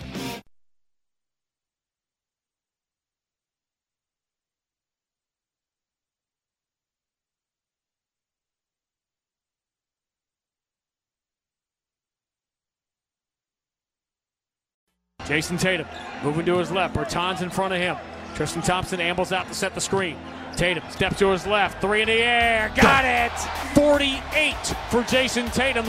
Jayson 15.31 15.59
Tatum 15.59 15.87
moving 16.25 16.45
to 16.47 16.59
his 16.59 16.73
left. 16.73 16.93
Bertans 16.93 17.41
in 17.41 17.51
front 17.51 17.73
of 17.73 17.79
him. 17.79 17.97
Tristan 18.35 18.63
Thompson 18.63 19.01
ambles 19.01 19.31
out 19.31 19.47
to 19.47 19.55
set 19.55 19.77
the 19.77 19.81
screen. 19.81 20.17
Tatum 20.57 20.83
steps 20.91 21.21
to 21.21 21.31
his 21.31 21.47
left. 21.47 21.81
Three 21.81 22.03
in 22.03 22.09
the 22.09 22.15
air. 22.15 22.73
Got 22.75 23.05
it. 23.05 23.31
48 23.75 24.55
for 24.91 25.05
Jayson 25.05 25.49
Tatum. 25.53 25.87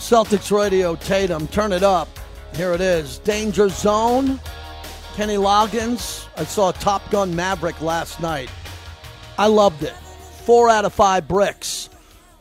Celtics 0.00 0.50
radio, 0.50 0.96
Tatum, 0.96 1.46
turn 1.48 1.72
it 1.72 1.82
up. 1.82 2.08
Here 2.54 2.72
it 2.72 2.80
is. 2.80 3.18
Danger 3.18 3.68
Zone. 3.68 4.40
Kenny 5.14 5.36
Loggins. 5.36 6.26
I 6.38 6.44
saw 6.44 6.72
Top 6.72 7.08
Gun 7.10 7.36
Maverick 7.36 7.80
last 7.82 8.18
night. 8.18 8.50
I 9.38 9.46
loved 9.46 9.82
it. 9.82 9.92
Four 9.92 10.70
out 10.70 10.86
of 10.86 10.94
five 10.94 11.28
bricks. 11.28 11.90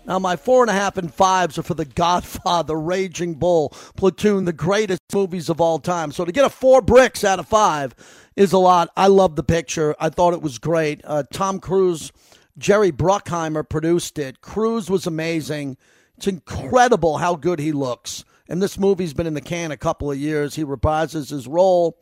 Now, 0.05 0.19
my 0.19 0.37
four 0.37 0.63
and 0.63 0.69
a 0.69 0.73
half 0.73 0.97
and 0.97 1.13
fives 1.13 1.57
are 1.59 1.63
for 1.63 1.73
The 1.73 1.83
Godfather, 1.83 2.75
Raging 2.79 3.33
Bull, 3.35 3.69
Platoon, 3.97 4.45
the 4.45 4.53
greatest 4.53 5.01
movies 5.13 5.49
of 5.49 5.59
all 5.59 5.79
time. 5.79 6.13
So 6.13 6.23
to 6.23 6.31
get 6.31 6.45
a 6.45 6.49
four 6.49 6.81
bricks 6.81 7.25
out 7.25 7.39
of 7.39 7.47
five 7.47 7.93
is 8.37 8.53
a 8.53 8.57
lot. 8.57 8.89
I 8.95 9.07
love 9.07 9.35
the 9.35 9.43
picture. 9.43 9.95
I 9.99 10.09
thought 10.09 10.33
it 10.33 10.41
was 10.41 10.59
great. 10.59 11.01
Uh, 11.03 11.23
Tom 11.31 11.59
Cruise, 11.59 12.13
Jerry 12.57 12.93
Bruckheimer 12.93 13.67
produced 13.67 14.17
it. 14.17 14.39
Cruise 14.39 14.89
was 14.89 15.05
amazing. 15.05 15.75
It's 16.19 16.27
incredible 16.27 17.17
how 17.17 17.38
good 17.38 17.60
he 17.60 17.71
looks. 17.71 18.25
And 18.49 18.62
this 18.62 18.77
movie's 18.77 19.13
been 19.13 19.25
in 19.25 19.36
the 19.36 19.39
can 19.39 19.71
a 19.71 19.77
couple 19.77 20.12
of 20.12 20.17
years. 20.17 20.53
He 20.53 20.65
reprises 20.65 21.29
his 21.29 21.47
role. 21.47 21.97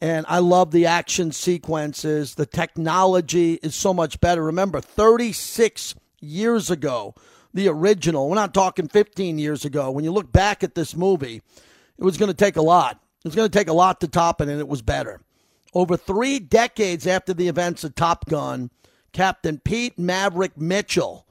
And 0.00 0.24
I 0.28 0.38
love 0.38 0.70
the 0.70 0.86
action 0.86 1.32
sequences. 1.32 2.36
The 2.36 2.46
technology 2.46 3.54
is 3.54 3.74
so 3.74 3.92
much 3.92 4.20
better. 4.20 4.44
Remember, 4.44 4.80
36 4.80 5.96
years 6.20 6.70
ago, 6.70 7.16
the 7.52 7.66
original. 7.66 8.28
We're 8.28 8.36
not 8.36 8.54
talking 8.54 8.86
15 8.86 9.40
years 9.40 9.64
ago. 9.64 9.90
When 9.90 10.04
you 10.04 10.12
look 10.12 10.30
back 10.30 10.62
at 10.62 10.76
this 10.76 10.94
movie, 10.94 11.42
it 11.98 12.04
was 12.04 12.16
going 12.16 12.30
to 12.30 12.36
take 12.36 12.54
a 12.54 12.62
lot. 12.62 13.02
It 13.24 13.28
was 13.28 13.34
going 13.34 13.50
to 13.50 13.58
take 13.58 13.66
a 13.66 13.72
lot 13.72 14.00
to 14.02 14.06
top 14.06 14.40
it, 14.40 14.48
and 14.48 14.60
it 14.60 14.68
was 14.68 14.82
better. 14.82 15.20
Over 15.74 15.96
three 15.96 16.38
decades 16.38 17.08
after 17.08 17.34
the 17.34 17.48
events 17.48 17.82
of 17.82 17.96
Top 17.96 18.26
Gun, 18.26 18.70
Captain 19.12 19.58
Pete 19.58 19.98
Maverick 19.98 20.56
Mitchell, 20.56 21.26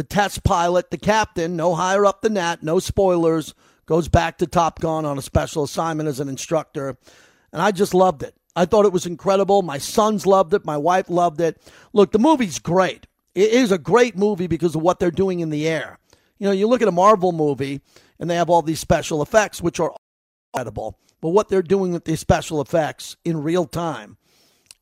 the 0.00 0.04
test 0.04 0.42
pilot, 0.44 0.90
the 0.90 0.96
captain, 0.96 1.56
no 1.56 1.74
higher 1.74 2.06
up 2.06 2.22
than 2.22 2.32
that, 2.32 2.62
no 2.62 2.78
spoilers, 2.78 3.54
goes 3.84 4.08
back 4.08 4.38
to 4.38 4.46
Top 4.46 4.80
Gun 4.80 5.04
on 5.04 5.18
a 5.18 5.22
special 5.22 5.62
assignment 5.62 6.08
as 6.08 6.20
an 6.20 6.28
instructor. 6.30 6.96
And 7.52 7.60
I 7.60 7.70
just 7.70 7.92
loved 7.92 8.22
it. 8.22 8.34
I 8.56 8.64
thought 8.64 8.86
it 8.86 8.94
was 8.94 9.04
incredible. 9.04 9.60
My 9.60 9.76
sons 9.76 10.26
loved 10.26 10.54
it. 10.54 10.64
My 10.64 10.78
wife 10.78 11.10
loved 11.10 11.42
it. 11.42 11.60
Look, 11.92 12.12
the 12.12 12.18
movie's 12.18 12.58
great. 12.58 13.08
It 13.34 13.50
is 13.50 13.72
a 13.72 13.76
great 13.76 14.16
movie 14.16 14.46
because 14.46 14.74
of 14.74 14.80
what 14.80 15.00
they're 15.00 15.10
doing 15.10 15.40
in 15.40 15.50
the 15.50 15.68
air. 15.68 15.98
You 16.38 16.46
know, 16.46 16.52
you 16.52 16.66
look 16.66 16.80
at 16.80 16.88
a 16.88 16.92
Marvel 16.92 17.32
movie 17.32 17.82
and 18.18 18.30
they 18.30 18.36
have 18.36 18.48
all 18.48 18.62
these 18.62 18.80
special 18.80 19.20
effects, 19.20 19.60
which 19.60 19.80
are 19.80 19.94
incredible. 20.54 20.98
But 21.20 21.30
what 21.30 21.50
they're 21.50 21.60
doing 21.60 21.92
with 21.92 22.06
these 22.06 22.20
special 22.20 22.62
effects 22.62 23.16
in 23.22 23.42
real 23.42 23.66
time, 23.66 24.16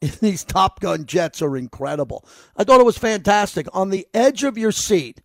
these 0.21 0.45
Top 0.45 0.81
Gun 0.81 1.07
jets 1.07 1.43
are 1.43 1.57
incredible. 1.57 2.25
I 2.57 2.65
thought 2.65 2.81
it 2.81 2.87
was 2.87 2.99
fantastic. 2.99 3.67
On 3.73 3.91
the 3.91 4.07
edge 4.15 4.45
of 4.45 4.57
your 4.59 4.73
seat, 4.73 5.21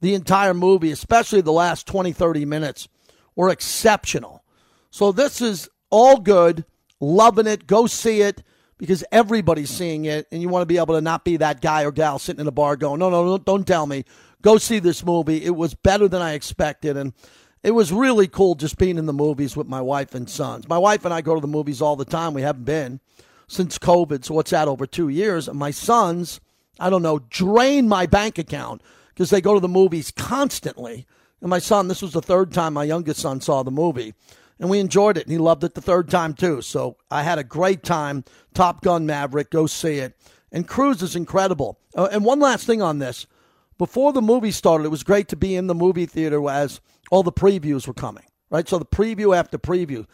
the 0.00 0.14
entire 0.14 0.54
movie, 0.54 0.90
especially 0.90 1.40
the 1.40 1.52
last 1.52 1.86
20, 1.86 2.12
30 2.12 2.44
minutes, 2.44 2.88
were 3.34 3.48
exceptional. 3.48 4.44
So 4.90 5.12
this 5.12 5.40
is 5.40 5.68
all 5.90 6.18
good. 6.18 6.64
Loving 7.00 7.46
it. 7.46 7.66
Go 7.66 7.86
see 7.86 8.20
it 8.20 8.42
because 8.76 9.04
everybody's 9.10 9.70
seeing 9.70 10.04
it, 10.04 10.26
and 10.30 10.40
you 10.40 10.48
want 10.48 10.62
to 10.62 10.66
be 10.66 10.78
able 10.78 10.94
to 10.94 11.00
not 11.00 11.24
be 11.24 11.36
that 11.36 11.60
guy 11.60 11.82
or 11.82 11.90
gal 11.90 12.18
sitting 12.18 12.40
in 12.40 12.46
a 12.46 12.52
bar 12.52 12.76
going, 12.76 13.00
no, 13.00 13.10
no, 13.10 13.24
no, 13.24 13.38
don't 13.38 13.66
tell 13.66 13.86
me. 13.86 14.04
Go 14.40 14.56
see 14.56 14.78
this 14.78 15.04
movie. 15.04 15.44
It 15.44 15.56
was 15.56 15.74
better 15.74 16.06
than 16.06 16.22
I 16.22 16.34
expected, 16.34 16.96
and 16.96 17.12
it 17.64 17.72
was 17.72 17.92
really 17.92 18.28
cool 18.28 18.54
just 18.54 18.78
being 18.78 18.98
in 18.98 19.06
the 19.06 19.12
movies 19.12 19.56
with 19.56 19.66
my 19.66 19.80
wife 19.80 20.14
and 20.14 20.30
sons. 20.30 20.68
My 20.68 20.78
wife 20.78 21.04
and 21.04 21.12
I 21.12 21.22
go 21.22 21.34
to 21.34 21.40
the 21.40 21.48
movies 21.48 21.82
all 21.82 21.96
the 21.96 22.04
time. 22.04 22.34
We 22.34 22.42
haven't 22.42 22.64
been 22.64 23.00
since 23.48 23.78
COVID, 23.78 24.24
so 24.24 24.34
what's 24.34 24.52
that, 24.52 24.68
over 24.68 24.86
two 24.86 25.08
years? 25.08 25.48
And 25.48 25.58
my 25.58 25.72
sons, 25.72 26.40
I 26.78 26.90
don't 26.90 27.02
know, 27.02 27.20
drain 27.30 27.88
my 27.88 28.06
bank 28.06 28.38
account 28.38 28.82
because 29.08 29.30
they 29.30 29.40
go 29.40 29.54
to 29.54 29.60
the 29.60 29.68
movies 29.68 30.12
constantly. 30.12 31.06
And 31.40 31.50
my 31.50 31.58
son, 31.58 31.88
this 31.88 32.02
was 32.02 32.12
the 32.12 32.22
third 32.22 32.52
time 32.52 32.74
my 32.74 32.84
youngest 32.84 33.20
son 33.20 33.40
saw 33.40 33.62
the 33.62 33.70
movie 33.70 34.14
and 34.58 34.68
we 34.68 34.80
enjoyed 34.80 35.16
it. 35.16 35.24
And 35.24 35.32
he 35.32 35.38
loved 35.38 35.64
it 35.64 35.74
the 35.74 35.80
third 35.80 36.08
time 36.08 36.34
too. 36.34 36.62
So 36.62 36.96
I 37.10 37.22
had 37.22 37.38
a 37.38 37.44
great 37.44 37.82
time. 37.82 38.24
Top 38.54 38.82
Gun 38.82 39.06
Maverick, 39.06 39.50
go 39.50 39.66
see 39.66 39.98
it. 39.98 40.16
And 40.50 40.66
Cruise 40.66 41.02
is 41.02 41.16
incredible. 41.16 41.78
Uh, 41.96 42.08
and 42.10 42.24
one 42.24 42.40
last 42.40 42.66
thing 42.66 42.80
on 42.80 42.98
this: 42.98 43.26
before 43.76 44.12
the 44.12 44.22
movie 44.22 44.50
started, 44.50 44.84
it 44.84 44.90
was 44.90 45.02
great 45.02 45.28
to 45.28 45.36
be 45.36 45.54
in 45.54 45.66
the 45.66 45.74
movie 45.74 46.06
theater 46.06 46.48
as 46.48 46.80
all 47.10 47.22
the 47.22 47.32
previews 47.32 47.86
were 47.86 47.94
coming. 47.94 48.24
Right, 48.50 48.66
so 48.66 48.78
the 48.78 48.86
preview 48.86 49.36
after 49.36 49.58
preview. 49.58 50.06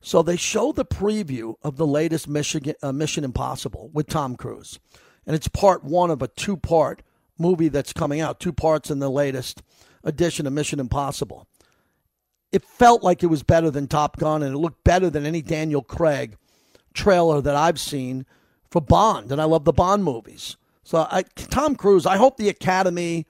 So 0.00 0.22
they 0.22 0.36
show 0.36 0.72
the 0.72 0.84
preview 0.84 1.54
of 1.62 1.76
the 1.76 1.86
latest 1.86 2.28
Michigan, 2.28 2.74
uh, 2.82 2.92
Mission 2.92 3.24
Impossible 3.24 3.90
with 3.92 4.06
Tom 4.06 4.36
Cruise, 4.36 4.78
and 5.26 5.34
it's 5.34 5.48
part 5.48 5.82
one 5.82 6.10
of 6.10 6.22
a 6.22 6.28
two-part 6.28 7.02
movie 7.38 7.68
that's 7.68 7.92
coming 7.92 8.20
out. 8.20 8.38
Two 8.38 8.52
parts 8.52 8.90
in 8.90 8.98
the 9.00 9.10
latest 9.10 9.62
edition 10.04 10.46
of 10.46 10.52
Mission 10.52 10.78
Impossible 10.78 11.48
it 12.52 12.64
felt 12.64 13.02
like 13.02 13.22
it 13.22 13.26
was 13.26 13.42
better 13.42 13.70
than 13.70 13.86
Top 13.86 14.16
Gun 14.16 14.42
and 14.42 14.54
it 14.54 14.58
looked 14.58 14.84
better 14.84 15.10
than 15.10 15.26
any 15.26 15.42
Daniel 15.42 15.82
Craig 15.82 16.36
trailer 16.94 17.40
that 17.40 17.56
I've 17.56 17.78
seen 17.78 18.24
for 18.70 18.80
Bond. 18.80 19.30
And 19.32 19.40
I 19.40 19.44
love 19.44 19.64
the 19.64 19.72
Bond 19.72 20.04
movies. 20.04 20.56
So 20.82 21.06
I, 21.10 21.22
Tom 21.34 21.76
Cruise, 21.76 22.06
I 22.06 22.16
hope 22.16 22.36
the 22.36 22.48
Academy 22.48 23.26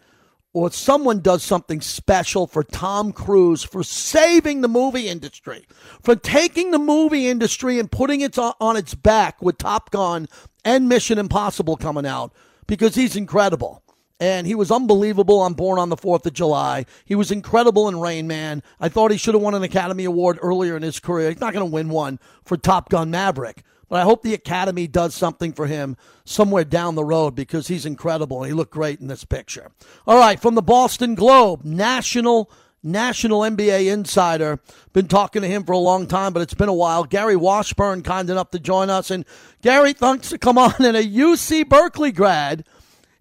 or 0.56 0.72
someone 0.72 1.20
does 1.20 1.42
something 1.42 1.82
special 1.82 2.46
for 2.46 2.64
Tom 2.64 3.12
Cruise 3.12 3.62
for 3.62 3.82
saving 3.84 4.62
the 4.62 4.68
movie 4.68 5.06
industry, 5.06 5.66
for 6.02 6.16
taking 6.16 6.70
the 6.70 6.78
movie 6.78 7.28
industry 7.28 7.78
and 7.78 7.92
putting 7.92 8.22
it 8.22 8.38
on 8.38 8.74
its 8.74 8.94
back 8.94 9.42
with 9.42 9.58
Top 9.58 9.90
Gun 9.90 10.26
and 10.64 10.88
Mission 10.88 11.18
Impossible 11.18 11.76
coming 11.76 12.06
out 12.06 12.32
because 12.66 12.94
he's 12.94 13.16
incredible 13.16 13.82
and 14.18 14.46
he 14.46 14.54
was 14.54 14.70
unbelievable 14.70 15.40
on 15.40 15.52
Born 15.52 15.78
on 15.78 15.90
the 15.90 15.96
Fourth 15.96 16.24
of 16.24 16.32
July. 16.32 16.86
He 17.04 17.14
was 17.14 17.30
incredible 17.30 17.86
in 17.86 18.00
Rain 18.00 18.26
Man. 18.26 18.62
I 18.80 18.88
thought 18.88 19.10
he 19.10 19.18
should 19.18 19.34
have 19.34 19.42
won 19.42 19.54
an 19.54 19.62
Academy 19.62 20.06
Award 20.06 20.38
earlier 20.40 20.74
in 20.74 20.82
his 20.82 21.00
career. 21.00 21.28
He's 21.28 21.38
not 21.38 21.52
going 21.52 21.66
to 21.66 21.70
win 21.70 21.90
one 21.90 22.18
for 22.46 22.56
Top 22.56 22.88
Gun 22.88 23.10
Maverick, 23.10 23.62
but 23.88 24.00
I 24.00 24.04
hope 24.04 24.22
the 24.22 24.34
Academy 24.34 24.86
does 24.86 25.14
something 25.14 25.52
for 25.52 25.66
him 25.66 25.96
somewhere 26.24 26.64
down 26.64 26.94
the 26.94 27.04
road 27.04 27.34
because 27.34 27.68
he's 27.68 27.86
incredible 27.86 28.42
and 28.42 28.46
he 28.46 28.54
looked 28.54 28.72
great 28.72 29.00
in 29.00 29.08
this 29.08 29.24
picture. 29.24 29.70
All 30.06 30.18
right, 30.18 30.40
from 30.40 30.54
the 30.54 30.62
Boston 30.62 31.14
Globe, 31.14 31.64
National 31.64 32.50
national 32.82 33.40
NBA 33.40 33.92
insider. 33.92 34.60
Been 34.92 35.08
talking 35.08 35.42
to 35.42 35.48
him 35.48 35.64
for 35.64 35.72
a 35.72 35.78
long 35.78 36.06
time, 36.06 36.32
but 36.32 36.40
it's 36.40 36.54
been 36.54 36.68
a 36.68 36.74
while. 36.74 37.04
Gary 37.04 37.36
Washburn, 37.36 38.02
kind 38.02 38.30
enough 38.30 38.50
to 38.50 38.60
join 38.60 38.88
us. 38.88 39.10
And 39.10 39.24
Gary, 39.60 39.92
thanks 39.92 40.30
to 40.30 40.38
come 40.38 40.56
on. 40.56 40.74
And 40.78 40.96
a 40.96 41.02
UC 41.02 41.68
Berkeley 41.68 42.12
grad 42.12 42.64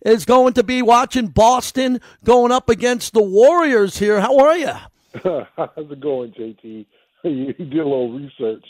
is 0.05 0.23
going 0.23 0.53
to 0.53 0.63
be 0.63 0.83
watching 0.83 1.27
Boston 1.27 1.99
going 2.23 2.51
up 2.51 2.69
against 2.69 3.13
the 3.13 3.23
Warriors 3.23 3.97
here. 3.97 4.21
How 4.21 4.37
are 4.37 4.55
you? 4.55 4.71
How's 5.57 5.69
it 5.77 5.99
going, 5.99 6.31
JT? 6.31 6.85
you 7.23 7.53
did 7.53 7.73
a 7.73 7.83
little 7.83 8.11
research. 8.11 8.63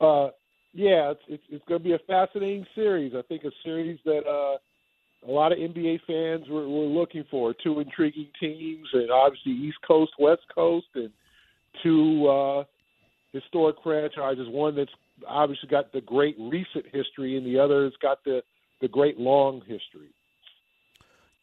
Uh, 0.00 0.28
yeah, 0.72 1.10
it's, 1.10 1.20
it's, 1.28 1.42
it's 1.50 1.64
going 1.66 1.80
to 1.80 1.84
be 1.84 1.94
a 1.94 1.98
fascinating 2.06 2.66
series. 2.74 3.12
I 3.14 3.22
think 3.22 3.44
a 3.44 3.50
series 3.64 3.98
that 4.04 4.22
uh, 4.26 4.58
a 5.28 5.30
lot 5.30 5.52
of 5.52 5.58
NBA 5.58 6.00
fans 6.06 6.48
were, 6.48 6.68
were 6.68 6.86
looking 6.86 7.24
for. 7.30 7.54
Two 7.62 7.80
intriguing 7.80 8.28
teams, 8.40 8.88
and 8.92 9.10
obviously 9.10 9.52
East 9.52 9.78
Coast, 9.86 10.12
West 10.18 10.42
Coast, 10.54 10.86
and 10.94 11.10
two 11.82 12.26
uh, 12.26 12.64
historic 13.32 13.76
franchises. 13.82 14.46
One 14.48 14.74
that's 14.74 14.90
obviously 15.28 15.68
got 15.68 15.92
the 15.92 16.00
great 16.00 16.36
recent 16.38 16.86
history, 16.92 17.36
and 17.36 17.46
the 17.46 17.58
other 17.58 17.84
has 17.84 17.92
got 18.00 18.24
the 18.24 18.42
the 18.80 18.88
great 18.88 19.18
long 19.18 19.60
history. 19.60 20.12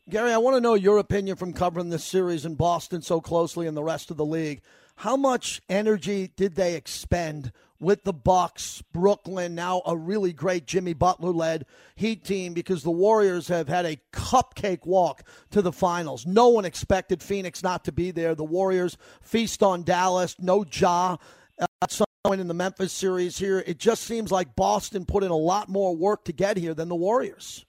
Gary, 0.10 0.34
I 0.34 0.38
want 0.38 0.58
to 0.58 0.62
know 0.62 0.74
your 0.74 0.98
opinion 0.98 1.36
from 1.36 1.54
covering 1.54 1.90
this 1.90 2.04
series 2.04 2.44
in 2.44 2.56
Boston 2.56 3.04
so 3.04 3.22
closely 3.22 3.68
and 3.68 3.78
the 3.78 3.84
rest 3.84 4.10
of 4.10 4.18
the 4.18 4.26
league. 4.26 4.62
How 4.96 5.16
much 5.16 5.62
energy 5.70 6.32
did 6.36 6.56
they 6.56 6.76
expend 6.76 7.52
with 7.80 8.04
the 8.04 8.14
Bucks, 8.14 8.82
Brooklyn, 8.92 9.54
now 9.54 9.84
a 9.86 9.96
really 9.96 10.34
great 10.34 10.66
Jimmy 10.66 10.94
Butler 10.94 11.32
led 11.32 11.66
Heat 11.96 12.24
team 12.24 12.54
because 12.54 12.82
the 12.82 12.90
Warriors 12.90 13.48
have 13.50 13.68
had 13.68 13.86
a 13.86 14.00
cupcake 14.12 14.86
walk 14.86 15.24
to 15.52 15.62
the 15.62 15.72
finals. 15.72 16.26
No 16.26 16.50
one 16.50 16.66
expected 16.66 17.22
Phoenix 17.22 17.62
not 17.62 17.86
to 17.86 17.92
be 17.92 18.10
there. 18.10 18.34
The 18.34 18.44
Warriors 18.44 18.98
feast 19.22 19.62
on 19.62 19.84
Dallas, 19.84 20.36
no 20.40 20.66
Ja 20.70 21.18
uh, 21.62 21.66
at 21.84 21.92
some 21.92 22.08
point 22.24 22.42
in 22.42 22.48
the 22.48 22.54
Memphis 22.56 22.92
series 22.92 23.38
here. 23.38 23.64
It 23.66 23.78
just 23.78 24.04
seems 24.04 24.32
like 24.32 24.56
Boston 24.56 25.06
put 25.06 25.24
in 25.24 25.30
a 25.32 25.38
lot 25.38 25.70
more 25.70 25.96
work 25.96 26.26
to 26.26 26.34
get 26.34 26.58
here 26.58 26.74
than 26.74 26.90
the 26.90 26.96
Warriors. 26.96 27.66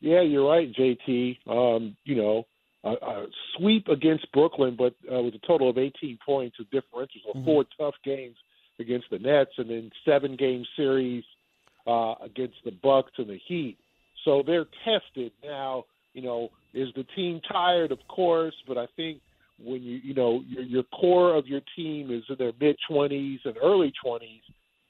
Yeah, 0.00 0.22
you're 0.22 0.48
right, 0.48 0.72
JT. 0.72 1.38
Um, 1.48 1.96
you 2.04 2.16
know, 2.16 2.46
a, 2.84 2.90
a 2.90 3.26
sweep 3.56 3.88
against 3.88 4.30
Brooklyn, 4.32 4.76
but 4.76 4.94
uh, 5.12 5.22
with 5.22 5.34
a 5.34 5.46
total 5.46 5.70
of 5.70 5.78
18 5.78 6.18
points 6.24 6.56
of 6.60 6.70
differential, 6.70 7.20
so 7.24 7.32
mm-hmm. 7.32 7.44
four 7.44 7.64
tough 7.78 7.94
games 8.04 8.36
against 8.78 9.06
the 9.10 9.18
Nets, 9.18 9.52
and 9.58 9.70
then 9.70 9.90
seven 10.04 10.36
game 10.36 10.64
series 10.76 11.24
uh, 11.86 12.14
against 12.22 12.56
the 12.64 12.72
Bucks 12.82 13.12
and 13.18 13.28
the 13.28 13.38
Heat. 13.46 13.78
So 14.24 14.42
they're 14.46 14.66
tested 14.84 15.32
now. 15.44 15.84
You 16.12 16.22
know, 16.22 16.48
is 16.74 16.88
the 16.96 17.04
team 17.14 17.40
tired? 17.50 17.92
Of 17.92 17.98
course, 18.08 18.54
but 18.66 18.78
I 18.78 18.86
think 18.96 19.20
when 19.62 19.82
you 19.82 20.00
you 20.02 20.14
know 20.14 20.42
your 20.46 20.62
your 20.62 20.82
core 20.84 21.34
of 21.34 21.46
your 21.46 21.60
team 21.74 22.10
is 22.10 22.22
in 22.28 22.36
their 22.38 22.52
mid 22.60 22.76
20s 22.90 23.38
and 23.44 23.56
early 23.62 23.92
20s, 24.04 24.40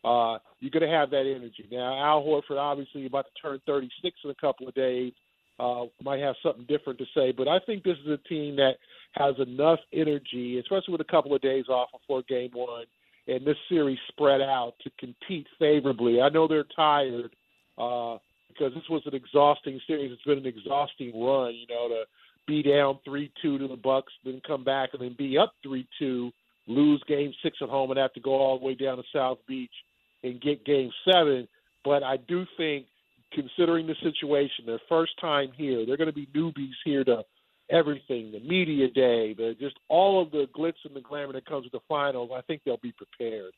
uh, 0.07 0.39
you're 0.61 0.71
going 0.71 0.89
to 0.89 0.97
have 0.97 1.11
that 1.11 1.27
energy. 1.27 1.67
Now, 1.71 1.99
Al 1.99 2.23
Horford 2.23 2.59
obviously 2.59 3.07
about 3.07 3.27
to 3.27 3.43
turn 3.43 3.61
36 3.67 4.17
in 4.25 4.31
a 4.31 4.35
couple 4.35 4.69
of 4.69 4.75
days. 4.75 5.13
Uh, 5.59 5.87
might 6.03 6.21
have 6.21 6.37
something 6.43 6.67
different 6.69 6.99
to 6.99 7.07
say, 7.15 7.33
but 7.33 7.49
I 7.49 7.59
think 7.61 7.83
this 7.83 7.97
is 8.05 8.11
a 8.11 8.29
team 8.29 8.57
that 8.57 8.75
has 9.13 9.35
enough 9.39 9.79
energy, 9.93 10.59
especially 10.59 10.93
with 10.93 11.01
a 11.01 11.11
couple 11.11 11.35
of 11.35 11.41
days 11.41 11.65
off 11.69 11.89
before 11.93 12.23
Game 12.29 12.51
One, 12.53 12.85
and 13.27 13.45
this 13.45 13.57
series 13.69 13.99
spread 14.09 14.43
out 14.43 14.75
to 14.85 14.91
compete 15.01 15.47
favorably. 15.59 16.21
I 16.21 16.29
know 16.29 16.47
they're 16.47 16.67
tired 16.77 17.35
uh, 17.79 18.19
because 18.49 18.75
this 18.75 18.89
was 18.91 19.03
an 19.07 19.15
exhausting 19.15 19.81
series. 19.87 20.13
It's 20.13 20.23
been 20.25 20.39
an 20.39 20.47
exhausting 20.47 21.19
run, 21.19 21.55
you 21.55 21.67
know, 21.71 21.89
to 21.89 22.05
be 22.47 22.63
down 22.63 22.99
three 23.03 23.33
two 23.41 23.57
to 23.57 23.67
the 23.67 23.77
Bucks, 23.77 24.13
then 24.27 24.43
come 24.47 24.63
back 24.63 24.91
and 24.93 25.01
then 25.01 25.17
be 25.19 25.39
up 25.39 25.55
three 25.63 25.89
two, 25.99 26.31
lose 26.67 27.03
Game 27.09 27.33
Six 27.43 27.57
at 27.63 27.71
home, 27.71 27.91
and 27.91 27.99
have 27.99 28.13
to 28.13 28.21
go 28.21 28.35
all 28.35 28.59
the 28.59 28.65
way 28.67 28.75
down 28.75 28.99
to 28.99 29.05
South 29.11 29.39
Beach 29.49 29.73
and 30.23 30.41
get 30.41 30.65
Game 30.65 30.91
Seven. 31.11 31.49
But 31.85 32.03
I 32.03 32.17
do 32.17 32.45
think, 32.57 32.87
considering 33.33 33.87
the 33.87 33.95
situation, 34.03 34.67
their 34.67 34.81
first 34.89 35.13
time 35.21 35.53
here, 35.57 35.87
they're 35.87 35.97
going 35.97 36.09
to 36.09 36.13
be 36.13 36.27
newbies 36.35 36.75
here 36.85 37.05
to 37.05 37.25
everything, 37.71 38.33
the 38.33 38.41
media 38.41 38.89
day, 38.89 39.35
the 39.35 39.57
just 39.59 39.77
all 39.89 40.23
of 40.23 40.31
the 40.31 40.47
glitz 40.57 40.85
and 40.85 40.95
the 40.95 41.01
glamour 41.01 41.33
that 41.33 41.47
comes 41.47 41.65
with 41.65 41.73
the 41.73 41.81
finals, 41.89 42.31
I 42.35 42.41
think 42.43 42.63
they'll 42.65 42.77
be 42.79 42.93
prepared. 42.93 43.53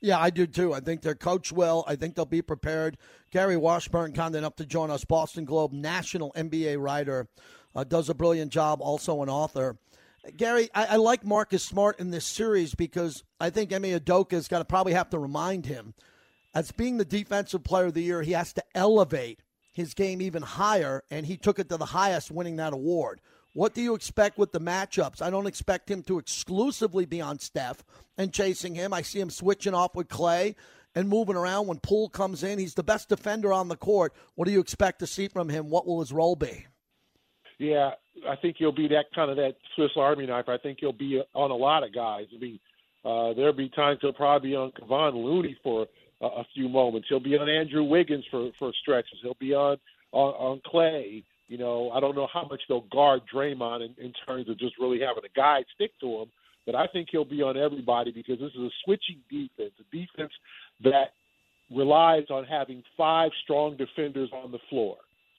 Yeah, 0.00 0.18
I 0.18 0.28
do 0.28 0.46
too. 0.46 0.74
I 0.74 0.80
think 0.80 1.00
they're 1.00 1.14
coached 1.14 1.52
well. 1.52 1.84
I 1.86 1.96
think 1.96 2.14
they'll 2.14 2.26
be 2.26 2.42
prepared. 2.42 2.98
Gary 3.30 3.56
Washburn, 3.56 4.12
kind 4.12 4.34
enough 4.36 4.56
to 4.56 4.66
join 4.66 4.90
us, 4.90 5.04
Boston 5.04 5.46
Globe 5.46 5.72
national 5.72 6.32
NBA 6.32 6.82
writer, 6.82 7.28
uh, 7.74 7.84
does 7.84 8.10
a 8.10 8.14
brilliant 8.14 8.52
job, 8.52 8.82
also 8.82 9.22
an 9.22 9.30
author. 9.30 9.76
Gary, 10.36 10.68
I, 10.74 10.86
I, 10.86 10.96
like 10.96 11.24
Marcus 11.24 11.62
Smart 11.62 12.00
in 12.00 12.10
this 12.10 12.24
series 12.24 12.74
because 12.74 13.22
I 13.40 13.50
think 13.50 13.72
Ime 13.72 13.82
Udoka's 13.82 14.48
got 14.48 14.58
to 14.58 14.64
probably 14.64 14.94
have 14.94 15.10
to 15.10 15.18
remind 15.18 15.66
him, 15.66 15.94
as 16.54 16.72
being 16.72 16.96
the 16.96 17.04
defensive 17.04 17.62
player 17.62 17.86
of 17.86 17.94
the 17.94 18.02
year, 18.02 18.22
he 18.22 18.32
has 18.32 18.52
to 18.54 18.64
elevate 18.74 19.40
his 19.72 19.92
game 19.92 20.22
even 20.22 20.42
higher, 20.42 21.04
and 21.10 21.26
he 21.26 21.36
took 21.36 21.58
it 21.58 21.68
to 21.68 21.76
the 21.76 21.84
highest, 21.86 22.30
winning 22.30 22.56
that 22.56 22.72
award. 22.72 23.20
What 23.52 23.74
do 23.74 23.82
you 23.82 23.94
expect 23.94 24.38
with 24.38 24.52
the 24.52 24.60
matchups? 24.60 25.20
I 25.20 25.30
don't 25.30 25.46
expect 25.46 25.90
him 25.90 26.02
to 26.04 26.18
exclusively 26.18 27.04
be 27.04 27.20
on 27.20 27.38
Steph 27.38 27.84
and 28.16 28.32
chasing 28.32 28.74
him. 28.74 28.92
I 28.92 29.02
see 29.02 29.20
him 29.20 29.30
switching 29.30 29.74
off 29.74 29.94
with 29.94 30.08
Klay 30.08 30.54
and 30.94 31.08
moving 31.08 31.36
around 31.36 31.66
when 31.66 31.78
Poole 31.78 32.08
comes 32.08 32.42
in. 32.42 32.58
He's 32.58 32.74
the 32.74 32.82
best 32.82 33.08
defender 33.08 33.52
on 33.52 33.68
the 33.68 33.76
court. 33.76 34.14
What 34.34 34.46
do 34.46 34.52
you 34.52 34.60
expect 34.60 34.98
to 35.00 35.06
see 35.06 35.28
from 35.28 35.50
him? 35.50 35.68
What 35.68 35.86
will 35.86 36.00
his 36.00 36.12
role 36.12 36.36
be? 36.36 36.66
Yeah, 37.58 37.90
I 38.28 38.36
think 38.36 38.56
he'll 38.58 38.72
be 38.72 38.88
that 38.88 39.06
kind 39.14 39.30
of 39.30 39.36
that 39.36 39.56
Swiss 39.74 39.90
Army 39.96 40.26
knife. 40.26 40.48
I 40.48 40.58
think 40.58 40.78
he'll 40.80 40.92
be 40.92 41.22
on 41.34 41.50
a 41.50 41.56
lot 41.56 41.84
of 41.84 41.94
guys. 41.94 42.26
I 42.34 42.38
mean, 42.38 42.58
uh, 43.04 43.32
there'll 43.34 43.52
be 43.52 43.68
times 43.70 43.98
he'll 44.02 44.12
probably 44.12 44.50
be 44.50 44.56
on 44.56 44.72
Kevon 44.72 45.14
Looney 45.14 45.56
for 45.62 45.86
a, 46.20 46.26
a 46.26 46.46
few 46.54 46.68
moments. 46.68 47.08
He'll 47.08 47.20
be 47.20 47.38
on 47.38 47.48
Andrew 47.48 47.84
Wiggins 47.84 48.24
for 48.30 48.50
for 48.58 48.72
stretches. 48.82 49.18
He'll 49.22 49.36
be 49.40 49.54
on 49.54 49.78
on, 50.12 50.34
on 50.34 50.60
Klay. 50.66 51.24
You 51.48 51.58
know, 51.58 51.90
I 51.92 52.00
don't 52.00 52.16
know 52.16 52.28
how 52.32 52.46
much 52.50 52.60
they'll 52.68 52.86
guard 52.92 53.22
Draymond 53.32 53.86
in, 53.86 54.04
in 54.04 54.12
terms 54.26 54.48
of 54.48 54.58
just 54.58 54.78
really 54.78 55.00
having 55.00 55.24
a 55.24 55.34
guy 55.36 55.62
stick 55.74 55.92
to 56.00 56.22
him, 56.22 56.26
but 56.66 56.74
I 56.74 56.88
think 56.88 57.08
he'll 57.10 57.24
be 57.24 57.40
on 57.40 57.56
everybody 57.56 58.10
because 58.10 58.40
this 58.40 58.50
is 58.50 58.62
a 58.62 58.70
switching 58.84 59.20
defense, 59.30 59.72
a 59.78 59.96
defense 59.96 60.32
that 60.82 61.12
relies 61.70 62.24
on 62.30 62.44
having 62.44 62.82
five 62.96 63.30
strong 63.44 63.76
defenders 63.76 64.30
on 64.32 64.50
the 64.50 64.58
floor. 64.68 64.96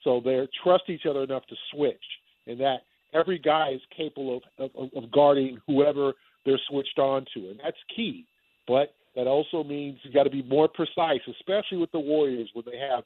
So 0.07 0.21
they 0.23 0.47
trust 0.63 0.85
each 0.87 1.05
other 1.05 1.23
enough 1.23 1.45
to 1.47 1.55
switch, 1.73 2.03
and 2.47 2.57
that 2.61 2.77
every 3.13 3.39
guy 3.39 3.71
is 3.73 3.81
capable 3.95 4.39
of, 4.57 4.71
of, 4.73 4.89
of 4.95 5.11
guarding 5.11 5.59
whoever 5.67 6.13
they're 6.45 6.61
switched 6.69 6.97
on 6.97 7.25
to, 7.33 7.49
and 7.49 7.59
that's 7.61 7.75
key. 7.93 8.25
But 8.69 8.93
that 9.17 9.27
also 9.27 9.65
means 9.65 9.99
you 10.03 10.13
got 10.13 10.23
to 10.23 10.29
be 10.29 10.43
more 10.43 10.69
precise, 10.69 11.19
especially 11.29 11.77
with 11.77 11.91
the 11.91 11.99
Warriors 11.99 12.49
when 12.53 12.63
they 12.65 12.77
have, 12.77 13.03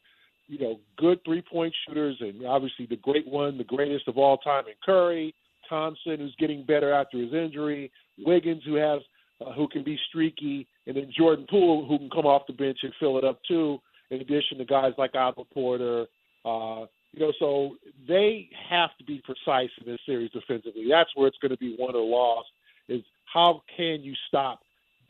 you 0.47 0.60
know, 0.60 0.80
good 0.95 1.20
three 1.26 1.41
point 1.41 1.74
shooters 1.88 2.18
and 2.20 2.45
obviously 2.45 2.86
the 2.86 2.97
great 2.97 3.28
one, 3.28 3.58
the 3.58 3.64
greatest 3.64 4.08
of 4.08 4.20
all 4.20 4.38
time 4.38 4.66
in 4.68 4.74
Curry, 4.86 5.34
Thompson 5.68 6.20
who's 6.20 6.36
getting 6.38 6.64
better 6.64 6.93
after 6.93 7.18
his 7.18 7.34
injury, 7.34 7.91
Wiggins 8.20 8.62
who 8.64 8.76
has 8.76 9.02
uh, 9.43 9.54
who 9.54 9.68
can 9.68 9.84
be 9.84 9.97
streaky, 10.10 10.68
and 10.86 10.95
then 10.95 11.12
Jordan 11.18 11.47
Poole 11.49 11.88
who 11.88 11.97
can 11.97 12.12
come 12.12 12.28
off 12.28 12.43
the 12.45 12.54
bench 12.54 12.78
and 12.84 12.93
fill 12.99 13.18
it 13.18 13.24
up 13.24 13.39
too. 13.47 13.80
In 14.12 14.22
addition 14.22 14.60
to 14.60 14.66
guys 14.66 14.91
like 14.99 15.16
Otto 15.16 15.47
Porter, 15.52 16.06
uh, 16.46 16.86
you 17.14 17.20
know, 17.20 17.34
so 17.39 17.76
they 18.08 18.50
have 18.70 18.89
to 18.98 19.04
be 19.04 19.22
precise 19.24 19.70
in 19.80 19.92
this 19.92 20.00
series 20.06 20.32
defensively. 20.32 20.88
That's 20.89 21.10
where 21.16 21.28
it's 21.28 21.38
going 21.42 21.52
to 21.52 21.58
be 21.58 21.76
won 21.78 21.96
or 21.96 22.04
lost. 22.04 22.50
Is 22.88 23.02
how 23.26 23.64
can 23.78 24.02
you 24.02 24.14
stop 24.28 24.62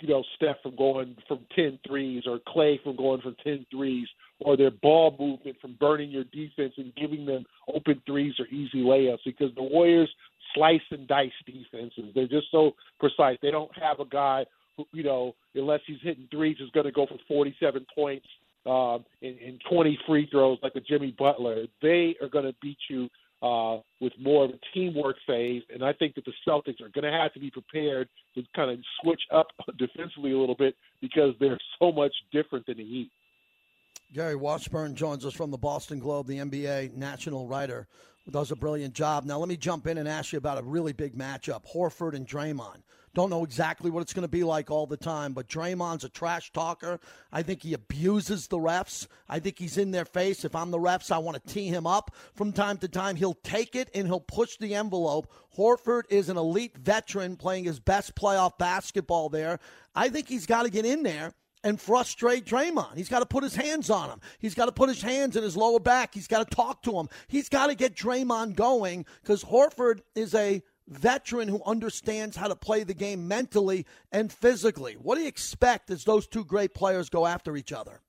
you 0.01 0.09
know, 0.09 0.23
Steph 0.35 0.57
from 0.63 0.75
going 0.75 1.15
from 1.27 1.39
10 1.55 1.79
threes 1.87 2.23
or 2.25 2.39
Klay 2.39 2.81
from 2.83 2.95
going 2.95 3.21
from 3.21 3.35
10 3.43 3.65
threes 3.71 4.07
or 4.39 4.57
their 4.57 4.71
ball 4.71 5.15
movement 5.17 5.57
from 5.61 5.77
burning 5.79 6.09
your 6.09 6.23
defense 6.25 6.73
and 6.77 6.93
giving 6.95 7.25
them 7.25 7.45
open 7.73 8.01
threes 8.05 8.33
or 8.39 8.47
easy 8.47 8.81
layups 8.81 9.19
because 9.25 9.53
the 9.55 9.63
Warriors 9.63 10.09
slice 10.55 10.81
and 10.89 11.07
dice 11.07 11.31
defenses. 11.45 12.11
They're 12.15 12.27
just 12.27 12.47
so 12.51 12.71
precise. 12.99 13.37
They 13.41 13.51
don't 13.51 13.71
have 13.77 13.99
a 13.99 14.05
guy 14.05 14.45
who, 14.75 14.85
you 14.91 15.03
know, 15.03 15.35
unless 15.53 15.81
he's 15.85 16.01
hitting 16.01 16.27
threes, 16.31 16.57
is 16.59 16.71
going 16.71 16.87
to 16.87 16.91
go 16.91 17.05
for 17.05 17.17
47 17.27 17.85
points 17.93 18.25
um, 18.65 19.05
and, 19.21 19.37
and 19.39 19.61
20 19.69 19.99
free 20.07 20.27
throws 20.31 20.59
like 20.61 20.73
a 20.75 20.81
Jimmy 20.81 21.15
Butler. 21.17 21.65
They 21.81 22.15
are 22.21 22.29
going 22.29 22.45
to 22.45 22.55
beat 22.61 22.77
you 22.89 23.09
uh, 23.41 23.77
with 23.99 24.13
more 24.19 24.45
of 24.45 24.51
a 24.51 24.59
teamwork 24.73 25.15
phase. 25.25 25.63
And 25.73 25.83
I 25.83 25.93
think 25.93 26.15
that 26.15 26.25
the 26.25 26.33
Celtics 26.47 26.79
are 26.81 26.89
going 26.89 27.11
to 27.11 27.11
have 27.11 27.33
to 27.33 27.39
be 27.39 27.49
prepared 27.49 28.07
to 28.35 28.43
kind 28.55 28.71
of 28.71 28.79
switch 29.01 29.21
up 29.31 29.47
defensively 29.77 30.31
a 30.31 30.37
little 30.37 30.55
bit 30.55 30.75
because 31.01 31.33
they're 31.39 31.59
so 31.79 31.91
much 31.91 32.13
different 32.31 32.65
than 32.65 32.77
the 32.77 32.83
Heat. 32.83 33.11
Gary 34.13 34.35
Washburn 34.35 34.93
joins 34.93 35.25
us 35.25 35.33
from 35.33 35.51
the 35.51 35.57
Boston 35.57 35.97
Globe, 35.97 36.27
the 36.27 36.37
NBA 36.37 36.93
national 36.95 37.47
writer, 37.47 37.87
who 38.25 38.31
does 38.31 38.51
a 38.51 38.57
brilliant 38.57 38.93
job. 38.93 39.23
Now, 39.23 39.39
let 39.39 39.47
me 39.47 39.55
jump 39.55 39.87
in 39.87 39.97
and 39.97 40.07
ask 40.07 40.33
you 40.33 40.37
about 40.37 40.57
a 40.57 40.63
really 40.63 40.91
big 40.91 41.15
matchup 41.15 41.61
Horford 41.73 42.13
and 42.13 42.27
Draymond. 42.27 42.81
Don't 43.13 43.29
know 43.29 43.43
exactly 43.43 43.91
what 43.91 44.01
it's 44.01 44.13
going 44.13 44.23
to 44.23 44.29
be 44.29 44.43
like 44.43 44.71
all 44.71 44.87
the 44.87 44.95
time, 44.95 45.33
but 45.33 45.49
Draymond's 45.49 46.05
a 46.05 46.09
trash 46.09 46.51
talker. 46.53 46.99
I 47.31 47.43
think 47.43 47.61
he 47.61 47.73
abuses 47.73 48.47
the 48.47 48.57
refs. 48.57 49.07
I 49.27 49.39
think 49.39 49.59
he's 49.59 49.77
in 49.77 49.91
their 49.91 50.05
face. 50.05 50.45
If 50.45 50.55
I'm 50.55 50.71
the 50.71 50.77
refs, 50.77 51.11
I 51.11 51.17
want 51.17 51.35
to 51.35 51.53
tee 51.53 51.67
him 51.67 51.85
up 51.85 52.15
from 52.35 52.53
time 52.53 52.77
to 52.77 52.87
time. 52.87 53.17
He'll 53.17 53.37
take 53.43 53.75
it 53.75 53.89
and 53.93 54.07
he'll 54.07 54.21
push 54.21 54.55
the 54.57 54.75
envelope. 54.75 55.31
Horford 55.57 56.03
is 56.09 56.29
an 56.29 56.37
elite 56.37 56.77
veteran 56.77 57.35
playing 57.35 57.65
his 57.65 57.81
best 57.81 58.15
playoff 58.15 58.57
basketball 58.57 59.27
there. 59.27 59.59
I 59.93 60.07
think 60.07 60.29
he's 60.29 60.45
got 60.45 60.63
to 60.63 60.69
get 60.69 60.85
in 60.85 61.03
there 61.03 61.33
and 61.63 61.79
frustrate 61.79 62.45
Draymond. 62.45 62.95
He's 62.95 63.09
got 63.09 63.19
to 63.19 63.25
put 63.25 63.43
his 63.43 63.55
hands 63.55 63.89
on 63.89 64.09
him. 64.09 64.21
He's 64.39 64.55
got 64.55 64.65
to 64.65 64.71
put 64.71 64.89
his 64.89 65.01
hands 65.01 65.35
in 65.35 65.43
his 65.43 65.57
lower 65.57 65.79
back. 65.79 66.13
He's 66.13 66.27
got 66.27 66.49
to 66.49 66.55
talk 66.55 66.81
to 66.83 66.97
him. 66.97 67.09
He's 67.27 67.49
got 67.49 67.67
to 67.67 67.75
get 67.75 67.95
Draymond 67.95 68.55
going 68.55 69.05
because 69.21 69.43
Horford 69.43 69.99
is 70.15 70.33
a 70.33 70.63
veteran 70.91 71.47
who 71.47 71.61
understands 71.65 72.35
how 72.35 72.47
to 72.47 72.55
play 72.55 72.83
the 72.83 72.93
game 72.93 73.27
mentally 73.27 73.85
and 74.11 74.31
physically. 74.31 74.93
What 74.93 75.15
do 75.15 75.21
you 75.21 75.27
expect 75.27 75.89
as 75.89 76.03
those 76.03 76.27
two 76.27 76.45
great 76.45 76.73
players 76.73 77.09
go 77.09 77.25
after 77.25 77.55
each 77.55 77.71
other? 77.71 78.01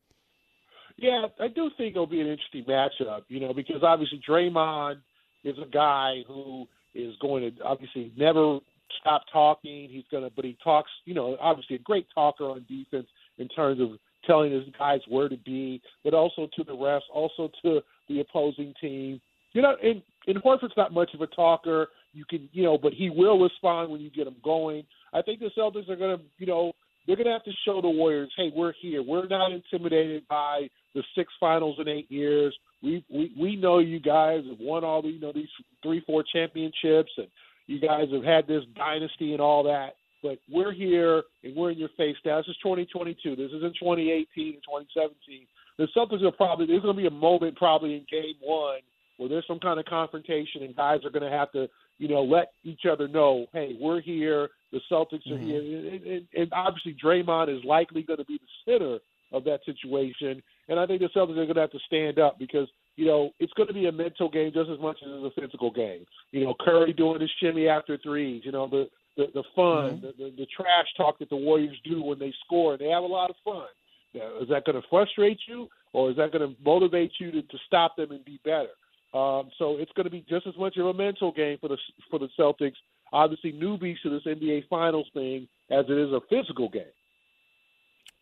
Yeah, 0.97 1.27
I 1.41 1.49
do 1.49 1.71
think 1.77 1.95
it'll 1.95 2.07
be 2.07 2.21
an 2.21 2.27
interesting 2.27 2.65
matchup, 2.65 3.23
you 3.29 3.41
know, 3.41 3.55
because 3.55 3.83
obviously 3.83 4.21
Draymond 4.29 4.97
is 5.43 5.57
a 5.59 5.67
guy 5.67 6.23
who 6.27 6.69
is 6.95 7.15
going 7.21 7.43
to 7.43 7.63
obviously 7.65 8.13
never 8.17 8.59
stop 9.01 9.23
talking. 9.33 9.89
He's 9.91 10.05
going 10.11 10.25
to, 10.25 10.31
but 10.35 10.45
he 10.45 10.57
talks, 10.63 10.91
you 11.05 11.15
know, 11.15 11.37
obviously 11.41 11.77
a 11.77 11.81
great 11.81 12.07
talker 12.15 12.45
on 12.45 12.67
defense 12.69 13.07
in 13.39 13.49
terms 13.49 13.81
of 13.81 13.99
telling 14.27 14.53
his 14.53 14.65
guys 14.79 15.01
where 15.09 15.29
to 15.29 15.37
be, 15.39 15.81
but 16.05 16.15
also 16.15 16.49
to 16.55 16.65
the 16.65 16.73
refs, 16.73 17.01
also 17.13 17.51
to 17.63 17.81
the 18.09 18.21
opposing 18.21 18.75
team. 18.81 19.21
You 19.53 19.63
know, 19.63 19.75
and, 19.83 20.03
and 20.27 20.43
Horford's 20.43 20.77
not 20.77 20.93
much 20.93 21.13
of 21.15 21.21
a 21.21 21.27
talker. 21.27 21.89
You 22.13 22.25
can, 22.29 22.49
you 22.53 22.63
know, 22.63 22.79
but 22.79 22.93
he 22.93 23.11
will 23.11 23.39
respond 23.39 23.91
when 23.91 24.01
you 24.01 24.11
get 24.11 24.27
him 24.27 24.37
going. 24.45 24.85
I 25.13 25.23
think 25.23 25.41
the 25.41 25.51
Celtics 25.57 25.89
are 25.89 25.97
going 25.97 26.19
to, 26.19 26.25
you 26.39 26.47
know, 26.47 26.73
they're 27.07 27.17
going 27.17 27.27
to 27.27 27.33
have 27.33 27.45
to 27.45 27.53
show 27.65 27.81
the 27.81 27.89
Warriors, 27.89 28.33
hey, 28.37 28.53
we're 28.55 28.75
here. 28.81 29.03
We're 29.03 29.27
not 29.27 29.51
intimidated 29.53 30.23
by 30.29 30.69
the 30.95 31.03
six 31.17 31.33
finals 31.41 31.77
in 31.81 31.89
eight 31.89 32.11
years. 32.11 32.57
We 32.83 33.05
we 33.13 33.33
we 33.39 33.57
know 33.57 33.79
you 33.79 34.01
guys 34.01 34.43
have 34.49 34.59
won 34.61 34.85
all 34.85 35.03
the, 35.03 35.09
you 35.09 35.21
know 35.21 35.33
these 35.33 35.49
three 35.83 36.03
four 36.07 36.25
championships, 36.33 37.11
and 37.17 37.29
you 37.67 37.81
guys 37.81 38.07
have 38.13 38.25
had 38.25 38.47
this 38.47 38.65
dynasty 38.77 39.33
and 39.33 39.41
all 39.41 39.63
that. 39.65 39.95
But 40.23 40.39
we're 40.51 40.73
here 40.73 41.23
and 41.43 41.57
we're 41.57 41.73
in 41.73 41.79
your 41.79 41.89
face 41.97 42.17
now. 42.25 42.39
This 42.39 42.49
is 42.49 42.57
2022. 42.63 43.35
This 43.35 43.51
isn't 43.53 43.77
2018 43.81 44.55
and 44.55 44.63
2017. 44.63 45.47
The 45.79 45.89
Celtics 45.97 46.23
are 46.23 46.33
probably 46.33 46.67
there's 46.67 46.83
going 46.83 46.95
to 46.95 47.03
be 47.03 47.09
a 47.09 47.11
moment 47.11 47.57
probably 47.57 47.95
in 47.95 48.07
Game 48.11 48.35
One 48.41 48.81
where 49.17 49.29
there's 49.29 49.47
some 49.47 49.61
kind 49.61 49.79
of 49.79 49.87
confrontation 49.87 50.63
and 50.63 50.77
guys 50.77 51.01
are 51.05 51.11
going 51.11 51.29
to 51.29 51.37
have 51.37 51.53
to 51.53 51.69
you 52.03 52.09
know, 52.09 52.23
let 52.23 52.53
each 52.65 52.83
other 52.91 53.07
know, 53.07 53.47
hey, 53.53 53.77
we're 53.81 54.01
here. 54.01 54.49
The 54.73 54.81
Celtics 54.91 55.25
are 55.31 55.37
mm-hmm. 55.37 55.47
here, 55.47 55.61
and, 55.61 56.05
and, 56.05 56.27
and 56.37 56.53
obviously 56.53 56.97
Draymond 57.03 57.57
is 57.57 57.65
likely 57.65 58.03
going 58.03 58.19
to 58.19 58.25
be 58.25 58.39
the 58.39 58.73
center 58.73 58.99
of 59.33 59.45
that 59.45 59.61
situation. 59.65 60.43
And 60.69 60.81
I 60.81 60.87
think 60.87 61.01
the 61.01 61.11
Celtics 61.15 61.39
are 61.39 61.47
going 61.47 61.55
to 61.55 61.61
have 61.61 61.71
to 61.71 61.79
stand 61.87 62.19
up 62.19 62.41
because 62.41 62.67
you 62.97 63.07
know 63.07 63.31
it's 63.39 63.53
going 63.53 63.69
to 63.69 63.75
be 63.75 63.87
a 63.87 63.93
mental 63.93 64.29
game 64.29 64.51
just 64.53 64.69
as 64.69 64.81
much 64.81 64.97
as 65.03 65.11
it's 65.13 65.37
a 65.37 65.41
physical 65.41 65.71
game. 65.71 66.05
You 66.33 66.45
know, 66.45 66.55
Curry 66.59 66.93
doing 66.93 67.21
his 67.21 67.31
shimmy 67.41 67.69
after 67.69 67.97
threes. 67.99 68.43
You 68.45 68.51
know, 68.53 68.67
the 68.67 68.89
the, 69.17 69.27
the 69.35 69.45
fun, 69.55 70.01
mm-hmm. 70.01 70.07
the, 70.07 70.13
the 70.19 70.37
the 70.39 70.47
trash 70.57 70.87
talk 70.97 71.21
that 71.21 71.31
the 71.31 71.37
Warriors 71.37 71.79
do 71.85 72.03
when 72.03 72.19
they 72.19 72.33
score. 72.45 72.77
They 72.77 72.89
have 72.89 73.05
a 73.05 73.07
lot 73.07 73.31
of 73.31 73.37
fun. 73.45 73.67
Now, 74.15 74.39
is 74.41 74.49
that 74.49 74.65
going 74.65 74.81
to 74.81 74.89
frustrate 74.91 75.39
you, 75.47 75.69
or 75.93 76.11
is 76.11 76.17
that 76.17 76.33
going 76.33 76.49
to 76.49 76.57
motivate 76.65 77.13
you 77.21 77.31
to, 77.31 77.43
to 77.43 77.59
stop 77.67 77.97
them 77.97 78.11
and 78.11 78.25
be 78.25 78.41
better? 78.45 78.75
Um, 79.15 79.51
so 79.59 79.77
it's 79.77 79.93
going 79.93 80.05
to 80.05 80.11
be 80.11 80.25
just 80.29 80.47
as 80.47 80.57
much 80.57 80.77
of 80.79 80.87
a 80.87 80.95
mental 80.95 81.33
game 81.33 81.59
for 81.61 81.69
the 81.69 81.77
for 82.11 82.19
the 82.19 82.29
Celtics. 82.39 82.77
Obviously, 83.13 83.53
newbies 83.53 83.97
to 84.03 84.11
this 84.11 84.25
NBA 84.25 84.69
Finals 84.69 85.07
thing 85.13 85.49
as 85.71 85.85
it 85.89 85.99
is 85.99 86.13
a 86.13 86.21
physical 86.31 86.69
game. 86.69 86.85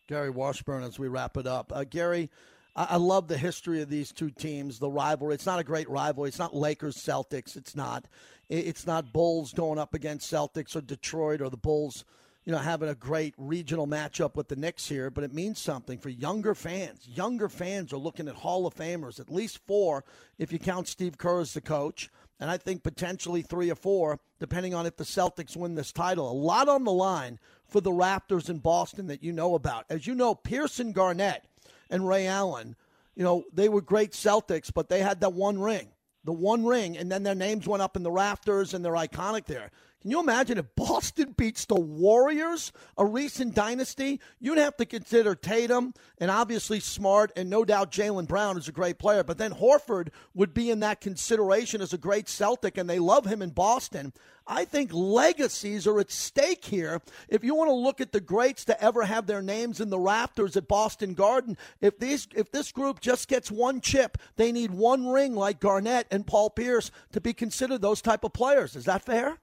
Gary 0.07 0.29
Washburn, 0.29 0.83
as 0.83 0.99
we 0.99 1.07
wrap 1.07 1.37
it 1.37 1.47
up, 1.47 1.71
uh, 1.73 1.85
Gary. 1.85 2.29
I 2.73 2.95
love 2.95 3.27
the 3.27 3.37
history 3.37 3.81
of 3.81 3.89
these 3.89 4.13
two 4.13 4.29
teams, 4.29 4.79
the 4.79 4.89
rivalry. 4.89 5.33
It's 5.33 5.45
not 5.45 5.59
a 5.59 5.63
great 5.63 5.89
rivalry. 5.89 6.29
It's 6.29 6.39
not 6.39 6.55
Lakers 6.55 6.95
Celtics. 6.95 7.57
It's 7.57 7.75
not. 7.75 8.05
It's 8.47 8.87
not 8.87 9.11
Bulls 9.11 9.51
going 9.51 9.77
up 9.77 9.93
against 9.93 10.31
Celtics 10.31 10.73
or 10.73 10.81
Detroit 10.81 11.41
or 11.41 11.49
the 11.49 11.57
Bulls 11.57 12.05
you 12.45 12.51
know, 12.51 12.57
having 12.57 12.89
a 12.89 12.95
great 12.95 13.35
regional 13.37 13.87
matchup 13.87 14.35
with 14.35 14.47
the 14.47 14.55
Knicks 14.55 14.87
here, 14.87 15.11
but 15.11 15.23
it 15.23 15.33
means 15.33 15.59
something 15.59 15.99
for 15.99 16.09
younger 16.09 16.55
fans. 16.55 17.07
Younger 17.07 17.47
fans 17.47 17.93
are 17.93 17.97
looking 17.97 18.27
at 18.27 18.35
Hall 18.35 18.65
of 18.65 18.73
Famers, 18.73 19.19
at 19.19 19.31
least 19.31 19.59
four, 19.67 20.03
if 20.39 20.51
you 20.51 20.57
count 20.57 20.87
Steve 20.87 21.17
Kerr 21.17 21.41
as 21.41 21.53
the 21.53 21.61
coach, 21.61 22.09
and 22.39 22.49
I 22.49 22.57
think 22.57 22.81
potentially 22.81 23.43
three 23.43 23.69
or 23.69 23.75
four, 23.75 24.19
depending 24.39 24.73
on 24.73 24.87
if 24.87 24.97
the 24.97 25.03
Celtics 25.03 25.55
win 25.55 25.75
this 25.75 25.91
title. 25.91 26.31
A 26.31 26.33
lot 26.33 26.67
on 26.67 26.83
the 26.83 26.91
line 26.91 27.37
for 27.67 27.79
the 27.79 27.91
Raptors 27.91 28.49
in 28.49 28.57
Boston 28.57 29.07
that 29.07 29.23
you 29.23 29.31
know 29.31 29.53
about. 29.53 29.85
As 29.89 30.07
you 30.07 30.15
know, 30.15 30.33
Pearson 30.33 30.91
Garnett 30.91 31.45
and 31.91 32.07
Ray 32.07 32.25
Allen, 32.25 32.75
you 33.15 33.23
know, 33.23 33.43
they 33.53 33.69
were 33.69 33.81
great 33.81 34.13
Celtics, 34.13 34.73
but 34.73 34.89
they 34.89 35.01
had 35.01 35.21
that 35.21 35.33
one 35.33 35.59
ring. 35.59 35.89
The 36.23 36.31
one 36.31 36.65
ring, 36.65 36.97
and 36.97 37.11
then 37.11 37.23
their 37.23 37.35
names 37.35 37.67
went 37.67 37.81
up 37.83 37.95
in 37.95 38.03
the 38.03 38.11
rafters, 38.11 38.73
and 38.73 38.83
they're 38.83 38.93
iconic 38.93 39.45
there. 39.45 39.71
Can 40.01 40.09
you 40.09 40.19
imagine 40.19 40.57
if 40.57 40.75
Boston 40.75 41.35
beats 41.37 41.65
the 41.65 41.79
Warriors, 41.79 42.71
a 42.97 43.05
recent 43.05 43.53
dynasty? 43.53 44.19
You'd 44.39 44.57
have 44.57 44.75
to 44.77 44.85
consider 44.85 45.35
Tatum 45.35 45.93
and 46.17 46.31
obviously 46.31 46.79
Smart, 46.79 47.31
and 47.35 47.51
no 47.51 47.63
doubt 47.63 47.91
Jaylen 47.91 48.27
Brown 48.27 48.57
is 48.57 48.67
a 48.67 48.71
great 48.71 48.97
player. 48.97 49.23
But 49.23 49.37
then 49.37 49.51
Horford 49.51 50.09
would 50.33 50.55
be 50.55 50.71
in 50.71 50.79
that 50.79 51.01
consideration 51.01 51.81
as 51.81 51.93
a 51.93 51.99
great 51.99 52.27
Celtic, 52.27 52.79
and 52.79 52.89
they 52.89 52.97
love 52.97 53.25
him 53.27 53.43
in 53.43 53.51
Boston. 53.51 54.11
I 54.47 54.65
think 54.65 54.91
legacies 54.91 55.85
are 55.85 55.99
at 55.99 56.09
stake 56.09 56.65
here. 56.65 56.99
If 57.29 57.43
you 57.43 57.53
want 57.53 57.69
to 57.69 57.75
look 57.75 58.01
at 58.01 58.11
the 58.11 58.19
greats 58.19 58.65
to 58.65 58.83
ever 58.83 59.03
have 59.03 59.27
their 59.27 59.43
names 59.43 59.79
in 59.79 59.91
the 59.91 59.99
rafters 59.99 60.57
at 60.57 60.67
Boston 60.67 61.13
Garden, 61.13 61.57
if 61.79 61.99
these 61.99 62.27
if 62.35 62.51
this 62.51 62.71
group 62.71 63.01
just 63.01 63.27
gets 63.27 63.51
one 63.51 63.81
chip, 63.81 64.17
they 64.35 64.51
need 64.51 64.71
one 64.71 65.07
ring 65.07 65.35
like 65.35 65.59
Garnett 65.59 66.07
and 66.09 66.25
Paul 66.25 66.49
Pierce 66.49 66.89
to 67.11 67.21
be 67.21 67.33
considered 67.33 67.83
those 67.83 68.01
type 68.01 68.23
of 68.23 68.33
players. 68.33 68.75
Is 68.75 68.85
that 68.85 69.03
fair? 69.03 69.37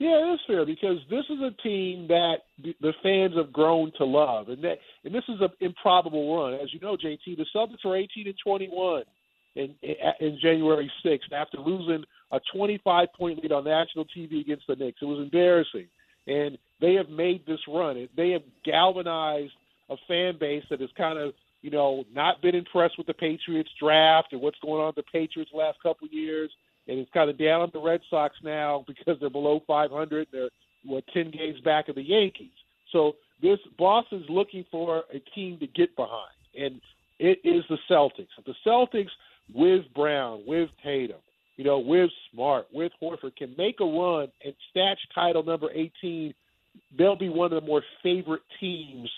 Yeah, 0.00 0.30
it 0.30 0.32
is 0.32 0.40
fair 0.46 0.64
because 0.64 0.96
this 1.10 1.26
is 1.28 1.40
a 1.42 1.50
team 1.62 2.08
that 2.08 2.38
the 2.58 2.94
fans 3.02 3.36
have 3.36 3.52
grown 3.52 3.92
to 3.98 4.06
love, 4.06 4.48
and 4.48 4.64
that 4.64 4.78
and 5.04 5.14
this 5.14 5.24
is 5.28 5.42
an 5.42 5.50
improbable 5.60 6.34
run. 6.38 6.54
As 6.54 6.72
you 6.72 6.80
know, 6.80 6.96
JT, 6.96 7.36
the 7.36 7.44
Celtics 7.54 7.84
are 7.84 7.96
18 7.96 8.26
and 8.26 8.34
21 8.42 9.02
in 9.56 9.74
in 10.20 10.38
January 10.40 10.90
6th 11.04 11.32
after 11.32 11.58
losing 11.58 12.02
a 12.32 12.40
25 12.54 13.08
point 13.12 13.42
lead 13.42 13.52
on 13.52 13.64
national 13.64 14.06
TV 14.06 14.40
against 14.40 14.66
the 14.66 14.74
Knicks. 14.74 15.02
It 15.02 15.04
was 15.04 15.20
embarrassing, 15.20 15.88
and 16.26 16.56
they 16.80 16.94
have 16.94 17.10
made 17.10 17.44
this 17.46 17.60
run. 17.68 18.08
They 18.16 18.30
have 18.30 18.42
galvanized 18.64 19.52
a 19.90 19.96
fan 20.08 20.38
base 20.40 20.64
that 20.70 20.80
has 20.80 20.90
kind 20.96 21.18
of 21.18 21.34
you 21.60 21.70
know 21.70 22.04
not 22.14 22.40
been 22.40 22.54
impressed 22.54 22.96
with 22.96 23.06
the 23.06 23.12
Patriots 23.12 23.70
draft 23.78 24.32
and 24.32 24.40
what's 24.40 24.58
going 24.60 24.80
on 24.80 24.86
with 24.96 25.04
the 25.04 25.12
Patriots 25.12 25.50
last 25.52 25.76
couple 25.82 26.06
of 26.06 26.12
years 26.14 26.50
and 26.90 26.98
it's 26.98 27.10
kind 27.12 27.30
of 27.30 27.38
down 27.38 27.60
on 27.60 27.70
the 27.72 27.80
Red 27.80 28.00
Sox 28.10 28.34
now 28.42 28.84
because 28.88 29.18
they're 29.20 29.30
below 29.30 29.62
500. 29.66 30.26
They're 30.32 30.50
what 30.84 31.04
10 31.14 31.30
games 31.30 31.60
back 31.60 31.88
of 31.88 31.94
the 31.94 32.02
Yankees. 32.02 32.50
So 32.92 33.14
this 33.40 33.58
Boston's 33.78 34.26
looking 34.28 34.64
for 34.70 35.04
a 35.14 35.20
team 35.34 35.58
to 35.60 35.66
get 35.66 35.94
behind, 35.96 36.34
and 36.58 36.80
it 37.18 37.38
is 37.44 37.64
the 37.68 37.78
Celtics. 37.88 38.28
The 38.44 38.54
Celtics 38.66 39.10
with 39.54 39.84
Brown, 39.94 40.42
with 40.46 40.70
Tatum, 40.82 41.20
you 41.56 41.64
know, 41.64 41.78
with 41.78 42.10
Smart, 42.32 42.66
with 42.72 42.92
Horford 43.02 43.36
can 43.36 43.54
make 43.56 43.80
a 43.80 43.84
run 43.84 44.28
and 44.44 44.54
snatch 44.72 44.98
title 45.14 45.42
number 45.42 45.68
18. 45.72 46.34
They'll 46.96 47.16
be 47.16 47.28
one 47.28 47.52
of 47.52 47.62
the 47.62 47.66
more 47.66 47.82
favorite 48.02 48.42
teams 48.58 49.08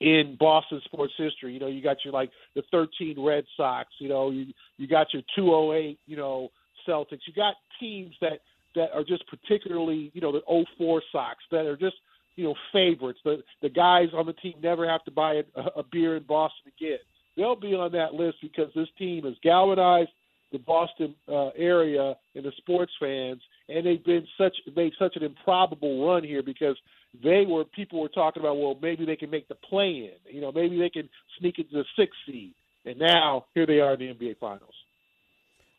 in 0.00 0.36
Boston 0.38 0.80
sports 0.84 1.14
history. 1.16 1.54
You 1.54 1.60
know, 1.60 1.68
you 1.68 1.82
got 1.82 2.04
your 2.04 2.12
like 2.12 2.30
the 2.54 2.62
13 2.70 3.16
Red 3.18 3.44
Sox. 3.56 3.88
You 3.98 4.08
know, 4.08 4.30
you 4.30 4.46
you 4.76 4.86
got 4.86 5.12
your 5.12 5.22
208. 5.34 5.98
You 6.06 6.16
know, 6.16 6.50
Celtics. 6.88 7.20
You 7.26 7.32
got 7.34 7.54
teams 7.80 8.14
that 8.20 8.40
that 8.74 8.92
are 8.92 9.04
just 9.04 9.24
particularly, 9.28 10.10
you 10.14 10.20
know, 10.20 10.32
the 10.32 10.64
04 10.78 11.02
Sox 11.10 11.38
that 11.50 11.66
are 11.66 11.76
just, 11.76 11.96
you 12.36 12.44
know, 12.44 12.54
favorites. 12.72 13.18
The 13.24 13.42
the 13.62 13.70
guys 13.70 14.08
on 14.14 14.26
the 14.26 14.34
team 14.34 14.54
never 14.62 14.88
have 14.88 15.04
to 15.04 15.10
buy 15.10 15.42
a, 15.56 15.60
a 15.76 15.82
beer 15.82 16.16
in 16.16 16.24
Boston 16.24 16.72
again. 16.78 16.98
They'll 17.36 17.56
be 17.56 17.74
on 17.74 17.92
that 17.92 18.14
list 18.14 18.38
because 18.40 18.70
this 18.74 18.88
team 18.98 19.24
has 19.24 19.34
galvanized 19.42 20.10
the 20.52 20.58
Boston 20.58 21.14
uh, 21.28 21.48
area 21.56 22.14
and 22.34 22.44
the 22.44 22.52
sports 22.58 22.92
fans, 23.00 23.42
and 23.68 23.84
they've 23.84 24.04
been 24.04 24.26
such 24.38 24.56
made 24.74 24.92
such 24.98 25.16
an 25.16 25.22
improbable 25.22 26.06
run 26.06 26.22
here 26.22 26.42
because 26.42 26.76
they 27.22 27.44
were 27.46 27.64
people 27.64 28.00
were 28.00 28.08
talking 28.08 28.42
about 28.42 28.56
well 28.56 28.78
maybe 28.80 29.04
they 29.04 29.16
can 29.16 29.30
make 29.30 29.48
the 29.48 29.54
play 29.54 30.10
in, 30.10 30.34
you 30.34 30.40
know 30.40 30.52
maybe 30.52 30.78
they 30.78 30.90
can 30.90 31.08
sneak 31.38 31.58
into 31.58 31.72
the 31.72 31.84
sixth 31.98 32.18
seed, 32.26 32.54
and 32.84 32.98
now 32.98 33.46
here 33.54 33.66
they 33.66 33.80
are 33.80 33.94
in 33.94 34.00
the 34.00 34.14
NBA 34.14 34.38
Finals. 34.38 34.74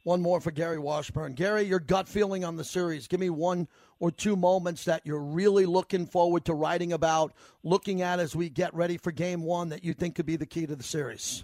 One 0.08 0.22
more 0.22 0.40
for 0.40 0.52
Gary 0.52 0.80
Washburn. 0.80 1.34
Gary, 1.34 1.64
your 1.64 1.82
gut 1.82 2.08
feeling 2.08 2.46
on 2.46 2.56
the 2.56 2.64
series. 2.64 3.10
Give 3.10 3.20
me 3.20 3.30
one 3.30 3.68
or 4.00 4.10
two 4.10 4.38
moments 4.38 4.86
that 4.86 5.02
you're 5.04 5.20
really 5.20 5.66
looking 5.66 6.06
forward 6.06 6.46
to 6.46 6.54
writing 6.54 6.94
about, 6.94 7.34
looking 7.62 8.02
at 8.02 8.18
as 8.18 8.34
we 8.34 8.48
get 8.48 8.74
ready 8.74 8.96
for 8.96 9.12
game 9.12 9.44
one 9.44 9.68
that 9.68 9.84
you 9.84 9.94
think 9.94 10.16
could 10.16 10.26
be 10.26 10.38
the 10.38 10.46
key 10.46 10.66
to 10.66 10.78
the 10.78 10.84
series. 10.84 11.44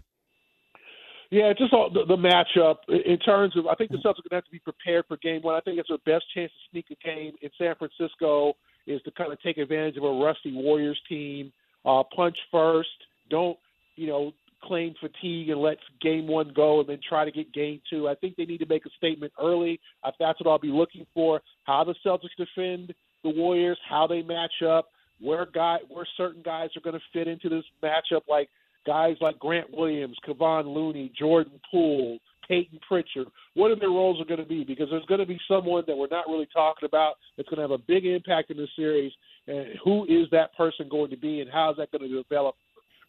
Yeah, 1.30 1.52
just 1.52 1.74
all 1.74 1.90
the, 1.90 2.06
the 2.06 2.16
matchup 2.16 2.78
in 2.88 3.20
terms 3.20 3.58
of. 3.58 3.68
I 3.68 3.76
think 3.76 3.92
the 3.92 3.98
Celtics 3.98 4.24
are 4.24 4.24
going 4.24 4.30
to 4.30 4.36
have 4.36 4.46
to 4.46 4.52
be 4.52 4.60
prepared 4.60 5.04
for 5.10 5.18
Game 5.18 5.42
One. 5.42 5.56
I 5.56 5.60
think 5.60 5.78
it's 5.78 5.90
their 5.90 5.98
best 6.06 6.24
chance 6.34 6.50
to 6.50 6.72
sneak 6.72 6.86
a 6.90 7.06
game 7.06 7.34
in 7.42 7.50
San 7.58 7.76
Francisco 7.76 8.54
is 8.88 9.02
to 9.02 9.12
kind 9.12 9.34
of 9.34 9.42
take 9.42 9.58
advantage 9.58 9.98
of 9.98 10.06
a 10.06 10.24
rusty 10.24 10.54
Warriors 10.54 11.02
team, 11.10 11.52
uh, 11.86 12.04
punch 12.16 12.38
first, 12.50 12.88
don't 13.30 13.58
you 13.98 14.08
know 14.08 14.32
claim 14.64 14.94
fatigue 15.00 15.50
and 15.50 15.62
let 15.62 15.78
Game 16.02 16.28
One 16.28 16.52
go, 16.56 16.80
and 16.80 16.90
then 16.90 17.00
try 17.08 17.26
to 17.26 17.32
get 17.32 17.54
Game 17.54 17.82
Two. 17.90 18.08
I 18.08 18.16
think 18.16 18.36
they 18.36 18.46
need 18.46 18.60
to 18.60 18.66
make 18.66 18.86
a 18.86 18.90
statement 18.98 19.34
early. 19.42 19.80
If 20.06 20.16
that's 20.20 20.40
what 20.40 20.50
I'll 20.50 20.60
be 20.60 20.70
looking 20.70 21.06
for. 21.14 21.42
How 21.66 21.84
the 21.84 21.96
Celtics 22.06 22.36
defend 22.38 22.94
the 23.24 23.30
Warriors, 23.30 23.78
how 23.90 24.08
they 24.08 24.22
match 24.22 24.62
up, 24.68 24.90
where 25.22 25.46
guy 25.46 25.78
where 25.90 26.08
certain 26.18 26.42
guys 26.44 26.70
are 26.76 26.82
going 26.82 27.00
to 27.00 27.06
fit 27.14 27.28
into 27.28 27.50
this 27.50 27.64
matchup, 27.82 28.22
like 28.30 28.50
guys 28.86 29.16
like 29.22 29.40
Grant 29.40 29.68
Williams, 29.72 30.18
Kevon 30.28 30.74
Looney, 30.74 31.12
Jordan 31.18 31.60
Poole, 31.72 32.18
Peyton 32.48 32.80
Pritchard, 32.88 33.28
what 33.54 33.72
are 33.72 33.80
their 33.80 33.90
roles 33.90 34.20
are 34.20 34.26
going 34.26 34.42
to 34.42 34.46
be? 34.46 34.64
Because 34.64 34.88
there's 34.90 35.06
going 35.06 35.22
to 35.22 35.26
be 35.26 35.40
someone 35.48 35.84
that 35.88 35.96
we're 35.96 36.08
not 36.12 36.28
really 36.28 36.48
talking 36.54 36.86
about 36.86 37.16
that's 37.38 37.48
going 37.48 37.58
to 37.58 37.64
have 37.64 37.72
a 37.72 37.84
big 37.88 38.06
impact 38.06 38.52
in 38.52 38.58
the 38.58 38.68
series. 38.76 39.14
And 39.48 39.68
who 39.84 40.04
is 40.06 40.28
that 40.32 40.56
person 40.58 40.88
going 40.90 41.10
to 41.12 41.18
be, 41.18 41.42
and 41.42 41.50
how 41.50 41.72
is 41.72 41.78
that 41.78 41.92
going 41.92 42.10
to 42.10 42.24
develop 42.24 42.56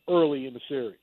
early 0.08 0.46
in 0.46 0.54
the 0.54 0.60
series? 0.68 0.98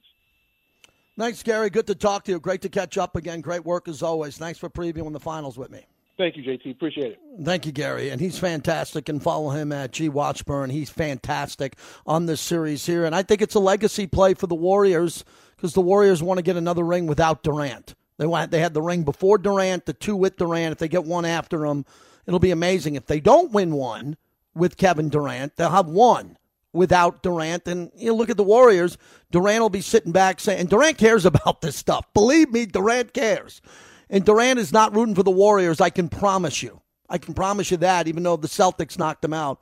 Thanks, 1.22 1.44
Gary. 1.44 1.70
Good 1.70 1.86
to 1.86 1.94
talk 1.94 2.24
to 2.24 2.32
you. 2.32 2.40
Great 2.40 2.64
to 2.64 2.70
catch 2.70 2.98
up 2.98 3.16
again. 3.16 3.42
Great 3.42 3.64
work 3.64 3.88
as 3.88 4.02
always. 4.02 4.40
Thanks 4.40 4.58
for 4.58 4.72
previewing 4.72 5.14
the 5.14 5.20
finals 5.20 5.56
with 5.56 5.70
me. 5.70 5.86
Thank 6.18 6.36
you, 6.36 6.42
JT. 6.42 6.72
Appreciate 6.72 7.12
it. 7.12 7.20
Thank 7.44 7.68
you, 7.68 7.72
Gary. 7.72 8.10
And 8.10 8.20
he's 8.20 8.40
fantastic. 8.40 9.08
And 9.08 9.22
follow 9.22 9.52
him 9.52 9.72
at 9.72 9.92
G 9.92 10.10
Watchburn. 10.10 10.72
He's 10.72 10.90
fantastic 10.90 11.76
on 12.08 12.26
this 12.26 12.42
series 12.42 12.88
here. 12.88 13.06
And 13.06 13.14
I 13.14 13.22
think 13.22 13.44
it's 13.44 13.54
a 13.54 13.60
legacy 13.60 14.08
play 14.08 14.34
for 14.34 14.48
the 14.48 14.56
Warriors 14.56 15.24
because 15.56 15.76
the 15.76 15.82
Warriors 15.82 16.24
want 16.24 16.40
to 16.40 16.44
get 16.44 16.58
another 16.58 16.84
ring 16.84 17.06
without 17.06 17.44
Durant. 17.44 17.94
They 18.18 18.26
want 18.26 18.50
they 18.50 18.60
had 18.60 18.74
the 18.74 18.82
ring 18.82 19.04
before 19.04 19.38
Durant, 19.38 19.86
the 19.86 19.94
two 19.94 20.16
with 20.16 20.38
Durant. 20.38 20.72
If 20.72 20.80
they 20.80 20.88
get 20.88 21.06
one 21.06 21.26
after 21.26 21.68
him, 21.68 21.86
it'll 22.26 22.40
be 22.40 22.50
amazing. 22.50 22.96
If 22.96 23.06
they 23.06 23.20
don't 23.20 23.52
win 23.52 23.74
one 23.74 24.18
with 24.56 24.76
Kevin 24.76 25.10
Durant, 25.10 25.56
they'll 25.56 25.70
have 25.70 25.88
one 25.88 26.40
without 26.74 27.24
Durant. 27.24 27.68
And 27.68 27.92
you 27.96 28.08
know, 28.08 28.16
look 28.16 28.30
at 28.30 28.38
the 28.38 28.44
Warriors. 28.44 28.98
Durant 29.32 29.62
will 29.62 29.70
be 29.70 29.82
sitting 29.82 30.12
back 30.12 30.40
saying, 30.40 30.68
Durant 30.68 30.98
cares 30.98 31.26
about 31.26 31.62
this 31.62 31.76
stuff. 31.76 32.06
Believe 32.14 32.52
me, 32.52 32.66
Durant 32.66 33.14
cares. 33.14 33.62
And 34.10 34.26
Durant 34.26 34.60
is 34.60 34.74
not 34.74 34.96
rooting 34.96 35.16
for 35.16 35.24
the 35.24 35.32
Warriors, 35.32 35.80
I 35.80 35.90
can 35.90 36.10
promise 36.10 36.62
you. 36.62 36.82
I 37.10 37.18
can 37.18 37.34
promise 37.34 37.72
you 37.72 37.78
that, 37.78 38.08
even 38.08 38.24
though 38.24 38.38
the 38.38 38.48
Celtics 38.48 38.98
knocked 38.98 39.22
them 39.22 39.34
out. 39.34 39.62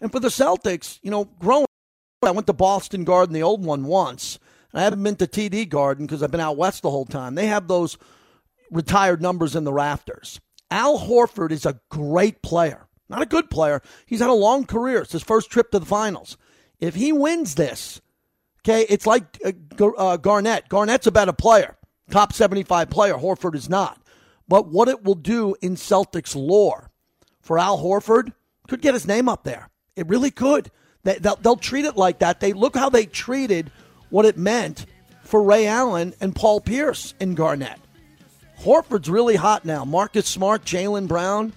And 0.00 0.10
for 0.10 0.20
the 0.20 0.28
Celtics, 0.28 0.98
you 1.02 1.10
know, 1.10 1.24
growing 1.24 1.66
I 2.22 2.30
went 2.30 2.46
to 2.46 2.52
Boston 2.52 3.04
Garden, 3.04 3.34
the 3.34 3.42
old 3.42 3.64
one, 3.64 3.84
once. 3.84 4.38
And 4.72 4.80
I 4.80 4.84
haven't 4.84 5.02
been 5.02 5.16
to 5.16 5.26
TD 5.26 5.68
Garden 5.68 6.06
because 6.06 6.22
I've 6.22 6.30
been 6.30 6.40
out 6.40 6.56
west 6.56 6.82
the 6.82 6.90
whole 6.90 7.04
time. 7.04 7.34
They 7.34 7.46
have 7.46 7.68
those 7.68 7.98
retired 8.70 9.22
numbers 9.22 9.54
in 9.54 9.64
the 9.64 9.72
rafters. 9.72 10.40
Al 10.70 10.98
Horford 10.98 11.52
is 11.52 11.66
a 11.66 11.80
great 11.90 12.42
player. 12.42 12.88
Not 13.08 13.22
a 13.22 13.26
good 13.26 13.50
player. 13.50 13.82
He's 14.06 14.20
had 14.20 14.30
a 14.30 14.34
long 14.34 14.64
career. 14.64 15.02
It's 15.02 15.12
his 15.12 15.22
first 15.22 15.50
trip 15.50 15.70
to 15.70 15.78
the 15.78 15.86
finals. 15.86 16.36
If 16.80 16.94
he 16.94 17.12
wins 17.12 17.54
this, 17.54 18.00
okay, 18.60 18.86
it's 18.88 19.06
like 19.06 19.24
uh, 19.44 19.86
uh 19.86 20.16
Garnett. 20.16 20.68
Garnett's 20.68 21.06
a 21.06 21.12
better 21.12 21.32
player 21.32 21.76
top 22.10 22.32
75 22.32 22.90
player. 22.90 23.14
Horford 23.14 23.54
is 23.54 23.68
not. 23.68 24.00
But 24.48 24.68
what 24.68 24.88
it 24.88 25.04
will 25.04 25.14
do 25.14 25.56
in 25.60 25.74
Celtics 25.74 26.36
lore 26.36 26.90
for 27.40 27.58
Al 27.58 27.78
Horford 27.78 28.32
could 28.68 28.80
get 28.80 28.94
his 28.94 29.06
name 29.06 29.28
up 29.28 29.44
there. 29.44 29.70
It 29.96 30.08
really 30.08 30.30
could. 30.30 30.70
They, 31.02 31.18
they'll, 31.18 31.36
they'll 31.36 31.56
treat 31.56 31.84
it 31.84 31.96
like 31.96 32.20
that. 32.20 32.40
They 32.40 32.52
look 32.52 32.76
how 32.76 32.90
they 32.90 33.06
treated 33.06 33.70
what 34.10 34.26
it 34.26 34.36
meant 34.36 34.86
for 35.22 35.42
Ray 35.42 35.66
Allen 35.66 36.14
and 36.20 36.34
Paul 36.34 36.60
Pierce 36.60 37.14
in 37.18 37.34
Garnett. 37.34 37.78
Horford's 38.60 39.10
really 39.10 39.36
hot 39.36 39.64
now. 39.64 39.84
Marcus 39.84 40.26
Smart, 40.26 40.64
Jaylen 40.64 41.08
Brown, 41.08 41.52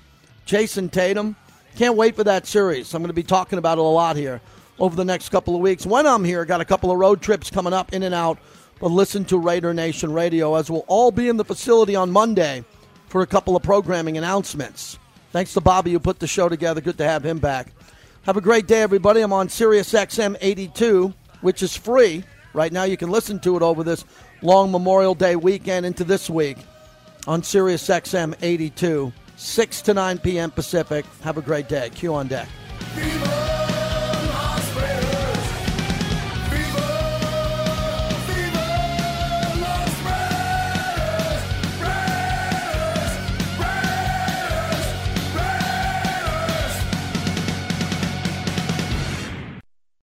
Jayson 0.46 0.90
Tatum. 0.90 1.36
Can't 1.76 1.96
wait 1.96 2.16
for 2.16 2.24
that 2.24 2.48
series. 2.48 2.94
I'm 2.94 3.02
going 3.02 3.10
to 3.10 3.14
be 3.14 3.24
talking 3.24 3.60
about 3.60 3.78
it 3.78 3.82
a 3.82 3.84
lot 3.84 4.16
here 4.16 4.42
over 4.80 4.96
the 4.96 5.06
next 5.06 5.30
couple 5.30 5.56
of 5.56 5.62
weeks. 5.62 5.86
When 5.86 6.08
I'm 6.08 6.24
here, 6.24 6.46
got 6.46 6.62
a 6.62 6.66
couple 6.66 6.92
of 6.92 6.98
road 6.98 7.22
trips 7.22 7.50
coming 7.50 7.74
up 7.74 7.94
in 7.94 8.04
and 8.04 8.16
out 8.16 8.38
but 8.80 8.92
listen 8.92 9.26
to 9.26 9.38
Raider 9.38 9.74
Nation 9.74 10.12
Radio 10.12 10.56
as 10.56 10.72
we'll 10.72 10.86
all 10.88 11.12
be 11.12 11.28
in 11.28 11.38
the 11.38 11.46
facility 11.46 11.96
on 11.96 12.12
Monday 12.12 12.64
for 13.08 13.22
a 13.22 13.28
couple 13.28 13.56
of 13.56 13.64
programming 13.64 14.18
announcements. 14.18 14.98
Thanks 15.32 15.54
to 15.54 15.62
Bobby 15.62 15.92
who 15.92 16.00
put 16.00 16.20
the 16.20 16.28
show 16.28 16.50
together. 16.50 16.82
Good 16.82 16.98
to 17.00 17.04
have 17.04 17.26
him 17.26 17.40
back. 17.40 17.74
Have 18.24 18.38
a 18.38 18.42
great 18.42 18.68
day, 18.68 18.82
everybody. 18.82 19.22
I'm 19.22 19.34
on 19.34 19.50
Sirius 19.50 19.92
XM 19.94 20.38
82, 20.40 21.14
which 21.42 21.62
is 21.62 21.76
free. 21.76 22.24
Right 22.54 22.72
now, 22.72 22.84
you 22.84 22.98
can 22.98 23.10
listen 23.10 23.40
to 23.42 23.56
it 23.56 23.62
over 23.62 23.84
this 23.84 24.06
long 24.42 24.72
Memorial 24.72 25.14
Day 25.14 25.36
weekend 25.36 25.86
into 25.86 26.04
this 26.04 26.30
week 26.30 26.58
on 27.28 27.44
Sirius 27.44 27.88
XM 27.88 28.36
82, 28.42 29.12
6 29.36 29.82
to 29.84 29.94
9 29.94 30.18
p.m. 30.20 30.52
Pacific. 30.52 31.06
Have 31.22 31.38
a 31.38 31.42
great 31.42 31.68
day. 31.68 31.90
Q 31.94 32.16
on 32.16 32.28
deck. 32.28 32.48